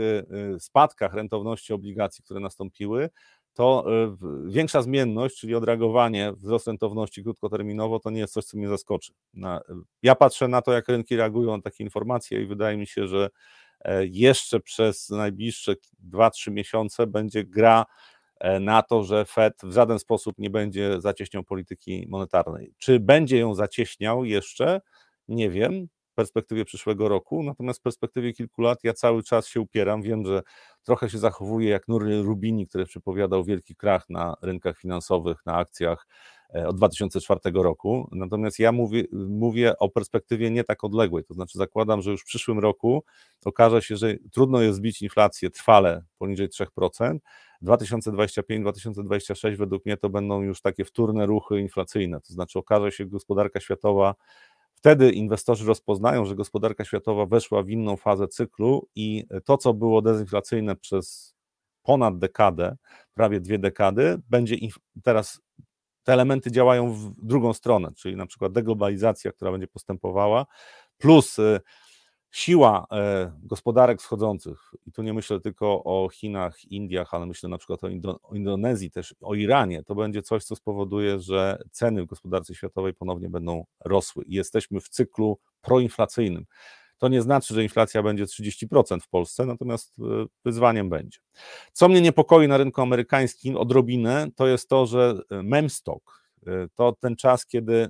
spadkach 0.60 1.14
rentowności 1.14 1.74
obligacji, 1.74 2.24
które 2.24 2.40
nastąpiły, 2.40 3.10
to 3.56 3.86
e, 4.04 4.16
większa 4.46 4.82
zmienność, 4.82 5.40
czyli 5.40 5.56
odreagowanie 5.56 6.34
wzrost 6.34 6.68
rentowności 6.68 7.24
krótkoterminowo, 7.24 8.00
to 8.00 8.10
nie 8.10 8.20
jest 8.20 8.34
coś, 8.34 8.46
co 8.46 8.58
mnie 8.58 8.70
zaskoczy. 8.70 9.14
Ja 10.04 10.16
patrzę 10.16 10.48
na 10.48 10.62
to, 10.62 10.74
jak 10.74 10.88
rynki 10.88 11.16
reagują 11.16 11.58
na 11.58 11.64
takie 11.64 11.84
informacje 11.84 12.42
i 12.42 12.46
wydaje 12.46 12.78
mi 12.78 12.88
się, 12.88 13.08
że 13.08 13.30
e, 13.82 14.06
jeszcze 14.06 14.60
przez 14.60 15.10
najbliższe 15.10 15.76
2-3 16.12 16.52
miesiące 16.52 17.08
będzie 17.08 17.44
gra 17.44 17.86
e, 18.40 18.60
na 18.60 18.82
to, 18.82 19.04
że 19.04 19.26
Fed 19.26 19.54
w 19.64 19.72
żaden 19.72 20.00
sposób 20.00 20.36
nie 20.38 20.50
będzie 20.50 21.02
zacieśniał 21.02 21.44
polityki 21.44 22.06
monetarnej. 22.10 22.74
Czy 22.78 23.00
będzie 23.00 23.38
ją 23.38 23.56
zacieśniał 23.56 24.26
jeszcze? 24.26 24.82
Nie 25.28 25.50
wiem 25.50 25.88
perspektywie 26.16 26.66
przyszłego 26.66 27.10
roku, 27.10 27.44
natomiast 27.44 27.80
w 27.80 27.84
perspektywie 27.84 28.34
kilku 28.34 28.62
lat 28.62 28.84
ja 28.84 28.94
cały 28.94 29.24
czas 29.24 29.48
się 29.48 29.62
upieram. 29.62 30.02
Wiem, 30.02 30.26
że 30.26 30.42
trochę 30.86 31.10
się 31.10 31.18
zachowuje 31.18 31.70
jak 31.70 31.88
Nuri 31.88 32.22
Rubini, 32.22 32.68
który 32.68 32.86
przepowiadał 32.86 33.44
wielki 33.44 33.76
krach 33.76 34.10
na 34.10 34.36
rynkach 34.42 34.78
finansowych, 34.78 35.38
na 35.46 35.56
akcjach 35.56 36.08
e, 36.56 36.68
od 36.68 36.78
2004 36.78 37.40
roku. 37.54 38.10
Natomiast 38.12 38.60
ja 38.60 38.72
mówię, 38.72 39.04
mówię 39.14 39.78
o 39.80 39.90
perspektywie 39.90 40.52
nie 40.52 40.64
tak 40.64 40.84
odległej, 40.84 41.24
to 41.24 41.34
znaczy 41.34 41.58
zakładam, 41.58 42.02
że 42.02 42.12
już 42.12 42.22
w 42.22 42.26
przyszłym 42.26 42.60
roku 42.60 43.04
okaże 43.46 43.82
się, 43.82 43.98
że 43.98 44.16
trudno 44.32 44.62
jest 44.62 44.78
zbić 44.78 45.02
inflację 45.02 45.50
trwale 45.50 46.04
poniżej 46.18 46.50
3%. 46.50 47.18
2025-2026 47.64 49.58
według 49.58 49.86
mnie 49.86 49.98
to 49.98 50.10
będą 50.10 50.42
już 50.42 50.62
takie 50.62 50.86
wtórne 50.86 51.26
ruchy 51.26 51.60
inflacyjne, 51.60 52.22
to 52.22 52.34
znaczy 52.34 52.60
okaże 52.60 52.92
się, 52.92 53.04
że 53.04 53.10
gospodarka 53.10 53.60
światowa 53.60 54.16
Wtedy 54.86 55.12
inwestorzy 55.12 55.66
rozpoznają, 55.66 56.26
że 56.26 56.36
gospodarka 56.36 56.86
światowa 56.86 57.26
weszła 57.26 57.64
w 57.64 57.70
inną 57.70 57.98
fazę 57.98 58.28
cyklu 58.28 58.88
i 58.96 59.26
to, 59.46 59.58
co 59.58 59.74
było 59.74 60.02
dezinflacyjne 60.02 60.76
przez 60.76 61.36
ponad 61.84 62.20
dekadę, 62.20 62.78
prawie 63.14 63.40
dwie 63.40 63.60
dekady, 63.60 64.22
będzie 64.30 64.56
teraz 65.04 65.42
te 66.04 66.14
elementy 66.14 66.52
działają 66.52 66.94
w 66.94 67.26
drugą 67.26 67.54
stronę, 67.54 67.92
czyli 67.96 68.16
na 68.16 68.26
przykład 68.26 68.52
deglobalizacja, 68.52 69.32
która 69.32 69.52
będzie 69.52 69.68
postępowała, 69.68 70.46
plus 70.98 71.40
y, 71.40 71.60
siła 72.36 72.88
e, 72.92 73.32
gospodarek 73.44 74.02
wschodzących, 74.02 74.72
i 74.86 74.92
tu 74.92 75.04
nie 75.04 75.14
myślę 75.14 75.40
tylko 75.40 75.84
o 75.84 76.10
Chinach, 76.10 76.66
Indiach, 76.66 77.14
ale 77.14 77.26
myślę 77.26 77.50
na 77.50 77.58
przykład 77.58 77.84
o, 77.84 77.88
Indo 77.88 78.20
o, 78.24 78.36
Indonezji, 78.36 78.92
też 78.92 79.16
o 79.22 79.36
Iranie, 79.36 79.84
to 79.84 79.96
będzie 79.96 80.22
coś, 80.22 80.44
co 80.44 80.56
spowoduje, 80.56 81.20
że 81.20 81.58
ceny 81.72 82.04
w 82.04 82.06
gospodarce 82.06 82.56
światowej 82.56 82.94
ponownie 82.94 83.30
będą 83.30 83.66
rosły 83.86 84.24
jesteśmy 84.28 84.82
w 84.82 84.90
cyklu 84.90 85.40
proinflacyjnym. 85.62 86.46
To 86.98 87.08
nie 87.08 87.22
znaczy, 87.22 87.54
że 87.54 87.64
inflacja 87.64 88.04
będzie 88.04 88.26
30% 88.26 89.00
w 89.00 89.10
Polsce, 89.10 89.46
natomiast 89.46 90.00
e, 90.00 90.26
wyzwaniem 90.46 90.90
będzie. 90.90 91.20
Co 91.72 91.88
mnie 91.88 92.02
niepokoi 92.02 92.48
na 92.48 92.58
rynku 92.58 92.82
amerykańskim 92.82 93.58
odrobinę, 93.58 94.28
to 94.36 94.48
jest 94.48 94.70
to, 94.70 94.86
że 94.86 95.20
e, 95.32 95.44
memstock, 95.44 96.26
to 96.76 96.96
ten 97.00 97.16
czas, 97.16 97.46
kiedy 97.46 97.90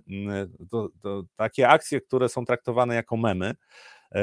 to, 0.72 0.90
to 1.02 1.24
takie 1.36 1.70
akcje, 1.70 2.02
które 2.02 2.30
są 2.30 2.46
traktowane 2.46 2.96
jako 2.96 3.18
memy, 3.18 3.56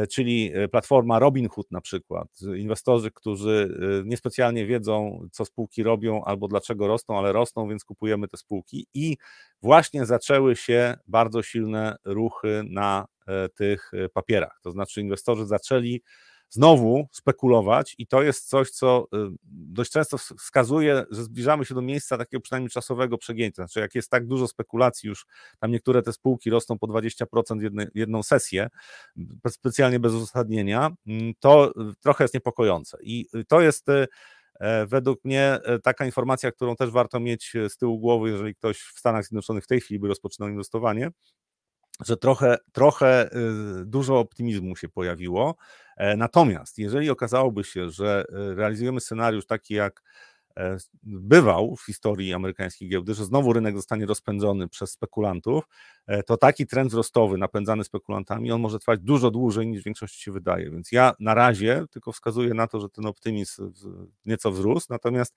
czyli 0.06 0.50
e, 0.54 0.68
platforma 0.68 1.18
Robinhood 1.18 1.70
na 1.70 1.80
przykład. 1.80 2.28
Inwestorzy, 2.56 3.10
którzy 3.10 3.78
e, 4.00 4.08
niespecjalnie 4.08 4.66
wiedzą, 4.66 5.28
co 5.32 5.44
spółki 5.44 5.82
robią 5.82 6.24
albo 6.24 6.48
dlaczego 6.48 6.86
rosną, 6.86 7.18
ale 7.18 7.32
rosną, 7.32 7.68
więc 7.68 7.84
kupujemy 7.84 8.28
te 8.28 8.36
spółki 8.36 8.86
i 8.94 9.16
właśnie 9.62 10.06
zaczęły 10.06 10.56
się 10.56 10.94
bardzo 11.06 11.42
silne 11.42 11.96
ruchy 12.04 12.62
na 12.70 13.06
tych 13.54 13.90
papierach. 14.14 14.60
To 14.62 14.70
znaczy 14.70 15.00
inwestorzy 15.00 15.46
zaczęli 15.46 16.02
znowu 16.52 17.08
spekulować 17.12 17.94
i 17.98 18.06
to 18.06 18.22
jest 18.22 18.48
coś, 18.48 18.70
co 18.70 19.06
y, 19.14 19.16
dość 19.44 19.90
często 19.90 20.18
wskazuje, 20.18 21.04
że 21.10 21.24
zbliżamy 21.24 21.64
się 21.64 21.74
do 21.74 21.82
miejsca 21.82 22.18
takiego 22.18 22.40
przynajmniej 22.40 22.70
czasowego 22.70 23.18
przegięcia. 23.18 23.54
Znaczy, 23.54 23.80
jak 23.80 23.94
jest 23.94 24.10
tak 24.10 24.26
dużo 24.26 24.48
spekulacji 24.48 25.08
już, 25.08 25.26
tam 25.58 25.70
niektóre 25.70 26.02
te 26.02 26.12
spółki 26.12 26.50
rosną 26.50 26.78
po 26.78 26.86
20% 26.86 27.86
w 27.94 27.96
jedną 27.98 28.22
sesję, 28.22 28.68
specjalnie 29.48 30.00
bez 30.00 30.12
uzasadnienia, 30.12 30.90
mm, 31.06 31.32
to 31.40 31.70
y, 31.70 31.72
trochę 32.00 32.24
jest 32.24 32.34
niepokojące. 32.34 32.98
I 33.02 33.26
y, 33.34 33.44
to 33.44 33.60
jest 33.60 33.88
e, 33.88 34.06
według 34.86 35.24
mnie 35.24 35.58
e, 35.64 35.78
taka 35.78 36.06
informacja, 36.06 36.52
którą 36.52 36.76
też 36.76 36.90
warto 36.90 37.20
mieć 37.20 37.52
z 37.68 37.76
tyłu 37.76 37.98
głowy, 37.98 38.30
jeżeli 38.30 38.54
ktoś 38.54 38.80
w 38.80 38.98
Stanach 38.98 39.24
Zjednoczonych 39.24 39.64
w 39.64 39.66
tej 39.66 39.80
chwili 39.80 40.00
by 40.00 40.08
rozpoczynał 40.08 40.48
inwestowanie, 40.48 41.10
że 42.06 42.16
trochę, 42.16 42.58
trochę 42.72 43.30
dużo 43.84 44.18
optymizmu 44.18 44.76
się 44.76 44.88
pojawiło. 44.88 45.56
E, 45.96 46.16
natomiast 46.16 46.78
jeżeli 46.78 47.10
okazałoby 47.10 47.64
się, 47.64 47.90
że 47.90 48.24
e, 48.28 48.54
realizujemy 48.54 49.00
scenariusz 49.00 49.46
taki 49.46 49.74
jak 49.74 50.02
e, 50.56 50.76
bywał 51.02 51.76
w 51.76 51.86
historii 51.86 52.34
amerykańskiej 52.34 52.88
giełdy, 52.88 53.14
że 53.14 53.24
znowu 53.24 53.52
rynek 53.52 53.76
zostanie 53.76 54.06
rozpędzony 54.06 54.68
przez 54.68 54.90
spekulantów, 54.90 55.64
to 56.26 56.36
taki 56.36 56.66
trend 56.66 56.90
wzrostowy 56.90 57.38
napędzany 57.38 57.84
spekulantami, 57.84 58.52
on 58.52 58.60
może 58.60 58.78
trwać 58.78 59.00
dużo 59.00 59.30
dłużej 59.30 59.66
niż 59.66 59.82
w 59.82 59.84
większości 59.84 60.22
się 60.22 60.32
wydaje. 60.32 60.70
Więc 60.70 60.92
ja 60.92 61.12
na 61.20 61.34
razie 61.34 61.84
tylko 61.90 62.12
wskazuję 62.12 62.54
na 62.54 62.66
to, 62.66 62.80
że 62.80 62.88
ten 62.88 63.06
optymizm 63.06 63.72
nieco 64.26 64.50
wzrósł, 64.50 64.86
natomiast 64.90 65.34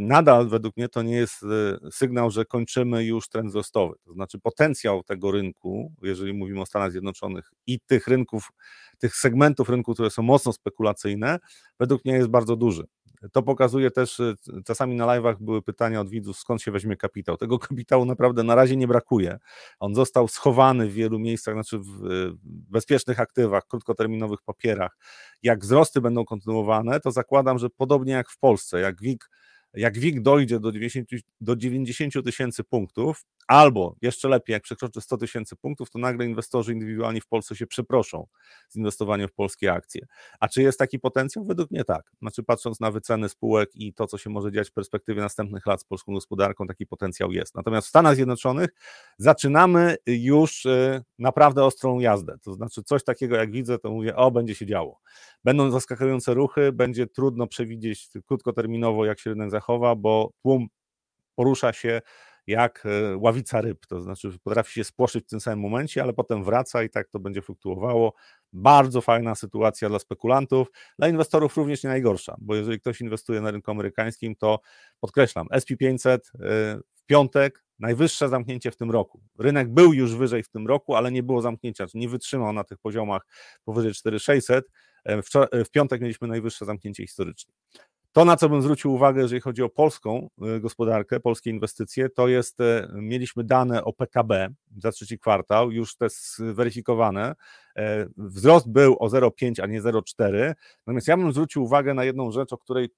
nadal 0.00 0.48
według 0.48 0.76
mnie 0.76 0.88
to 0.88 1.02
nie 1.02 1.16
jest 1.16 1.44
sygnał, 1.90 2.30
że 2.30 2.44
kończymy 2.44 3.04
już 3.04 3.28
trend 3.28 3.48
wzrostowy. 3.48 3.94
To 4.04 4.12
znaczy 4.12 4.38
potencjał 4.38 5.02
tego 5.02 5.30
rynku, 5.30 5.92
jeżeli 6.02 6.32
mówimy 6.32 6.60
o 6.60 6.66
Stanach 6.66 6.92
Zjednoczonych 6.92 7.52
i 7.66 7.80
tych 7.80 8.06
rynków 8.06 8.50
tych 8.98 9.16
segmentów 9.16 9.68
rynku, 9.68 9.94
które 9.94 10.10
są 10.10 10.22
mocno 10.22 10.52
spekulacyjne, 10.52 11.38
według 11.80 12.04
mnie 12.04 12.14
jest 12.14 12.28
bardzo 12.28 12.56
duży. 12.56 12.84
To 13.32 13.42
pokazuje 13.42 13.90
też, 13.90 14.20
y, 14.20 14.34
czasami 14.64 14.96
na 14.96 15.06
live'ach 15.06 15.36
były 15.40 15.62
pytania 15.62 16.00
od 16.00 16.10
widzów, 16.10 16.38
skąd 16.38 16.62
się 16.62 16.70
weźmie 16.70 16.96
kapitał. 16.96 17.36
Tego 17.36 17.58
kapitału 17.58 18.04
naprawdę 18.04 18.42
na 18.42 18.54
razie 18.54 18.76
nie 18.76 18.88
brakuje. 18.88 19.38
On 19.80 19.94
został 19.94 20.28
schowany 20.28 20.88
w 20.88 20.92
wielu 20.92 21.18
miejscach, 21.18 21.54
znaczy 21.54 21.78
w 21.78 22.32
bezpiecznych 22.44 23.20
aktywach, 23.20 23.66
krótkoterminowych 23.66 24.42
papierach. 24.42 24.96
Jak 25.42 25.60
wzrosty 25.60 26.00
będą 26.00 26.24
kontynuowane, 26.24 27.00
to 27.00 27.10
zakładam, 27.10 27.58
że 27.58 27.70
podobnie 27.70 28.12
jak 28.12 28.30
w 28.30 28.38
Polsce, 28.38 28.80
jak 28.80 29.00
WIG 29.00 29.30
jak 29.76 29.98
WIG 29.98 30.20
dojdzie 30.20 30.60
do 30.60 30.72
90, 30.72 31.08
do 31.40 31.56
90 31.56 32.24
tysięcy 32.24 32.64
punktów, 32.64 33.24
albo 33.46 33.96
jeszcze 34.02 34.28
lepiej, 34.28 34.52
jak 34.52 34.62
przekroczy 34.62 35.00
100 35.00 35.16
tysięcy 35.16 35.56
punktów, 35.56 35.90
to 35.90 35.98
nagle 35.98 36.26
inwestorzy 36.26 36.72
indywidualni 36.72 37.20
w 37.20 37.26
Polsce 37.26 37.56
się 37.56 37.66
przeproszą 37.66 38.26
z 38.68 38.76
inwestowania 38.76 39.28
w 39.28 39.32
polskie 39.32 39.72
akcje. 39.72 40.06
A 40.40 40.48
czy 40.48 40.62
jest 40.62 40.78
taki 40.78 40.98
potencjał? 40.98 41.44
Według 41.44 41.70
mnie 41.70 41.84
tak. 41.84 42.12
Znaczy, 42.18 42.42
patrząc 42.42 42.80
na 42.80 42.90
wyceny 42.90 43.28
spółek 43.28 43.70
i 43.74 43.94
to, 43.94 44.06
co 44.06 44.18
się 44.18 44.30
może 44.30 44.52
dziać 44.52 44.70
w 44.70 44.72
perspektywie 44.72 45.22
następnych 45.22 45.66
lat 45.66 45.80
z 45.80 45.84
polską 45.84 46.12
gospodarką, 46.12 46.66
taki 46.66 46.86
potencjał 46.86 47.32
jest. 47.32 47.54
Natomiast 47.54 47.86
w 47.86 47.90
Stanach 47.90 48.14
Zjednoczonych 48.14 48.70
zaczynamy 49.18 49.96
już 50.06 50.64
y, 50.66 51.02
naprawdę 51.18 51.64
ostrą 51.64 52.00
jazdę. 52.00 52.38
To 52.42 52.52
znaczy, 52.52 52.82
coś 52.82 53.04
takiego, 53.04 53.36
jak 53.36 53.50
widzę, 53.52 53.78
to 53.78 53.90
mówię, 53.90 54.16
o, 54.16 54.30
będzie 54.30 54.54
się 54.54 54.66
działo. 54.66 55.00
Będą 55.44 55.70
zaskakujące 55.70 56.34
ruchy, 56.34 56.72
będzie 56.72 57.06
trudno 57.06 57.46
przewidzieć 57.46 58.08
krótkoterminowo, 58.26 59.04
jak 59.04 59.20
się 59.20 59.30
rynek 59.30 59.50
zachowa, 59.50 59.94
bo 59.94 60.30
tłum 60.42 60.66
porusza 61.34 61.72
się 61.72 62.00
jak 62.46 62.86
e, 62.86 63.16
ławica 63.16 63.60
ryb, 63.60 63.86
to 63.86 64.00
znaczy 64.00 64.38
potrafi 64.44 64.72
się 64.72 64.84
spłoszyć 64.84 65.24
w 65.24 65.28
tym 65.28 65.40
samym 65.40 65.60
momencie, 65.60 66.02
ale 66.02 66.12
potem 66.12 66.44
wraca 66.44 66.82
i 66.82 66.90
tak 66.90 67.08
to 67.08 67.18
będzie 67.18 67.42
fluktuowało. 67.42 68.14
Bardzo 68.52 69.00
fajna 69.00 69.34
sytuacja 69.34 69.88
dla 69.88 69.98
spekulantów, 69.98 70.68
dla 70.98 71.08
inwestorów 71.08 71.56
również 71.56 71.84
nie 71.84 71.90
najgorsza, 71.90 72.36
bo 72.40 72.54
jeżeli 72.54 72.80
ktoś 72.80 73.00
inwestuje 73.00 73.40
na 73.40 73.50
rynku 73.50 73.70
amerykańskim, 73.70 74.36
to 74.36 74.60
podkreślam, 75.00 75.46
SP500 75.46 76.08
e, 76.08 76.18
w 76.94 77.04
piątek 77.06 77.64
najwyższe 77.78 78.28
zamknięcie 78.28 78.70
w 78.70 78.76
tym 78.76 78.90
roku. 78.90 79.20
Rynek 79.38 79.68
był 79.68 79.92
już 79.92 80.14
wyżej 80.14 80.42
w 80.42 80.48
tym 80.48 80.66
roku, 80.66 80.94
ale 80.94 81.12
nie 81.12 81.22
było 81.22 81.42
zamknięcia, 81.42 81.86
nie 81.94 82.08
wytrzymał 82.08 82.52
na 82.52 82.64
tych 82.64 82.78
poziomach 82.78 83.22
powyżej 83.64 83.92
4600. 83.92 84.70
E, 85.04 85.64
w 85.64 85.70
piątek 85.70 86.00
mieliśmy 86.00 86.28
najwyższe 86.28 86.64
zamknięcie 86.64 87.02
historyczne. 87.02 87.54
To, 88.16 88.24
na 88.24 88.36
co 88.36 88.48
bym 88.48 88.62
zwrócił 88.62 88.94
uwagę, 88.94 89.22
jeżeli 89.22 89.40
chodzi 89.40 89.62
o 89.62 89.68
polską 89.68 90.30
y, 90.56 90.60
gospodarkę, 90.60 91.20
polskie 91.20 91.50
inwestycje, 91.50 92.08
to 92.08 92.28
jest, 92.28 92.60
y, 92.60 92.88
mieliśmy 92.92 93.44
dane 93.44 93.84
o 93.84 93.92
PKB 93.92 94.48
za 94.76 94.92
trzeci 94.92 95.18
kwartał, 95.18 95.70
już 95.70 95.96
te 95.96 96.06
zweryfikowane. 96.10 97.34
E, 97.76 98.06
wzrost 98.16 98.70
był 98.70 98.96
o 98.98 99.08
0,5, 99.08 99.62
a 99.62 99.66
nie 99.66 99.82
0,4. 99.82 100.54
Natomiast 100.86 101.08
ja 101.08 101.16
bym 101.16 101.32
zwrócił 101.32 101.62
uwagę 101.62 101.94
na 101.94 102.04
jedną 102.04 102.30
rzecz, 102.30 102.52
o 102.52 102.58
której 102.58 102.88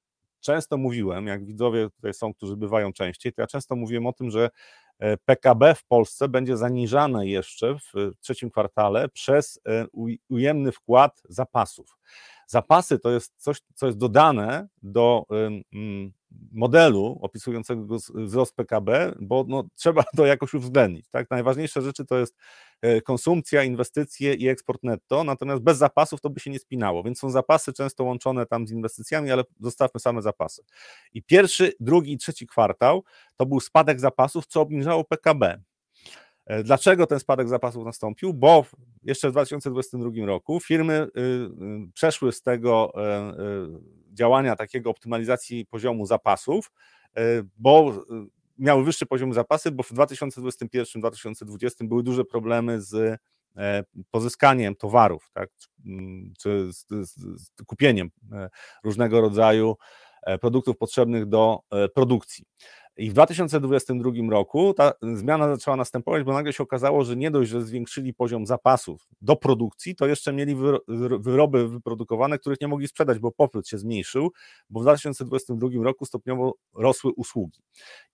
często 0.41 0.77
mówiłem, 0.77 1.27
jak 1.27 1.45
widzowie 1.45 1.91
tutaj 1.91 2.15
są, 2.15 2.35
którzy 2.35 2.57
bywają 2.57 2.93
częściej, 2.93 3.33
to 3.33 3.41
ja 3.41 3.47
często 3.47 3.77
mówiłem 3.77 4.07
o 4.07 4.13
tym, 4.13 4.31
że 4.31 4.51
e, 4.99 5.17
PKB 5.17 5.75
w 5.75 5.85
Polsce 5.85 6.29
będzie 6.29 6.57
zaniżane 6.57 7.27
jeszcze 7.27 7.75
w 7.75 8.13
trzecim 8.21 8.51
kwartale 8.51 9.09
przez 9.09 9.61
e, 9.69 9.87
ujemny 10.29 10.73
wkład 10.73 11.23
zapasów. 11.29 11.99
Zapasy 12.47 12.99
to 12.99 13.11
jest 13.11 13.35
coś, 13.37 13.61
co 13.75 13.87
jest 13.87 13.99
dodane 13.99 14.69
do 14.83 15.27
modelu 16.53 17.19
opisującego 17.23 17.97
wzrost 18.15 18.57
PKB, 18.57 19.13
bo 19.21 19.45
no, 19.49 19.65
trzeba 19.75 20.05
to 20.17 20.27
jakoś 20.27 20.55
uwzględnić. 20.55 21.09
Tak? 21.09 21.31
Najważniejsze 21.31 21.83
rzeczy 21.83 22.05
to 22.05 22.19
jest 22.19 22.37
e, 22.83 23.01
konsumpcja, 23.01 23.65
inwestycje 23.65 24.35
i 24.35 24.49
eksport 24.49 24.83
netto, 24.83 25.25
natomiast 25.25 25.63
bez 25.63 25.79
zapasów 25.79 26.21
to 26.21 26.31
by 26.31 26.41
się 26.41 26.51
nie 26.51 26.59
spinało, 26.59 27.03
więc 27.03 27.19
są 27.19 27.31
zapasy 27.31 27.73
często 27.73 28.05
łączone 28.05 28.47
tam 28.47 28.67
z 28.67 28.71
inwestycjami, 28.71 29.31
ale 29.31 29.45
zostawmy 29.61 30.01
same 30.01 30.23
zapasy. 30.23 30.63
I 31.15 31.23
pierwszy, 31.23 31.73
drugi 31.81 32.13
i 32.13 32.19
trzeci 32.19 32.47
kwartał 32.47 33.05
to 33.37 33.47
był 33.47 33.61
spadek 33.61 34.01
zapasów, 34.01 34.47
co 34.47 34.61
obniżało 34.61 35.05
PKB. 35.05 35.61
E, 36.49 36.63
dlaczego 36.63 37.07
ten 37.07 37.21
spadek 37.21 37.49
zapasów 37.49 37.85
nastąpił? 37.85 38.35
Bo 38.35 38.65
jeszcze 39.05 39.29
w 39.29 39.33
2022 39.33 40.27
roku 40.27 40.61
firmy 40.61 40.95
y, 40.95 41.21
y, 41.21 41.49
przeszły 41.95 42.33
z 42.33 42.43
tego 42.43 42.93
e, 42.95 43.31
y, 43.31 43.98
działania 44.19 44.57
takiego 44.57 44.91
optymalizacji 44.91 45.67
poziomu 45.67 46.07
zapasów, 46.07 46.71
e, 47.17 47.21
bo 47.59 48.05
miały 48.59 48.85
wyższy 48.85 49.07
poziom 49.07 49.35
zapasy, 49.35 49.71
bo 49.71 49.83
w 49.83 49.93
2021-2020 49.93 51.89
były 51.89 52.03
duże 52.03 52.25
problemy 52.25 52.81
z 52.81 53.21
pozyskaniem 54.11 54.75
towarów, 54.75 55.31
tak, 55.33 55.51
czy 56.39 56.73
z, 56.73 56.87
z, 56.89 57.15
z 57.43 57.51
kupieniem 57.67 58.11
różnego 58.85 59.21
rodzaju 59.21 59.77
produktów 60.41 60.77
potrzebnych 60.77 61.27
do 61.27 61.61
produkcji. 61.95 62.45
I 62.99 63.11
w 63.11 63.13
2022 63.13 64.11
roku 64.31 64.75
ta 64.75 64.93
zmiana 65.03 65.49
zaczęła 65.49 65.77
następować, 65.77 66.25
bo 66.25 66.33
nagle 66.33 66.53
się 66.53 66.63
okazało, 66.63 67.05
że 67.05 67.17
nie 67.17 67.31
dość, 67.31 67.51
że 67.51 67.63
zwiększyli 67.63 68.15
poziom 68.15 68.47
zapasów 68.47 69.09
do 69.21 69.37
produkcji, 69.37 69.97
to 69.97 70.07
jeszcze 70.07 70.33
mieli 70.33 70.57
wyroby 71.21 71.69
wyprodukowane, 71.69 72.39
których 72.39 72.61
nie 72.61 72.69
mogli 72.69 72.89
sprzedać, 72.89 73.19
bo 73.19 73.33
popyt 73.33 73.69
się 73.69 73.79
zmniejszył, 73.79 74.33
bo 74.71 74.81
w 74.81 74.83
2022 74.83 75.69
roku 75.83 76.05
stopniowo 76.05 76.55
rosły 76.75 77.13
usługi. 77.17 77.61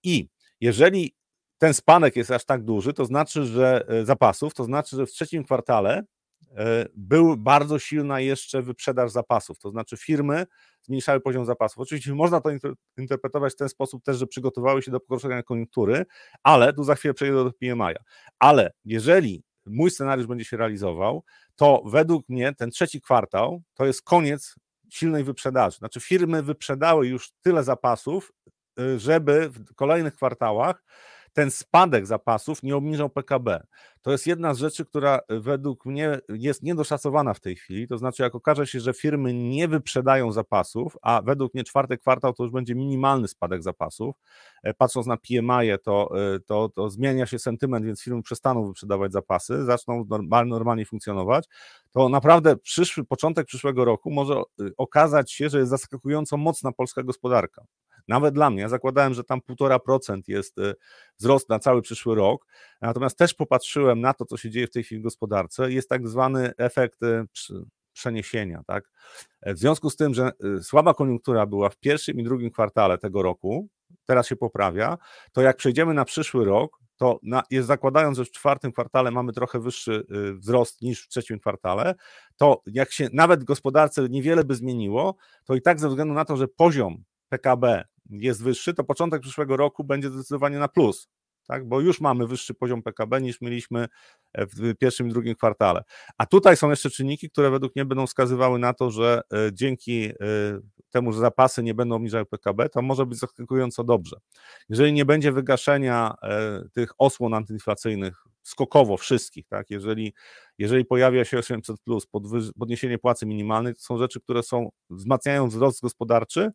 I 0.03 0.29
jeżeli 0.61 1.15
ten 1.57 1.73
spanek 1.73 2.15
jest 2.15 2.31
aż 2.31 2.45
tak 2.45 2.63
duży, 2.63 2.93
to 2.93 3.05
znaczy, 3.05 3.45
że 3.45 3.85
e, 3.87 4.05
zapasów, 4.05 4.53
to 4.53 4.63
znaczy, 4.63 4.95
że 4.95 5.05
w 5.05 5.11
trzecim 5.11 5.43
kwartale 5.43 6.03
był 6.95 7.37
bardzo 7.37 7.79
silna 7.79 8.19
jeszcze 8.19 8.61
wyprzedaż 8.61 9.11
zapasów, 9.11 9.59
to 9.59 9.69
znaczy 9.69 9.97
firmy 9.97 10.45
zmniejszały 10.81 11.19
poziom 11.19 11.45
zapasów. 11.45 11.79
Oczywiście 11.79 12.13
można 12.13 12.41
to 12.41 12.49
interpretować 12.97 13.53
w 13.53 13.55
ten 13.55 13.69
sposób 13.69 14.03
też, 14.03 14.17
że 14.17 14.27
przygotowały 14.27 14.81
się 14.81 14.91
do 14.91 14.99
pogorszenia 14.99 15.43
koniunktury, 15.43 16.05
ale 16.43 16.73
tu 16.73 16.83
za 16.83 16.95
chwilę 16.95 17.13
przejdę 17.13 17.43
do 17.43 17.51
PMI-a. 17.51 18.03
Ale 18.39 18.71
jeżeli 18.85 19.43
mój 19.65 19.91
scenariusz 19.91 20.27
będzie 20.27 20.45
się 20.45 20.57
realizował, 20.57 21.23
to 21.55 21.83
według 21.85 22.29
mnie 22.29 22.53
ten 22.53 22.71
trzeci 22.71 23.01
kwartał 23.01 23.61
to 23.73 23.85
jest 23.85 24.01
koniec 24.01 24.55
silnej 24.89 25.23
wyprzedaży. 25.23 25.77
Znaczy 25.77 25.99
firmy 25.99 26.43
wyprzedały 26.43 27.07
już 27.07 27.31
tyle 27.41 27.63
zapasów, 27.63 28.31
y, 28.79 28.99
żeby 28.99 29.49
w 29.49 29.75
kolejnych 29.75 30.15
kwartałach 30.15 30.83
ten 31.35 31.51
spadek 31.51 32.07
zapasów 32.07 32.63
nie 32.63 32.75
obniżał 32.75 33.09
PKB. 33.09 33.63
To 34.01 34.11
jest 34.11 34.27
jedna 34.27 34.53
z 34.53 34.57
rzeczy, 34.57 34.85
która 34.85 35.19
według 35.29 35.85
mnie 35.85 36.19
jest 36.29 36.63
niedoszacowana 36.63 37.33
w 37.33 37.39
tej 37.39 37.55
chwili. 37.55 37.87
To 37.87 37.97
znaczy, 37.97 38.23
jak 38.23 38.35
okaże 38.35 38.67
się, 38.67 38.79
że 38.79 38.93
firmy 38.93 39.33
nie 39.33 39.67
wyprzedają 39.67 40.31
zapasów, 40.31 40.97
a 41.01 41.21
według 41.21 41.53
mnie 41.53 41.63
czwarty 41.63 41.97
kwartał 41.97 42.33
to 42.33 42.43
już 42.43 42.51
będzie 42.51 42.75
minimalny 42.75 43.27
spadek 43.27 43.63
zapasów. 43.63 44.15
E, 44.63 44.73
patrząc 44.73 45.07
na 45.07 45.17
PMI, 45.17 45.71
to, 45.83 46.09
e, 46.35 46.39
to, 46.39 46.69
to 46.69 46.89
zmienia 46.89 47.25
się 47.25 47.39
sentyment, 47.39 47.85
więc 47.85 48.03
firmy 48.03 48.21
przestaną 48.23 48.67
wyprzedawać 48.67 49.11
zapasy, 49.11 49.65
zaczną 49.65 50.05
normalnie 50.45 50.85
funkcjonować. 50.85 51.45
To 51.91 52.09
naprawdę 52.09 52.57
przyszły 52.57 53.03
początek 53.03 53.47
przyszłego 53.47 53.85
roku 53.85 54.11
może 54.11 54.33
e, 54.35 54.41
okazać 54.77 55.31
się, 55.31 55.49
że 55.49 55.57
jest 55.57 55.69
zaskakująco 55.69 56.37
mocna 56.37 56.71
polska 56.71 57.03
gospodarka. 57.03 57.65
Nawet 58.07 58.33
dla 58.33 58.49
mnie, 58.49 58.61
ja 58.61 58.69
zakładałem, 58.69 59.13
że 59.13 59.23
tam 59.23 59.39
1,5% 59.39 60.21
jest 60.27 60.57
y, 60.57 60.73
wzrost 61.19 61.49
na 61.49 61.59
cały 61.59 61.81
przyszły 61.81 62.15
rok, 62.15 62.45
natomiast 62.81 63.17
też 63.17 63.33
popatrzyłem 63.33 64.01
na 64.01 64.13
to, 64.13 64.25
co 64.25 64.37
się 64.37 64.49
dzieje 64.49 64.67
w 64.67 64.71
tej 64.71 64.83
chwili 64.83 65.01
w 65.01 65.03
gospodarce, 65.03 65.71
jest 65.71 65.89
tak 65.89 66.07
zwany 66.07 66.53
efekt 66.57 67.03
y, 67.03 67.25
przeniesienia. 67.93 68.63
Tak? 68.67 68.91
W 69.45 69.57
związku 69.57 69.89
z 69.89 69.95
tym, 69.95 70.13
że 70.13 70.31
y, 70.59 70.63
słaba 70.63 70.93
koniunktura 70.93 71.45
była 71.45 71.69
w 71.69 71.77
pierwszym 71.77 72.19
i 72.19 72.23
drugim 72.23 72.51
kwartale 72.51 72.97
tego 72.97 73.21
roku, 73.21 73.67
teraz 74.05 74.27
się 74.27 74.35
poprawia, 74.35 74.97
to 75.31 75.41
jak 75.41 75.57
przejdziemy 75.57 75.93
na 75.93 76.05
przyszły 76.05 76.45
rok, 76.45 76.79
to 76.97 77.19
na, 77.23 77.43
jest 77.49 77.67
zakładając, 77.67 78.17
że 78.17 78.25
w 78.25 78.31
czwartym 78.31 78.71
kwartale 78.71 79.11
mamy 79.11 79.33
trochę 79.33 79.59
wyższy 79.59 80.05
wzrost 80.35 80.81
niż 80.81 81.05
w 81.05 81.07
trzecim 81.07 81.39
kwartale, 81.39 81.95
to 82.37 82.61
jak 82.65 82.91
się 82.91 83.07
nawet 83.13 83.41
w 83.41 83.43
gospodarce 83.43 84.09
niewiele 84.09 84.43
by 84.43 84.55
zmieniło, 84.55 85.15
to 85.45 85.55
i 85.55 85.61
tak 85.61 85.79
ze 85.79 85.89
względu 85.89 86.13
na 86.13 86.25
to, 86.25 86.37
że 86.37 86.47
poziom 86.47 87.03
PKB 87.29 87.83
jest 88.09 88.43
wyższy, 88.43 88.73
to 88.73 88.83
początek 88.83 89.21
przyszłego 89.21 89.57
roku 89.57 89.83
będzie 89.83 90.09
zdecydowanie 90.09 90.59
na 90.59 90.67
plus, 90.67 91.07
tak? 91.47 91.67
bo 91.67 91.81
już 91.81 92.01
mamy 92.01 92.27
wyższy 92.27 92.53
poziom 92.53 92.83
PKB 92.83 93.21
niż 93.21 93.41
mieliśmy 93.41 93.87
w 94.35 94.75
pierwszym 94.75 95.07
i 95.07 95.11
drugim 95.11 95.35
kwartale. 95.35 95.83
A 96.17 96.25
tutaj 96.25 96.57
są 96.57 96.69
jeszcze 96.69 96.89
czynniki, 96.89 97.29
które 97.29 97.51
według 97.51 97.75
mnie 97.75 97.85
będą 97.85 98.07
wskazywały 98.07 98.59
na 98.59 98.73
to, 98.73 98.91
że 98.91 99.21
e, 99.33 99.49
dzięki 99.53 100.05
e, 100.05 100.13
temu, 100.89 101.13
że 101.13 101.19
zapasy 101.19 101.63
nie 101.63 101.73
będą 101.73 101.95
obniżały 101.95 102.25
PKB, 102.25 102.69
to 102.69 102.81
może 102.81 103.05
być 103.05 103.19
zaskakująco 103.19 103.83
dobrze. 103.83 104.17
Jeżeli 104.69 104.93
nie 104.93 105.05
będzie 105.05 105.31
wygaszenia 105.31 106.15
e, 106.23 106.61
tych 106.73 106.89
osłon 106.97 107.33
antyinflacyjnych 107.33 108.23
skokowo 108.47 108.97
wszystkich, 108.97 109.47
tak? 109.47 109.69
Jeżeli, 109.69 110.13
jeżeli 110.57 110.85
pojawia 110.85 111.25
się 111.25 111.39
800 111.39 111.81
plus, 111.81 112.07
podniesienie 112.59 112.97
płacy 112.97 113.25
minimalnej, 113.25 113.75
to 113.75 113.81
są 113.81 113.97
rzeczy, 113.97 114.21
które 114.21 114.43
są 114.43 114.69
wzmacniają 114.89 115.47
wzrost 115.47 115.81
gospodarczy, 115.81 116.51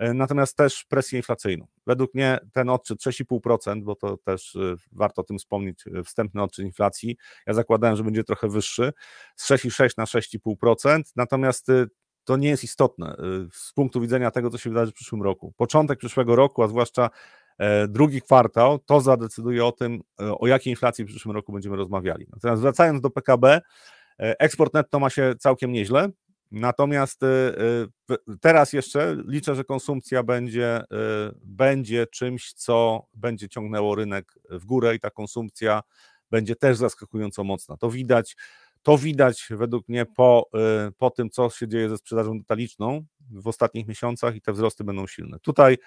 E, 0.00 0.14
natomiast 0.14 0.56
też 0.56 0.84
presję 0.88 1.18
inflacyjną. 1.18 1.66
Według 1.86 2.14
mnie 2.14 2.38
ten 2.52 2.68
odczyt 2.68 3.00
6,5%, 3.02 3.82
bo 3.82 3.94
to 3.94 4.16
też 4.16 4.56
e, 4.56 4.74
warto 4.92 5.22
o 5.22 5.24
tym 5.24 5.38
wspomnieć, 5.38 5.84
e, 5.86 6.04
wstępny 6.04 6.42
odczyt 6.42 6.64
inflacji, 6.64 7.16
ja 7.46 7.54
zakładałem, 7.54 7.96
że 7.96 8.04
będzie 8.04 8.24
trochę 8.24 8.48
wyższy, 8.48 8.92
z 9.36 9.50
6,6 9.50 9.90
na 9.98 10.04
6,5%, 10.04 11.02
natomiast 11.16 11.66
to 12.24 12.36
nie 12.36 12.48
jest 12.48 12.64
istotne 12.64 13.16
z 13.52 13.72
punktu 13.72 14.00
widzenia 14.00 14.30
tego, 14.30 14.50
co 14.50 14.58
się 14.58 14.70
wydarzy 14.70 14.92
w 14.92 14.94
przyszłym 14.94 15.22
roku. 15.22 15.54
Początek 15.56 15.98
przyszłego 15.98 16.36
roku, 16.36 16.62
a 16.62 16.68
zwłaszcza 16.68 17.10
drugi 17.88 18.22
kwartał, 18.22 18.78
to 18.78 19.00
zadecyduje 19.00 19.64
o 19.64 19.72
tym, 19.72 20.00
o 20.18 20.46
jakiej 20.46 20.70
inflacji 20.70 21.04
w 21.04 21.08
przyszłym 21.08 21.34
roku 21.34 21.52
będziemy 21.52 21.76
rozmawiali. 21.76 22.26
Natomiast 22.32 22.62
wracając 22.62 23.00
do 23.00 23.10
PKB, 23.10 23.60
eksport 24.18 24.74
netto 24.74 25.00
ma 25.00 25.10
się 25.10 25.34
całkiem 25.38 25.72
nieźle, 25.72 26.08
Natomiast 26.50 27.20
teraz 28.40 28.72
jeszcze 28.72 29.16
liczę, 29.26 29.54
że 29.54 29.64
konsumpcja 29.64 30.22
będzie, 30.22 30.82
będzie 31.44 32.06
czymś, 32.06 32.52
co 32.52 33.06
będzie 33.14 33.48
ciągnęło 33.48 33.94
rynek 33.94 34.34
w 34.50 34.64
górę 34.64 34.94
i 34.94 35.00
ta 35.00 35.10
konsumpcja 35.10 35.82
będzie 36.30 36.56
też 36.56 36.76
zaskakująco 36.76 37.44
mocna. 37.44 37.76
To 37.76 37.90
widać, 37.90 38.36
to 38.82 38.98
widać 38.98 39.48
według 39.50 39.88
mnie 39.88 40.06
po, 40.06 40.50
po 40.98 41.10
tym, 41.10 41.30
co 41.30 41.50
się 41.50 41.68
dzieje 41.68 41.88
ze 41.88 41.96
sprzedażą 41.96 42.38
detaliczną 42.38 43.04
w 43.30 43.48
ostatnich 43.48 43.88
miesiącach 43.88 44.36
i 44.36 44.40
te 44.40 44.52
wzrosty 44.52 44.84
będą 44.84 45.06
silne. 45.06 45.38
Tutaj 45.38 45.78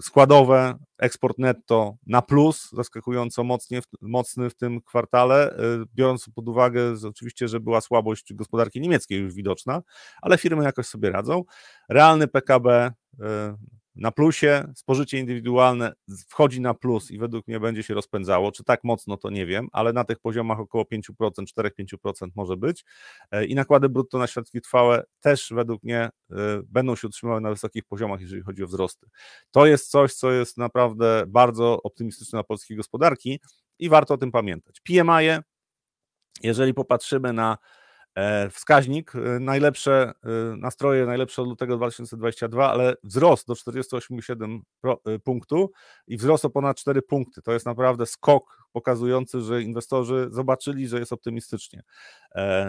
składowe, 0.00 0.74
eksport 0.98 1.38
netto 1.38 1.96
na 2.06 2.22
plus, 2.22 2.70
zaskakująco 2.72 3.44
mocnie, 3.44 3.80
mocny 4.00 4.50
w 4.50 4.54
tym 4.54 4.80
kwartale, 4.80 5.52
y, 5.52 5.84
biorąc 5.94 6.26
pod 6.34 6.48
uwagę 6.48 6.94
oczywiście, 7.08 7.48
że 7.48 7.60
była 7.60 7.80
słabość 7.80 8.34
gospodarki 8.34 8.80
niemieckiej 8.80 9.20
już 9.20 9.34
widoczna, 9.34 9.82
ale 10.22 10.38
firmy 10.38 10.64
jakoś 10.64 10.86
sobie 10.86 11.10
radzą. 11.10 11.44
Realny 11.88 12.28
PKB 12.28 12.92
y, 13.14 13.24
na 13.96 14.10
plusie, 14.10 14.72
spożycie 14.74 15.18
indywidualne 15.18 15.92
wchodzi 16.28 16.60
na 16.60 16.74
plus 16.74 17.10
i 17.10 17.18
według 17.18 17.48
mnie 17.48 17.60
będzie 17.60 17.82
się 17.82 17.94
rozpędzało. 17.94 18.52
Czy 18.52 18.64
tak 18.64 18.84
mocno, 18.84 19.16
to 19.16 19.30
nie 19.30 19.46
wiem, 19.46 19.68
ale 19.72 19.92
na 19.92 20.04
tych 20.04 20.18
poziomach 20.18 20.60
około 20.60 20.84
5%, 20.84 21.02
4-5% 21.58 22.28
może 22.34 22.56
być. 22.56 22.84
E, 23.30 23.44
I 23.44 23.54
nakłady 23.54 23.88
brutto 23.88 24.18
na 24.18 24.26
środki 24.26 24.60
trwałe 24.60 25.04
też 25.20 25.52
według 25.54 25.82
mnie 25.82 26.00
e, 26.00 26.10
będą 26.68 26.96
się 26.96 27.08
utrzymywały 27.08 27.40
na 27.40 27.50
wysokich 27.50 27.84
poziomach, 27.84 28.20
jeżeli 28.20 28.42
chodzi 28.42 28.62
o 28.62 28.66
wzrosty. 28.66 29.06
To 29.50 29.66
jest 29.66 29.90
coś, 29.90 30.14
co 30.14 30.32
jest 30.32 30.56
naprawdę 30.56 31.24
bardzo 31.28 31.82
optymistyczne 31.82 32.36
dla 32.36 32.44
polskiej 32.44 32.76
gospodarki 32.76 33.40
i 33.78 33.88
warto 33.88 34.14
o 34.14 34.18
tym 34.18 34.32
pamiętać. 34.32 34.80
PMI, 34.80 35.42
jeżeli 36.42 36.74
popatrzymy 36.74 37.32
na 37.32 37.56
E, 37.56 37.58
wskaźnik, 38.50 39.12
e, 39.14 39.40
najlepsze 39.40 40.12
e, 40.24 40.56
nastroje, 40.56 41.06
najlepsze 41.06 41.42
od 41.42 41.48
lutego 41.48 41.76
2022, 41.76 42.70
ale 42.70 42.94
wzrost 43.04 43.46
do 43.46 43.54
48,7 43.54 44.60
punktu 45.24 45.70
i 46.06 46.16
wzrost 46.16 46.44
o 46.44 46.50
ponad 46.50 46.76
4 46.76 47.02
punkty. 47.02 47.42
To 47.42 47.52
jest 47.52 47.66
naprawdę 47.66 48.06
skok 48.06 48.68
pokazujący, 48.72 49.40
że 49.40 49.62
inwestorzy 49.62 50.28
zobaczyli, 50.30 50.88
że 50.88 50.98
jest 50.98 51.12
optymistycznie. 51.12 51.82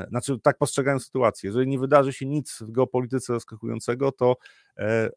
Znaczy, 0.09 0.39
tak 0.39 0.57
postrzegają 0.57 0.99
sytuację. 0.99 1.47
Jeżeli 1.47 1.67
nie 1.67 1.79
wydarzy 1.79 2.13
się 2.13 2.25
nic 2.25 2.57
w 2.61 2.71
geopolityce 2.71 3.33
zaskakującego, 3.33 4.11
to 4.11 4.35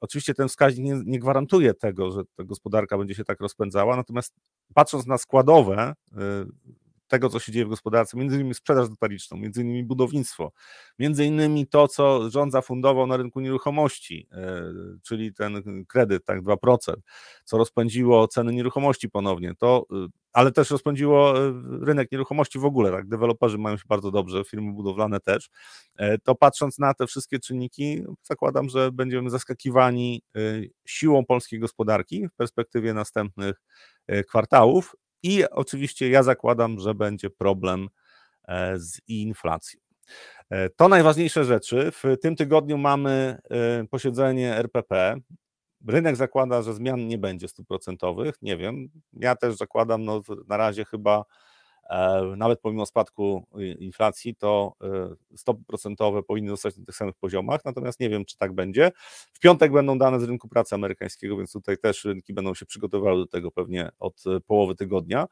oczywiście 0.01 0.35
ten 0.35 0.49
wskaźnik 0.49 0.87
nie, 0.87 1.03
nie 1.05 1.19
gwarantuje 1.19 1.75
tego, 1.75 2.11
że 2.11 2.23
ta 2.37 2.45
gospodarka 2.45 2.99
będzie 2.99 3.15
się 3.15 3.25
tak 3.25 3.41
rozpędzała, 3.41 3.97
natomiast 3.97 4.35
patrząc 4.75 5.07
na 5.07 5.19
składowe 5.19 5.95
tego, 7.11 7.29
co 7.29 7.39
się 7.39 7.53
dzieje 7.53 7.67
w 7.67 7.69
gospodarce, 7.69 8.17
między 8.19 8.37
innymi 8.37 8.55
sprzedaż 8.55 8.89
detaliczną, 8.89 9.37
między 9.37 9.63
innymi 9.63 9.85
budownictwo, 9.85 10.53
między 10.99 11.25
innymi 11.25 11.67
to, 11.67 11.89
co 11.89 12.31
rząd 12.31 12.53
zafundował 12.53 13.07
na 13.07 13.17
rynku 13.17 13.41
nieruchomości, 13.41 14.29
e, 14.33 14.63
czyli 15.03 15.35
ten 15.35 15.63
kredyt, 15.89 16.25
tak 16.25 16.43
2%, 16.43 16.95
co 17.45 17.59
rozpędziło 17.59 18.29
ceny 18.29 18.53
nieruchomości 18.53 19.09
ponownie, 19.09 19.55
to, 19.59 19.87
e, 19.93 20.07
ale 20.33 20.53
też 20.53 20.71
rozpędziło 20.71 21.39
e, 21.39 21.53
rynek 21.83 22.13
nieruchomości 22.13 22.59
w 22.59 22.65
ogóle, 22.65 22.91
tak, 22.91 23.09
deweloperzy 23.09 23.59
mają 23.59 23.77
się 23.77 23.85
bardzo 23.89 24.11
dobrze, 24.11 24.45
firmy 24.45 24.73
budowlane 24.73 25.21
też, 25.21 25.51
to 26.25 26.35
patrząc 26.35 26.79
na 26.79 26.95
te 26.95 27.07
wszystkie 27.07 27.39
czynniki, 27.39 28.03
zakładam, 28.23 28.69
że 28.69 28.93
będziemy 28.93 29.31
zaskakiwani 29.31 30.23
siłą 30.87 31.27
polskiej 31.27 31.61
gospodarki 31.61 32.29
w 32.29 32.35
perspektywie 32.35 32.95
następnych 32.95 33.63
kwartałów 34.29 34.97
i 35.23 35.45
oczywiście 35.51 36.11
ja 36.11 36.23
zakładam, 36.23 36.79
że 36.79 36.95
będzie 36.95 37.31
problem 37.31 37.89
e, 38.49 38.79
z 38.79 39.01
inflacją. 39.09 39.81
E, 40.51 40.71
to 40.71 40.89
najważniejsze 40.89 41.45
rzeczy. 41.45 41.91
W 41.93 42.17
tym 42.23 42.37
tygodniu 42.37 42.79
mamy 42.79 43.39
e, 43.51 43.85
posiedzenie 43.85 44.57
RPP. 44.57 45.17
Rynek 45.89 46.17
zakłada, 46.17 46.63
że 46.63 46.75
zmian 46.75 47.09
nie 47.09 47.19
będzie 47.19 47.49
stuprocentowych. 47.49 48.35
Nie 48.43 48.57
wiem. 48.57 48.89
Ja 49.13 49.37
też 49.37 49.57
zakładam, 49.57 50.05
no 50.05 50.23
na 50.49 50.57
razie 50.57 50.85
chyba 50.85 51.25
nawet 52.37 52.61
pomimo 52.61 52.87
spadku 52.87 53.47
inflacji, 53.79 54.35
to 54.35 54.75
e, 54.83 55.37
stopy 55.37 55.65
procentowe 55.67 56.23
powinny 56.23 56.51
zostać 56.51 56.77
na 56.77 56.85
tych 56.85 56.97
samych 56.97 57.15
poziomach, 57.15 57.65
natomiast 57.65 58.01
nie 58.01 58.09
wiem, 58.09 58.25
czy 58.25 58.37
tak 58.37 58.53
będzie. 58.53 58.91
W 59.33 59.41
piątek 59.41 59.73
będą 59.73 59.99
dane 59.99 60.21
z 60.21 60.25
rynku 60.25 60.49
pracy 60.49 60.75
amerykańskiego, 60.75 61.37
więc 61.37 61.53
tutaj 61.53 61.79
też 61.79 62.05
rynki 62.05 62.35
będą 62.35 62.55
się 62.55 62.67
przygotowywały 62.67 63.19
do 63.19 63.27
tego 63.27 63.51
pewnie 63.51 63.91
od 63.99 64.27
e, 64.27 64.41
połowy 64.41 64.75
tygodnia. 64.75 65.27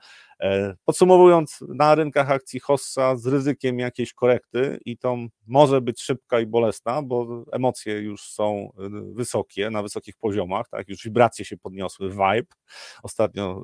Podsumowując, 0.84 1.64
na 1.68 1.94
rynkach 1.94 2.30
akcji 2.30 2.60
Hossa 2.60 3.16
z 3.16 3.26
ryzykiem 3.26 3.78
jakiejś 3.78 4.12
korekty 4.12 4.78
i 4.84 4.98
to 4.98 5.16
może 5.46 5.80
być 5.80 6.02
szybka 6.02 6.40
i 6.40 6.46
bolesna, 6.46 7.02
bo 7.02 7.44
emocje 7.52 8.00
już 8.00 8.22
są 8.22 8.72
wysokie, 9.12 9.70
na 9.70 9.82
wysokich 9.82 10.16
poziomach, 10.16 10.68
tak, 10.68 10.88
już 10.88 11.04
wibracje 11.04 11.44
się 11.44 11.56
podniosły, 11.56 12.10
vibe. 12.10 12.54
Ostatnio 13.02 13.62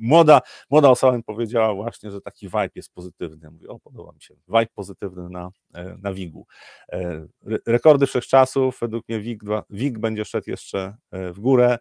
młoda, 0.00 0.40
młoda 0.70 0.90
osoba 0.90 1.16
mi 1.16 1.22
powiedziała 1.22 1.74
właśnie, 1.74 2.10
że 2.10 2.20
taki 2.24 2.46
vibe 2.46 2.70
jest 2.74 2.94
pozytywny. 2.94 3.50
Mówię, 3.50 3.68
o 3.68 3.78
podoba 3.78 4.12
mi 4.12 4.22
się, 4.22 4.34
vibe 4.48 4.66
pozytywny 4.74 5.28
na, 5.28 5.50
e, 5.74 5.96
na 6.02 6.12
WIG-u. 6.12 6.46
E, 6.92 7.26
rekordy 7.66 8.06
wszechczasów, 8.06 8.78
według 8.80 9.08
mnie 9.08 9.20
WIG, 9.20 9.42
WIG 9.70 9.98
będzie 9.98 10.24
szedł 10.24 10.50
jeszcze 10.50 10.96
e, 11.10 11.32
w 11.32 11.40
górę. 11.40 11.78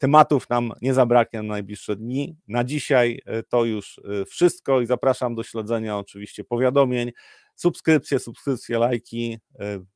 Tematów 0.00 0.50
nam 0.50 0.72
nie 0.82 0.94
zabraknie 0.94 1.42
na 1.42 1.48
najbliższe 1.48 1.96
dni. 1.96 2.36
Na 2.48 2.64
dzisiaj 2.64 3.20
to 3.48 3.64
już 3.64 4.00
wszystko 4.26 4.80
i 4.80 4.86
zapraszam 4.86 5.34
do 5.34 5.42
śledzenia 5.42 5.98
oczywiście 5.98 6.44
powiadomień. 6.44 7.10
subskrypcje, 7.54 8.18
subskrypcje, 8.18 8.78
lajki. 8.78 9.38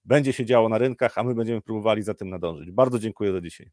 Będzie 0.05 0.32
się 0.32 0.45
działo 0.45 0.68
na 0.68 0.78
rynkach, 0.78 1.18
a 1.18 1.22
my 1.22 1.34
będziemy 1.34 1.61
próbowali 1.61 2.03
za 2.03 2.14
tym 2.14 2.30
nadążyć. 2.30 2.70
Bardzo 2.70 2.99
dziękuję 2.99 3.32
za 3.32 3.41
dzisiaj. 3.41 3.70